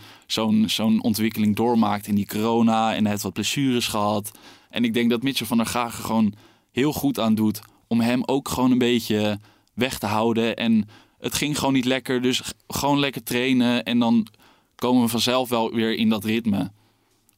zo'n 0.66 1.02
ontwikkeling 1.02 1.56
doormaakt 1.56 2.08
in 2.08 2.16
die 2.16 2.28
corona. 2.28 2.94
En 2.94 3.02
hij 3.02 3.12
heeft 3.12 3.24
wat 3.24 3.34
blessures 3.34 3.88
gehad. 3.88 4.32
En 4.70 4.84
ik 4.84 4.94
denk 4.94 5.10
dat 5.10 5.24
Mitchell 5.24 5.48
van 5.48 5.58
der 5.58 5.66
Gragen 5.66 6.04
gewoon 6.04 6.34
heel 6.72 6.94
goed 6.94 7.20
aan 7.20 7.36
doet 7.36 7.62
om 7.88 8.00
hem 8.00 8.24
ook 8.26 8.50
gewoon 8.50 8.72
een 8.72 8.78
beetje 8.78 9.40
weg 9.74 10.00
te 10.00 10.06
houden. 10.06 10.56
En 10.56 10.88
het 11.20 11.34
ging 11.34 11.58
gewoon 11.58 11.74
niet 11.74 11.86
lekker, 11.86 12.22
dus 12.22 12.42
gewoon 12.68 13.00
lekker 13.00 13.24
trainen. 13.24 13.84
En 13.84 14.00
dan 14.00 14.28
komen 14.76 15.02
we 15.02 15.08
vanzelf 15.08 15.50
wel 15.50 15.74
weer 15.74 15.94
in 15.94 16.10
dat 16.10 16.24
ritme. 16.24 16.72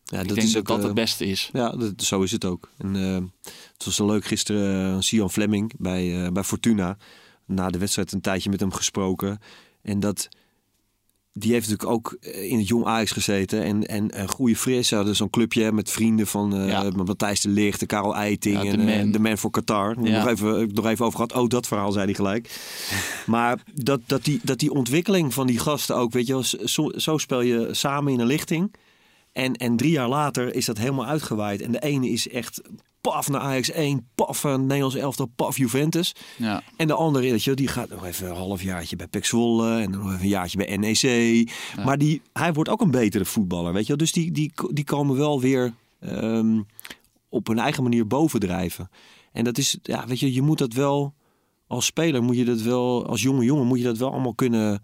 Ja, 0.03 0.19
ik 0.19 0.27
denk 0.27 0.47
dat 0.47 0.57
ook, 0.57 0.67
dat 0.67 0.79
eh, 0.79 0.85
het 0.85 0.93
beste 0.93 1.25
is. 1.25 1.49
Ja, 1.53 1.69
dat, 1.69 2.03
zo 2.03 2.21
is 2.21 2.31
het 2.31 2.45
ook. 2.45 2.69
En, 2.77 2.95
eh, 2.95 3.51
het 3.73 3.85
was 3.85 3.95
zo 3.95 4.05
leuk 4.05 4.25
gisteren, 4.25 4.93
uh, 4.95 4.99
Sian 4.99 5.31
Fleming 5.31 5.73
bij, 5.77 6.25
eh, 6.25 6.31
bij 6.31 6.43
Fortuna. 6.43 6.97
Na 7.45 7.69
de 7.69 7.77
wedstrijd 7.77 8.11
een 8.11 8.21
tijdje 8.21 8.49
met 8.49 8.59
hem 8.59 8.73
gesproken. 8.73 9.39
En 9.81 9.99
dat, 9.99 10.29
die 11.33 11.51
heeft 11.51 11.69
natuurlijk 11.69 11.95
ook 11.97 12.17
eh, 12.21 12.49
in 12.51 12.57
het 12.57 12.67
Jong 12.67 12.85
Ajax 12.85 13.11
gezeten. 13.11 13.63
En, 13.63 13.85
en 13.85 14.19
een 14.19 14.27
goede 14.29 14.55
fris. 14.55 14.87
Ze 14.87 14.95
hadden 14.95 15.15
zo'n 15.15 15.29
clubje 15.29 15.71
met 15.71 15.89
vrienden 15.89 16.27
van 16.27 16.55
eh 16.55 16.67
Ja. 16.67 16.89
Matthijs 16.95 17.41
de 17.41 17.49
Ligt, 17.49 17.79
de 17.79 17.85
Karel 17.85 18.15
Eiting 18.15 18.63
Ja, 18.63 18.71
en 18.71 18.87
eh, 18.87 18.97
man. 18.97 19.11
de 19.11 19.19
man 19.19 19.37
voor 19.37 19.49
Qatar. 19.51 19.95
Ja. 20.03 20.17
Nog, 20.17 20.27
even, 20.27 20.69
nog 20.73 20.85
even 20.85 21.05
over 21.05 21.19
gehad. 21.19 21.33
Oh, 21.43 21.49
dat 21.49 21.67
verhaal 21.67 21.91
zei 21.91 22.05
hij 22.05 22.13
gelijk. 22.13 22.59
maar 23.25 23.63
dat, 23.73 24.01
dat, 24.05 24.23
die, 24.23 24.39
dat 24.43 24.59
die 24.59 24.71
ontwikkeling 24.71 25.33
van 25.33 25.47
die 25.47 25.59
gasten 25.59 25.95
ook, 25.95 26.11
weet 26.11 26.27
je 26.27 26.33
wel, 26.33 26.43
zo, 26.63 26.91
zo 26.95 27.17
speel 27.17 27.41
je 27.41 27.67
samen 27.71 28.13
in 28.13 28.19
een 28.19 28.27
lichting. 28.27 28.73
En, 29.31 29.53
en 29.53 29.77
drie 29.77 29.91
jaar 29.91 30.09
later 30.09 30.55
is 30.55 30.65
dat 30.65 30.77
helemaal 30.77 31.05
uitgewaaid. 31.05 31.61
En 31.61 31.71
de 31.71 31.79
ene 31.79 32.09
is 32.09 32.29
echt 32.29 32.61
paf 33.11 33.29
naar 33.29 33.41
Ajax 33.41 33.69
1, 33.69 34.07
paf 34.15 34.43
naar 34.43 34.59
Nederlands 34.59 34.95
elftal, 34.95 35.25
paf 35.25 35.57
Juventus. 35.57 36.15
Ja. 36.37 36.63
En 36.75 36.87
de 36.87 36.93
andere, 36.93 37.31
weet 37.31 37.43
je, 37.43 37.53
die 37.53 37.67
gaat 37.67 37.89
nog 37.89 38.05
even 38.05 38.29
een 38.29 38.35
halfjaartje 38.35 38.95
bij 38.95 39.07
Zwolle 39.21 39.79
en 39.79 39.91
dan 39.91 40.01
nog 40.01 40.09
even 40.09 40.21
een 40.21 40.27
jaartje 40.27 40.57
bij 40.57 40.77
NEC. 40.77 41.51
Maar 41.85 41.97
die, 41.97 42.21
hij 42.33 42.53
wordt 42.53 42.69
ook 42.69 42.81
een 42.81 42.91
betere 42.91 43.25
voetballer, 43.25 43.73
weet 43.73 43.81
je 43.81 43.87
wel. 43.87 43.97
Dus 43.97 44.11
die, 44.11 44.31
die, 44.31 44.51
die 44.71 44.83
komen 44.83 45.17
wel 45.17 45.41
weer 45.41 45.73
ehm, 45.99 46.61
op 47.29 47.47
hun 47.47 47.59
eigen 47.59 47.83
manier 47.83 48.07
bovendrijven. 48.07 48.89
En 49.31 49.43
dat 49.43 49.57
is, 49.57 49.77
ja, 49.81 50.07
weet 50.07 50.19
je, 50.19 50.33
je 50.33 50.41
moet 50.41 50.57
dat 50.57 50.73
wel 50.73 51.13
als 51.67 51.85
speler, 51.85 52.23
moet 52.23 52.37
je 52.37 52.45
dat 52.45 52.61
wel, 52.61 53.07
als 53.07 53.21
jonge 53.21 53.43
jongen, 53.43 53.67
moet 53.67 53.79
je 53.79 53.83
dat 53.83 53.97
wel 53.97 54.11
allemaal 54.11 54.35
kunnen 54.35 54.83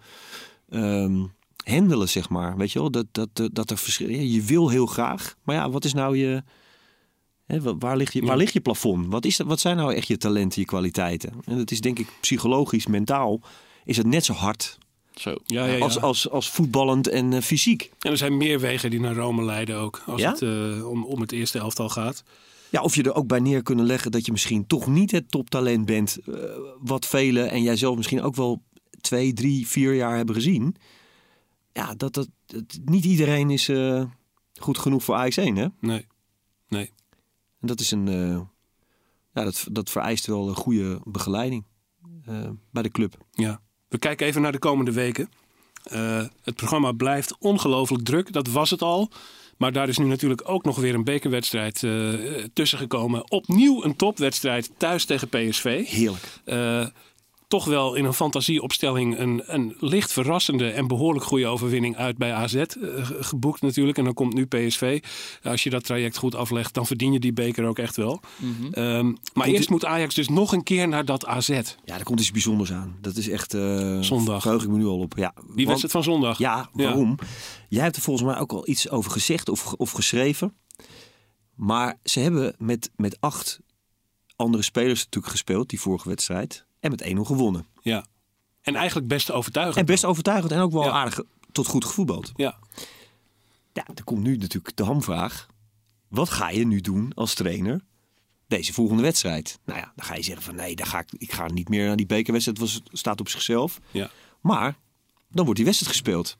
ehm 0.69 1.25
handelen, 1.63 2.09
zeg 2.09 2.29
maar. 2.29 2.57
Weet 2.57 2.71
je 2.71 2.79
wel, 2.79 2.91
dat, 2.91 3.05
dat, 3.11 3.49
dat, 3.53 3.69
er 3.69 3.77
verschil, 3.77 4.09
ja, 4.09 4.21
je 4.21 4.41
wil 4.41 4.69
heel 4.69 4.85
graag, 4.85 5.35
maar 5.43 5.55
ja, 5.55 5.69
wat 5.69 5.85
is 5.85 5.93
nou 5.93 6.17
je, 6.17 6.43
waar, 7.79 7.97
ligt 7.97 8.13
je, 8.13 8.21
waar 8.25 8.37
ligt 8.37 8.53
je 8.53 8.59
plafond? 8.59 9.07
Wat, 9.07 9.25
is 9.25 9.37
dat, 9.37 9.47
wat 9.47 9.59
zijn 9.59 9.77
nou 9.77 9.93
echt 9.93 10.07
je 10.07 10.17
talenten, 10.17 10.61
je 10.61 10.67
kwaliteiten? 10.67 11.31
En 11.45 11.57
dat 11.57 11.71
is 11.71 11.81
denk 11.81 11.99
ik 11.99 12.07
psychologisch, 12.21 12.87
mentaal, 12.87 13.41
is 13.85 13.97
het 13.97 14.07
net 14.07 14.25
zo 14.25 14.33
hard 14.33 14.77
Zo. 15.15 15.35
Ja, 15.45 15.65
ja, 15.65 15.73
ja. 15.73 15.79
Als, 15.83 16.01
als, 16.01 16.29
als 16.29 16.49
voetballend 16.49 17.07
en 17.07 17.33
eh, 17.33 17.41
fysiek. 17.41 17.91
En 17.99 18.11
er 18.11 18.17
zijn 18.17 18.37
meer 18.37 18.59
wegen 18.59 18.89
die 18.89 18.99
naar 18.99 19.15
Rome 19.15 19.43
leiden 19.43 19.75
ook. 19.77 20.01
Als 20.05 20.21
het 20.23 20.41
eh, 20.41 20.87
om, 20.89 21.03
om 21.03 21.21
het 21.21 21.31
eerste 21.31 21.59
elftal 21.59 21.89
gaat. 21.89 22.23
Ja, 22.69 22.81
of 22.81 22.95
je 22.95 23.03
er 23.03 23.13
ook 23.15 23.27
bij 23.27 23.39
neer 23.39 23.63
kunnen 23.63 23.85
leggen 23.85 24.11
dat 24.11 24.25
je 24.25 24.31
misschien 24.31 24.67
toch 24.67 24.87
niet 24.87 25.11
het 25.11 25.31
toptalent 25.31 25.85
bent. 25.85 26.17
eh, 26.25 26.33
wat 26.79 27.05
velen 27.05 27.49
en 27.51 27.63
jij 27.63 27.75
zelf 27.75 27.97
misschien 27.97 28.21
ook 28.21 28.35
wel 28.35 28.63
twee, 29.01 29.33
drie, 29.33 29.67
vier 29.67 29.93
jaar 29.93 30.15
hebben 30.17 30.35
gezien. 30.35 30.75
Ja, 31.73 31.93
dat, 31.97 32.13
dat, 32.13 32.27
dat- 32.45 32.79
niet 32.85 33.05
iedereen 33.05 33.49
is 33.49 33.69
eh, 33.69 34.03
goed 34.59 34.77
genoeg 34.77 35.03
voor 35.03 35.15
Ajax 35.15 35.37
1, 35.37 35.55
hè? 35.55 35.67
Nee. 35.79 36.05
Nee. 36.67 36.91
En 37.61 37.67
dat 37.67 37.79
is 37.79 37.91
een. 37.91 38.07
eh, 38.07 38.41
ja, 39.33 39.43
dat, 39.43 39.67
dat 39.71 39.89
vereist 39.89 40.25
wel 40.25 40.47
een 40.47 40.55
goede 40.55 40.99
begeleiding 41.03 41.65
eh, 42.25 42.49
bij 42.71 42.83
de 42.83 42.89
club. 42.89 43.17
Ja. 43.31 43.61
We 43.87 43.97
kijken 43.97 44.27
even 44.27 44.41
naar 44.41 44.51
de 44.51 44.59
komende 44.59 44.91
weken. 44.91 45.29
Eh, 45.83 46.23
het 46.41 46.55
programma 46.55 46.91
blijft 46.91 47.37
ongelooflijk 47.39 48.03
druk. 48.03 48.33
Dat 48.33 48.47
was 48.47 48.69
het 48.69 48.81
al. 48.81 49.11
Maar 49.57 49.71
daar 49.71 49.89
is 49.89 49.97
nu 49.97 50.05
natuurlijk 50.05 50.49
ook 50.49 50.63
nog 50.63 50.75
weer 50.75 50.93
een 50.93 51.03
bekerwedstrijd 51.03 51.79
tussen 52.53 52.77
gekomen. 52.77 53.31
Opnieuw 53.31 53.83
een 53.83 53.95
topwedstrijd 53.95 54.71
thuis 54.77 55.05
tegen 55.05 55.29
PSV. 55.29 55.87
Heerlijk. 55.87 56.41
Toch 57.49 57.65
wel 57.65 57.95
in 57.95 58.05
een 58.05 58.13
fantasieopstelling 58.13 59.17
een, 59.19 59.41
een 59.45 59.75
licht 59.79 60.11
verrassende 60.13 60.69
en 60.69 60.87
behoorlijk 60.87 61.25
goede 61.25 61.47
overwinning 61.47 61.97
uit 61.97 62.17
bij 62.17 62.33
AZ 62.33 62.55
eh, 62.55 62.65
ge- 62.71 63.17
geboekt 63.19 63.61
natuurlijk. 63.61 63.97
En 63.97 64.03
dan 64.03 64.13
komt 64.13 64.33
nu 64.33 64.45
PSV. 64.45 65.03
Als 65.43 65.63
je 65.63 65.69
dat 65.69 65.83
traject 65.83 66.17
goed 66.17 66.35
aflegt, 66.35 66.73
dan 66.73 66.85
verdien 66.85 67.11
je 67.13 67.19
die 67.19 67.33
beker 67.33 67.65
ook 67.65 67.79
echt 67.79 67.95
wel. 67.95 68.19
Ehm, 68.71 69.05
maar 69.05 69.17
Komt 69.33 69.45
eerst 69.47 69.69
moet 69.69 69.85
Ajax 69.85 70.15
dus 70.15 70.29
nog 70.29 70.51
een 70.53 70.63
keer 70.63 70.87
naar 70.87 71.05
dat 71.05 71.25
AZ. 71.25 71.47
Ja, 71.49 71.63
daar 71.85 72.03
komt 72.03 72.19
iets 72.19 72.31
bijzonders 72.31 72.71
aan. 72.71 72.97
Dat 73.01 73.15
is 73.15 73.29
echt. 73.29 73.53
eh 73.53 73.99
Zondag. 73.99 74.41
Verheug 74.41 74.63
ik 74.63 74.69
me 74.69 74.77
nu 74.77 74.85
al 74.85 74.99
op. 74.99 75.13
Ja, 75.17 75.31
Die 75.35 75.43
want- 75.45 75.67
wedstrijd 75.67 75.91
van 75.91 76.03
zondag. 76.03 76.37
Ja, 76.37 76.69
waarom? 76.73 77.17
Jij 77.69 77.83
hebt 77.83 77.95
er 77.95 78.01
volgens 78.01 78.25
mij 78.25 78.37
ook 78.39 78.51
al 78.51 78.67
iets 78.67 78.89
over 78.89 79.11
gezegd 79.11 79.49
of, 79.49 79.73
of 79.73 79.91
geschreven. 79.91 80.55
Maar 81.55 81.99
ze 82.03 82.19
hebben 82.19 82.55
met, 82.57 82.91
met 82.95 83.17
acht 83.19 83.59
andere 84.35 84.63
spelers 84.63 85.03
natuurlijk 85.03 85.31
gespeeld, 85.33 85.69
die 85.69 85.79
vorige 85.81 86.09
wedstrijd. 86.09 86.67
En 86.79 86.91
met 86.91 87.03
1-0 87.03 87.19
gewonnen. 87.21 87.65
Ja. 87.81 88.05
En 88.61 88.75
eigenlijk 88.75 89.07
best 89.07 89.31
overtuigend. 89.31 89.77
En 89.77 89.85
best 89.85 90.05
overtuigend 90.05 90.51
en 90.51 90.59
ook 90.59 90.71
wel 90.71 90.83
Ja. 90.83 90.91
aardig 90.91 91.21
tot 91.51 91.67
goed 91.67 91.85
gevoetbald. 91.85 92.31
Ja. 92.35 92.57
Ja, 93.73 93.85
er 93.95 94.03
komt 94.03 94.23
nu 94.23 94.37
natuurlijk 94.37 94.75
de 94.77 94.83
hamvraag. 94.83 95.47
Wat 96.07 96.29
ga 96.29 96.49
je 96.49 96.65
nu 96.65 96.81
doen 96.81 97.11
als 97.15 97.33
trainer 97.33 97.81
deze 98.47 98.73
volgende 98.73 99.01
wedstrijd? 99.01 99.59
Nou 99.65 99.79
ja, 99.79 99.91
dan 99.95 100.05
ga 100.05 100.15
je 100.15 100.21
zeggen 100.23 100.43
van 100.43 100.55
nee, 100.55 100.75
dan 100.75 100.87
ga 100.87 100.99
ik, 100.99 101.07
ik 101.17 101.31
ga 101.31 101.47
niet 101.47 101.69
meer 101.69 101.87
naar 101.87 101.95
die 101.95 102.05
bekerwedstrijd. 102.05 102.59
Het 102.59 102.71
was, 102.71 102.81
staat 102.99 103.19
op 103.19 103.29
zichzelf. 103.29 103.79
Ja. 103.91 104.09
Maar 104.41 104.75
dan 105.29 105.41
wordt 105.43 105.55
die 105.55 105.65
wedstrijd 105.65 105.91
gespeeld. 105.93 106.37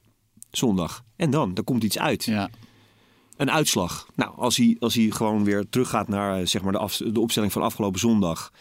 Zondag. 0.51 1.03
En 1.15 1.29
dan, 1.29 1.53
dan 1.53 1.63
komt 1.63 1.83
iets 1.83 1.99
uit. 1.99 2.23
Ja. 2.23 2.49
Een 3.37 3.51
uitslag. 3.51 4.07
Nou, 4.15 4.37
als 4.37 4.57
hij, 4.57 4.75
als 4.79 4.95
hij 4.95 5.09
gewoon 5.09 5.43
weer 5.43 5.69
teruggaat 5.69 6.07
naar 6.07 6.39
eh, 6.39 6.45
zeg 6.45 6.61
maar 6.61 6.71
de, 6.71 6.77
af, 6.77 6.97
de 6.97 7.19
opstelling 7.19 7.51
van 7.51 7.61
afgelopen 7.61 7.99
zondag. 7.99 8.51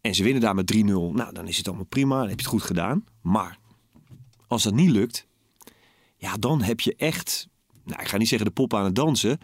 En 0.00 0.14
ze 0.14 0.22
winnen 0.22 0.42
daar 0.42 0.54
met 0.54 0.74
3-0. 0.76 0.78
Nou, 1.12 1.32
dan 1.32 1.48
is 1.48 1.56
het 1.56 1.66
allemaal 1.68 1.84
prima. 1.86 2.18
Dan 2.18 2.28
heb 2.28 2.38
je 2.40 2.44
het 2.44 2.54
goed 2.54 2.62
gedaan. 2.62 3.04
Maar 3.22 3.58
als 4.46 4.62
dat 4.62 4.74
niet 4.74 4.90
lukt. 4.90 5.26
Ja, 6.16 6.34
dan 6.36 6.62
heb 6.62 6.80
je 6.80 6.94
echt. 6.96 7.48
Nou, 7.84 8.00
ik 8.00 8.08
ga 8.08 8.16
niet 8.16 8.28
zeggen 8.28 8.46
de 8.48 8.52
pop 8.54 8.74
aan 8.74 8.84
het 8.84 8.94
dansen. 8.94 9.38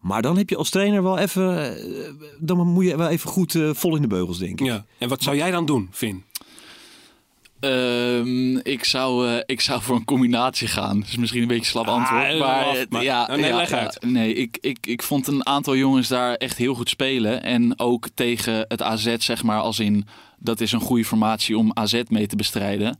Maar 0.00 0.22
dan 0.22 0.36
heb 0.36 0.50
je 0.50 0.56
als 0.56 0.70
trainer 0.70 1.02
wel 1.02 1.18
even. 1.18 1.76
eh, 1.76 2.12
Dan 2.40 2.66
moet 2.66 2.84
je 2.84 2.96
wel 2.96 3.08
even 3.08 3.30
goed 3.30 3.54
eh, 3.54 3.70
vol 3.74 3.96
in 3.96 4.02
de 4.02 4.08
beugels, 4.08 4.38
denk 4.38 4.60
ik. 4.60 4.66
ja. 4.66 4.84
En 4.98 5.08
wat 5.08 5.22
zou 5.22 5.36
jij 5.36 5.50
dan 5.50 5.66
doen, 5.66 5.88
Finn? 5.90 6.24
Ehm, 7.64 8.56
ik, 8.56 8.84
zou, 8.84 9.28
eh, 9.28 9.42
ik 9.46 9.60
zou 9.60 9.82
voor 9.82 9.96
een 9.96 10.04
combinatie 10.04 10.68
gaan. 10.68 11.02
Is 11.08 11.16
misschien 11.16 11.42
een 11.42 11.48
beetje 11.48 11.64
slap 11.70 11.86
Ah, 11.86 11.94
antwoord. 11.94 12.38
maar, 12.38 12.64
af, 12.64 12.76
het- 12.78 12.90
maar- 12.90 13.02
ja, 13.02 13.22
Oh, 13.22 13.36
nee, 13.36 13.46
ja, 13.48 13.56
leg 13.56 13.70
ja, 13.70 13.78
uit. 13.78 13.98
nee, 14.04 14.34
ik, 14.34 14.58
ik, 14.60 14.86
ik 14.86 15.02
vond 15.02 15.26
een 15.26 15.46
aantal 15.46 15.76
jongens 15.76 16.08
daar 16.08 16.34
echt 16.34 16.56
heel 16.56 16.74
goed 16.74 16.88
spelen. 16.88 17.42
En 17.42 17.78
ook 17.78 18.08
tegen 18.14 18.64
het 18.68 18.82
AZ, 18.82 19.14
zeg 19.18 19.42
maar, 19.42 19.60
als 19.60 19.78
in... 19.78 20.06
dat 20.38 20.60
is 20.60 20.72
een 20.72 20.80
goede 20.80 21.04
formatie 21.04 21.58
om 21.58 21.70
AZ 21.74 22.02
mee 22.08 22.26
te 22.26 22.36
bestrijden. 22.36 22.98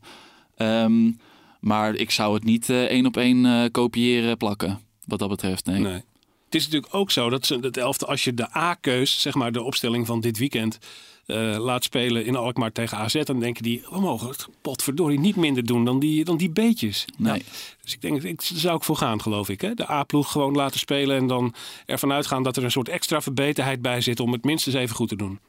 Ehm, 0.55 1.11
maar 1.59 1.95
ik 1.95 2.11
zou 2.11 2.33
het 2.33 2.43
niet 2.43 2.69
eh, 2.69 2.83
één 2.83 3.05
op 3.05 3.17
één 3.17 3.45
eh, 3.45 3.63
kopiëren, 3.71 4.37
plakken. 4.37 4.79
Wat 5.05 5.19
dat 5.19 5.29
betreft, 5.29 5.65
nee. 5.65 5.79
Nee. 5.79 6.03
Het 6.45 6.55
is 6.55 6.63
natuurlijk 6.63 6.95
ook 6.95 7.11
zo 7.11 7.29
dat 7.29 7.45
ze 7.45 7.55
het 7.61 7.77
elfte, 7.77 8.05
als 8.05 8.23
je 8.23 8.33
de 8.33 8.55
A-keus, 8.57 9.21
zeg 9.21 9.33
maar 9.33 9.51
de 9.51 9.63
opstelling 9.63 10.05
van 10.05 10.19
dit 10.21 10.37
weekend, 10.37 10.77
eh, 11.25 11.55
laat 11.59 11.83
spelen 11.83 12.25
in 12.25 12.35
Alkmaar 12.35 12.71
tegen 12.71 12.97
AZ, 12.97 13.23
dan 13.23 13.39
denken 13.39 13.63
die, 13.63 13.83
we 13.89 13.99
mogen 13.99 14.27
het 14.27 14.47
potverdorie 14.61 15.19
niet 15.19 15.35
minder 15.35 15.65
doen 15.65 15.85
dan 15.85 15.99
die, 15.99 16.25
dan 16.25 16.37
die 16.37 16.49
beetjes. 16.49 17.05
Nee. 17.17 17.43
Dus 17.81 17.93
ik 17.93 18.01
denk, 18.01 18.23
ik, 18.23 18.49
daar 18.49 18.59
zou 18.59 18.75
ik 18.75 18.83
voor 18.83 18.97
gaan, 18.97 19.21
geloof 19.21 19.49
ik. 19.49 19.61
Hè? 19.61 19.73
De 19.73 19.89
A-ploeg 19.89 20.31
gewoon 20.31 20.55
laten 20.55 20.79
spelen 20.79 21.17
en 21.17 21.27
dan 21.27 21.53
ervan 21.85 22.11
uitgaan 22.11 22.43
dat 22.43 22.57
er 22.57 22.63
een 22.63 22.71
soort 22.71 22.89
extra 22.89 23.21
verbeterheid 23.21 23.81
bij 23.81 24.01
zit 24.01 24.19
om 24.19 24.31
het 24.31 24.43
minstens 24.43 24.75
even 24.75 24.95
goed 24.95 25.09
te 25.09 25.15
doen. 25.15 25.39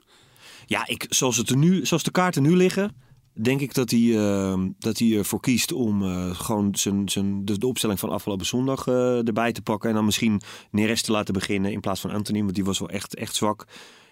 Ja, 0.66 0.86
ik, 0.86 1.06
zoals, 1.08 1.36
het 1.36 1.50
er 1.50 1.56
nu, 1.56 1.86
zoals 1.86 2.02
de 2.02 2.10
kaarten 2.10 2.42
nu 2.42 2.56
liggen, 2.56 2.94
denk 3.42 3.60
ik 3.60 3.74
dat 3.74 3.90
hij, 3.90 4.18
eh, 4.18 4.60
dat 4.78 4.98
hij 4.98 5.16
ervoor 5.16 5.40
kiest 5.40 5.72
om 5.72 6.02
eh, 6.02 6.30
gewoon 6.34 6.74
zijn, 6.74 7.08
zijn, 7.08 7.44
de, 7.44 7.58
de 7.58 7.66
opstelling 7.66 7.98
van 7.98 8.10
afgelopen 8.10 8.46
zondag 8.46 8.86
eh, 8.86 9.26
erbij 9.26 9.52
te 9.52 9.62
pakken. 9.62 9.88
En 9.88 9.94
dan 9.94 10.04
misschien 10.04 10.40
Neres 10.70 11.02
te 11.02 11.12
laten 11.12 11.34
beginnen 11.34 11.72
in 11.72 11.80
plaats 11.80 12.00
van 12.00 12.10
Anthony, 12.10 12.42
want 12.42 12.54
die 12.54 12.64
was 12.64 12.78
wel 12.78 12.88
echt, 12.88 13.14
echt 13.14 13.34
zwak. 13.34 13.66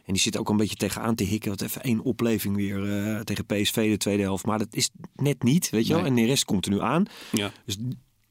En 0.05 0.12
die 0.12 0.22
zit 0.22 0.36
ook 0.36 0.48
een 0.48 0.57
beetje 0.57 0.76
tegenaan 0.76 1.14
te 1.14 1.24
hikken. 1.24 1.50
Wat 1.50 1.61
even 1.61 1.82
één 1.82 2.00
opleving 2.00 2.57
weer 2.57 2.92
eh, 3.14 3.20
tegen 3.20 3.46
PSV 3.46 3.90
de 3.90 3.96
tweede 3.96 4.22
helft. 4.22 4.46
Maar 4.46 4.59
dat 4.59 4.74
is 4.74 4.90
net 5.14 5.42
niet, 5.42 5.70
weet 5.70 5.86
je 5.86 5.94
wel. 5.94 6.05
En 6.05 6.14
Neres 6.14 6.44
komt 6.44 6.64
er 6.66 6.70
nu 6.72 6.80
aan. 6.80 7.05
Ja. 7.32 7.52
Dus 7.64 7.76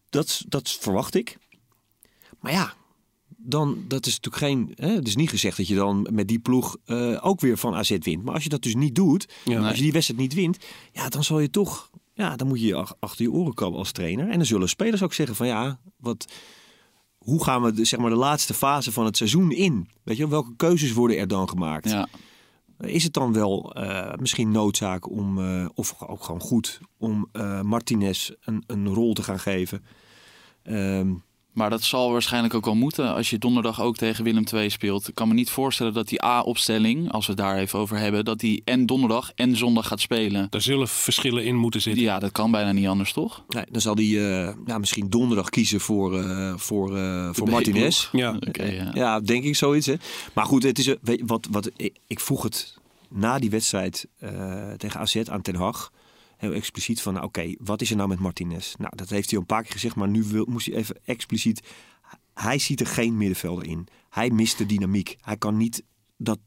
dat, 0.10 0.44
dat 0.48 0.72
verwacht 0.72 1.16
ik. 1.16 1.38
Maar 2.40 2.52
ja, 2.52 2.74
dan, 3.38 3.86
dat 3.88 4.06
is 4.06 4.20
natuurlijk 4.20 4.44
geen. 4.44 4.72
Hè, 4.88 4.96
het 4.96 5.08
is 5.08 5.16
niet 5.16 5.30
gezegd 5.30 5.58
dat 5.58 5.68
je 5.68 5.76
dan 5.76 6.08
met 6.12 6.28
die 6.28 6.40
ploeg 6.40 6.78
eh, 6.86 7.20
ook 7.26 7.40
weer 7.42 7.58
van 7.58 7.74
AZ 7.76 7.98
wint. 8.00 8.24
Maar 8.24 8.34
als 8.34 8.44
je 8.44 8.50
dat 8.50 8.62
dus 8.62 8.76
niet 8.76 8.96
doet, 8.96 9.34
Ja. 9.46 9.68
als 9.68 9.76
je 9.78 9.84
die 9.84 9.92
wedstrijd 9.92 10.20
niet 10.22 10.34
wint, 10.34 10.58
ja, 10.92 11.10
dan 11.10 11.24
zal 11.24 11.40
je 11.40 11.50
toch. 11.50 11.90
Ja, 12.14 12.36
dan 12.36 12.48
moet 12.48 12.60
je 12.60 12.66
je 12.68 12.76
ach- 12.76 12.96
achter 13.00 13.22
je 13.26 13.32
oren 13.32 13.54
krabben 13.54 13.80
als 13.80 13.92
trainer. 13.92 14.30
En 14.30 14.38
dan 14.38 14.46
zullen 14.46 14.70
spelers 14.70 15.02
ook 15.04 15.14
zeggen 15.14 15.36
van 15.36 15.48
ja, 15.48 15.80
wat. 15.98 16.32
Hoe 17.24 17.44
gaan 17.44 17.62
we 17.62 17.74
de, 17.74 17.86
zeg 17.86 18.00
maar, 18.00 18.10
de 18.10 18.16
laatste 18.16 18.54
fase 18.54 18.92
van 18.92 19.06
het 19.06 19.18
seizoen 19.18 19.52
in? 19.52 19.90
Weet 20.04 20.18
je, 20.18 20.22
wel, 20.22 20.32
welke 20.32 20.56
keuzes 20.56 20.92
worden 20.92 21.18
er 21.18 21.28
dan 21.28 21.50
gemaakt? 21.50 21.90
Ja. 21.90 22.08
Is 22.80 23.04
het 23.04 23.14
dan 23.14 23.34
wel 23.34 23.74
eh, 23.74 24.14
misschien 24.20 24.52
noodzaak 24.52 25.10
om, 25.10 25.40
eh, 25.40 25.66
of 25.74 25.96
ook 26.08 26.24
gewoon 26.24 26.42
goed, 26.42 26.80
om 26.98 27.30
eh, 27.32 27.62
Martinez 27.62 28.32
een, 28.42 28.64
een 28.68 28.88
rol 28.88 29.14
te 29.14 29.24
gaan 29.24 29.40
geven? 29.40 29.86
Ehm, 30.64 31.14
Maar 31.54 31.70
dat 31.70 31.84
zal 31.84 32.12
waarschijnlijk 32.12 32.54
ook 32.54 32.66
wel 32.66 32.76
moeten 32.76 33.14
als 33.16 33.30
je 33.30 33.38
donderdag 33.38 33.82
ook 33.82 33.96
tegen 33.96 34.24
Willem 34.24 34.44
II 34.54 34.70
speelt. 34.70 35.08
Ik 35.08 35.16
kan 35.16 35.28
me 35.28 35.34
niet 35.34 35.50
voorstellen 35.50 35.94
dat 35.94 36.08
die 36.08 36.24
A-opstelling, 36.24 37.12
als 37.12 37.26
we 37.26 37.32
het 37.32 37.42
daar 37.42 37.58
even 37.58 37.80
over 37.80 37.98
hebben, 37.98 38.26
dat 38.26 38.40
die 38.40 38.62
en 38.66 38.86
donderdag 38.86 39.32
en 39.36 39.58
zondag 39.58 39.88
gaat 39.88 40.00
spelen. 40.00 40.48
Daar 40.50 40.62
zullen 40.62 40.88
verschillen 40.88 41.46
in 41.46 41.56
moeten 41.56 41.82
zitten. 41.82 42.04
Ja, 42.04 42.20
dat 42.20 42.32
kan 42.32 42.52
bijna 42.52 42.72
niet 42.72 42.88
anders, 42.88 43.14
toch? 43.14 43.44
nee, 43.48 43.66
dan 43.72 43.82
zal 43.82 43.96
hij 43.96 44.06
eh, 44.06 44.54
ja, 44.66 44.78
misschien 44.78 45.10
donderdag 45.10 45.50
kiezen 45.50 45.80
voor, 45.80 46.20
eh, 46.20 46.54
voor, 46.56 46.98
eh, 46.98 47.30
voor. 47.32 47.50
Martinez. 47.50 48.10
Ja. 48.12 48.40
Ja. 48.52 48.92
Ja, 48.94 49.20
denk 49.20 49.44
ik 49.44 49.56
zoiets. 49.56 49.86
Hè. 49.86 49.96
Maar 50.34 50.46
goed, 50.46 50.64
het 50.64 50.80
is, 50.80 50.86
weet, 51.02 51.20
je, 51.20 51.26
wat, 51.26 51.48
wat, 51.52 51.72
ik, 51.76 51.98
ik 52.08 52.20
vroeg 52.20 52.44
het 52.44 52.78
na 53.10 53.40
die 53.40 53.50
wedstrijd 53.50 54.08
eh, 54.20 54.72
tegen 54.78 55.00
AZ 55.00 55.16
aan 55.16 55.42
Ten 55.42 55.56
Hag. 55.56 55.92
Heel 56.38 56.54
expliciet 56.54 57.02
van, 57.02 57.14
nou, 57.14 57.26
oké, 57.26 57.54
wat 57.58 57.82
is 57.82 57.90
er 57.90 57.96
nou 57.96 58.10
met 58.10 58.20
Martinez? 58.20 58.74
Nou, 58.78 58.96
dat 58.96 59.10
heeft 59.10 59.26
hij 59.30 59.36
al 59.36 59.42
een 59.42 59.56
paar 59.56 59.64
keer 59.64 59.72
gezegd, 59.72 59.96
maar 59.96 60.08
nu 60.08 60.24
wil, 60.24 60.46
moest 60.50 60.66
hij 60.66 60.76
even 60.76 60.96
expliciet... 61.06 61.62
Hij 62.34 62.60
ziet 62.60 62.80
er 62.80 62.88
geen 62.88 63.18
middenvelder 63.18 63.68
in. 63.68 63.88
Hij 64.10 64.30
mist 64.30 64.58
de 64.58 64.66
dynamiek. 64.66 65.18
Hij 65.22 65.38
kan 65.38 65.58
niet 65.58 65.84
dat 66.18 66.40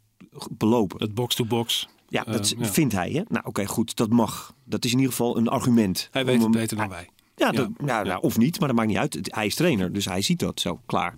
belopen. 0.51 1.01
Het 1.03 1.14
box-to-box. 1.14 1.89
Ja, 2.09 2.24
dat 2.24 2.51
Eh, 2.53 2.59
ja. 2.59 2.66
vindt 2.66 2.93
hij. 2.95 3.11
Hè? 3.11 3.22
Nou, 3.28 3.45
oké, 3.47 3.66
goed, 3.66 3.97
dat 3.97 4.11
mag. 4.11 4.55
Dat 4.64 4.84
is 4.84 4.91
in 4.93 4.97
ieder 4.99 5.12
geval 5.12 5.37
een 5.37 5.49
argument. 5.49 6.09
Hij 6.11 6.24
weet 6.24 6.43
het 6.43 6.51
beter 6.51 6.76
dan 6.76 6.89
wij. 6.89 7.09
ja, 7.37 7.51
dat, 7.51 7.70
ja, 7.84 8.03
nou, 8.03 8.22
of 8.22 8.39
niet, 8.39 8.59
maar 8.59 8.68
dat 8.68 8.76
maakt 8.76 8.89
niet 8.89 8.99
uit. 8.99 9.18
Hij 9.34 9.47
is 9.47 9.55
trainer, 9.55 9.93
dus 9.93 10.05
hij 10.05 10.22
ziet 10.22 10.39
dat 10.39 10.61
zo, 10.61 10.80
klaar. 10.87 11.14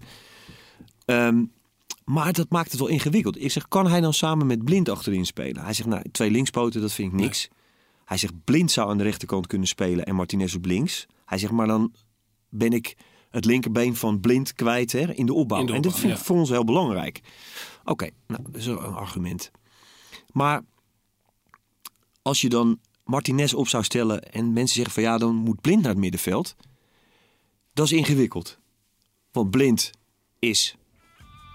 Ehm, 1.04 1.44
maar 2.04 2.32
dat 2.32 2.50
maakt 2.50 2.70
het 2.70 2.80
wel 2.80 2.88
ingewikkeld. 2.88 3.42
Ik 3.42 3.50
zeg, 3.50 3.68
kan 3.68 3.86
hij 3.86 4.00
dan 4.00 4.14
samen 4.14 4.46
met 4.46 4.64
Blind 4.64 4.88
achterin 4.88 5.26
spelen? 5.26 5.64
Hij 5.64 5.72
zegt, 5.72 5.88
nou, 5.88 6.02
twee 6.12 6.30
linkspoten, 6.30 6.80
dat 6.80 6.92
vind 6.92 7.12
ik 7.12 7.18
niks. 7.20 7.48
Hij 8.08 8.16
zegt, 8.16 8.44
Blind 8.44 8.70
zou 8.70 8.90
aan 8.90 8.98
de 8.98 9.04
rechterkant 9.04 9.46
kunnen 9.46 9.68
spelen 9.68 10.04
en 10.04 10.14
Martinez 10.14 10.54
op 10.54 10.64
links. 10.64 11.06
Hij 11.24 11.38
zegt, 11.38 11.52
maar 11.52 11.66
dan 11.66 11.94
ben 12.48 12.72
ik 12.72 12.96
het 13.30 13.44
linkerbeen 13.44 13.96
van 13.96 14.20
Blind 14.20 14.52
kwijt 14.52 14.92
hè, 14.92 15.14
in 15.14 15.26
de 15.26 15.32
opbouw. 15.32 15.60
In 15.60 15.66
de 15.66 15.72
en 15.72 15.78
opbouw, 15.78 15.92
vind 15.92 16.12
ik 16.12 16.18
ja. 16.18 16.24
voor 16.24 16.36
ons 16.36 16.48
heel 16.48 16.64
belangrijk. 16.64 17.20
Oké, 17.84 18.10
nou, 18.26 18.42
dat 18.42 18.54
is 18.54 18.66
een 18.66 18.78
argument. 18.78 19.50
Maar 20.32 20.64
als 22.22 22.40
je 22.40 22.48
dan 22.48 22.80
Martinez 23.04 23.52
op 23.52 23.68
zou 23.68 23.84
stellen 23.84 24.32
en 24.32 24.52
mensen 24.52 24.74
zeggen 24.74 24.94
van 24.94 25.02
ja, 25.02 25.18
dan 25.18 25.34
moet 25.34 25.60
Blind 25.60 25.80
naar 25.80 25.90
het 25.90 26.00
middenveld. 26.00 26.56
Dat 27.72 27.86
is 27.86 27.92
ingewikkeld. 27.92 28.58
Want 29.32 29.50
Blind 29.50 29.90
is. 30.38 30.76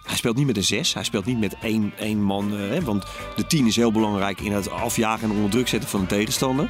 Hij 0.04 0.16
speelt 0.16 0.36
niet 0.36 0.46
met 0.46 0.58
een 0.58 0.64
zes. 0.64 0.94
Hij 0.94 1.04
speelt 1.04 1.26
niet 1.26 1.40
met 1.40 1.56
één, 1.62 1.94
één 1.98 2.22
man. 2.22 2.54
eh, 2.58 2.70
hè, 2.70 2.82
want 2.82 3.06
de 3.36 3.48
tien 3.48 3.68
is 3.68 3.76
heel 3.76 3.92
belangrijk 3.92 4.42
in 4.42 4.52
het 4.52 4.70
afjagen 4.70 5.30
en 5.30 5.36
onder 5.36 5.50
druk 5.50 5.68
zetten 5.68 5.90
van 5.90 6.00
een 6.00 6.08
tegenstander. 6.08 6.70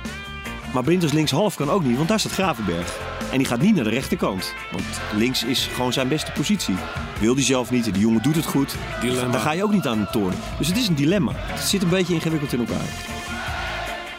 Maar 0.73 0.83
Blind 0.83 1.03
als 1.03 1.11
linkshalf 1.11 1.55
kan 1.55 1.69
ook 1.69 1.83
niet, 1.83 1.95
want 1.97 2.07
daar 2.07 2.19
staat 2.19 2.31
Gravenberg. 2.31 2.97
En 3.31 3.37
die 3.37 3.47
gaat 3.47 3.61
niet 3.61 3.75
naar 3.75 3.83
de 3.83 3.89
rechterkant. 3.89 4.53
Want 4.71 4.83
links 5.15 5.43
is 5.43 5.69
gewoon 5.73 5.93
zijn 5.93 6.07
beste 6.07 6.31
positie. 6.31 6.75
Wil 7.19 7.35
die 7.35 7.43
zelf 7.43 7.71
niet. 7.71 7.83
Die 7.83 7.99
jongen 7.99 8.21
doet 8.21 8.35
het 8.35 8.45
goed. 8.45 8.75
Dilemma. 9.01 9.31
Dan 9.31 9.41
ga 9.41 9.51
je 9.51 9.63
ook 9.63 9.71
niet 9.71 9.87
aan 9.87 9.99
de 9.99 10.07
toorn. 10.11 10.33
Dus 10.57 10.67
het 10.67 10.77
is 10.77 10.87
een 10.87 10.95
dilemma. 10.95 11.31
Het 11.35 11.63
zit 11.63 11.83
een 11.83 11.89
beetje 11.89 12.13
ingewikkeld 12.13 12.53
in 12.53 12.59
elkaar. 12.59 12.87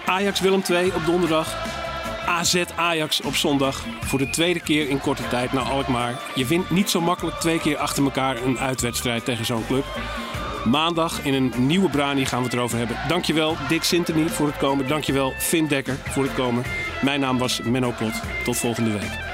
Ajax 0.07 0.41
Willem 0.41 0.63
2 0.63 0.95
op 0.95 1.05
donderdag. 1.07 1.57
AZ 2.35 2.65
Ajax 2.77 3.21
op 3.21 3.35
zondag. 3.35 3.85
Voor 4.01 4.19
de 4.19 4.31
tweede 4.31 4.61
keer 4.61 4.89
in 4.89 5.01
korte 5.01 5.29
tijd 5.29 5.53
naar 5.53 5.63
Alkmaar. 5.63 6.21
Je 6.35 6.47
wint 6.47 6.71
niet 6.71 6.91
zo 6.91 7.01
makkelijk 7.01 7.37
twee 7.37 7.61
keer 7.61 7.77
achter 7.77 8.05
elkaar 8.05 8.43
een 8.43 8.59
uitwedstrijd 8.59 9.25
tegen 9.25 9.45
zo'n 9.45 9.67
club. 9.67 9.85
Maandag 10.65 11.25
in 11.25 11.35
een 11.35 11.53
nieuwe 11.57 11.89
Brani 11.89 12.27
gaan 12.27 12.39
we 12.39 12.45
het 12.45 12.55
erover 12.55 12.79
hebben. 12.79 12.97
Dankjewel 13.09 13.57
Dick 13.69 13.83
Sintony 13.83 14.29
voor 14.29 14.47
het 14.47 14.57
komen. 14.57 14.89
Dankjewel 14.89 15.33
Finn 15.39 15.67
Dekker 15.67 15.97
voor 16.05 16.23
het 16.23 16.35
komen. 16.35 16.65
Mijn 17.03 17.21
naam 17.21 17.39
was 17.39 17.61
Menno 17.63 17.91
Pot. 17.91 18.13
Tot 18.45 18.57
volgende 18.57 18.91
week. 18.91 19.34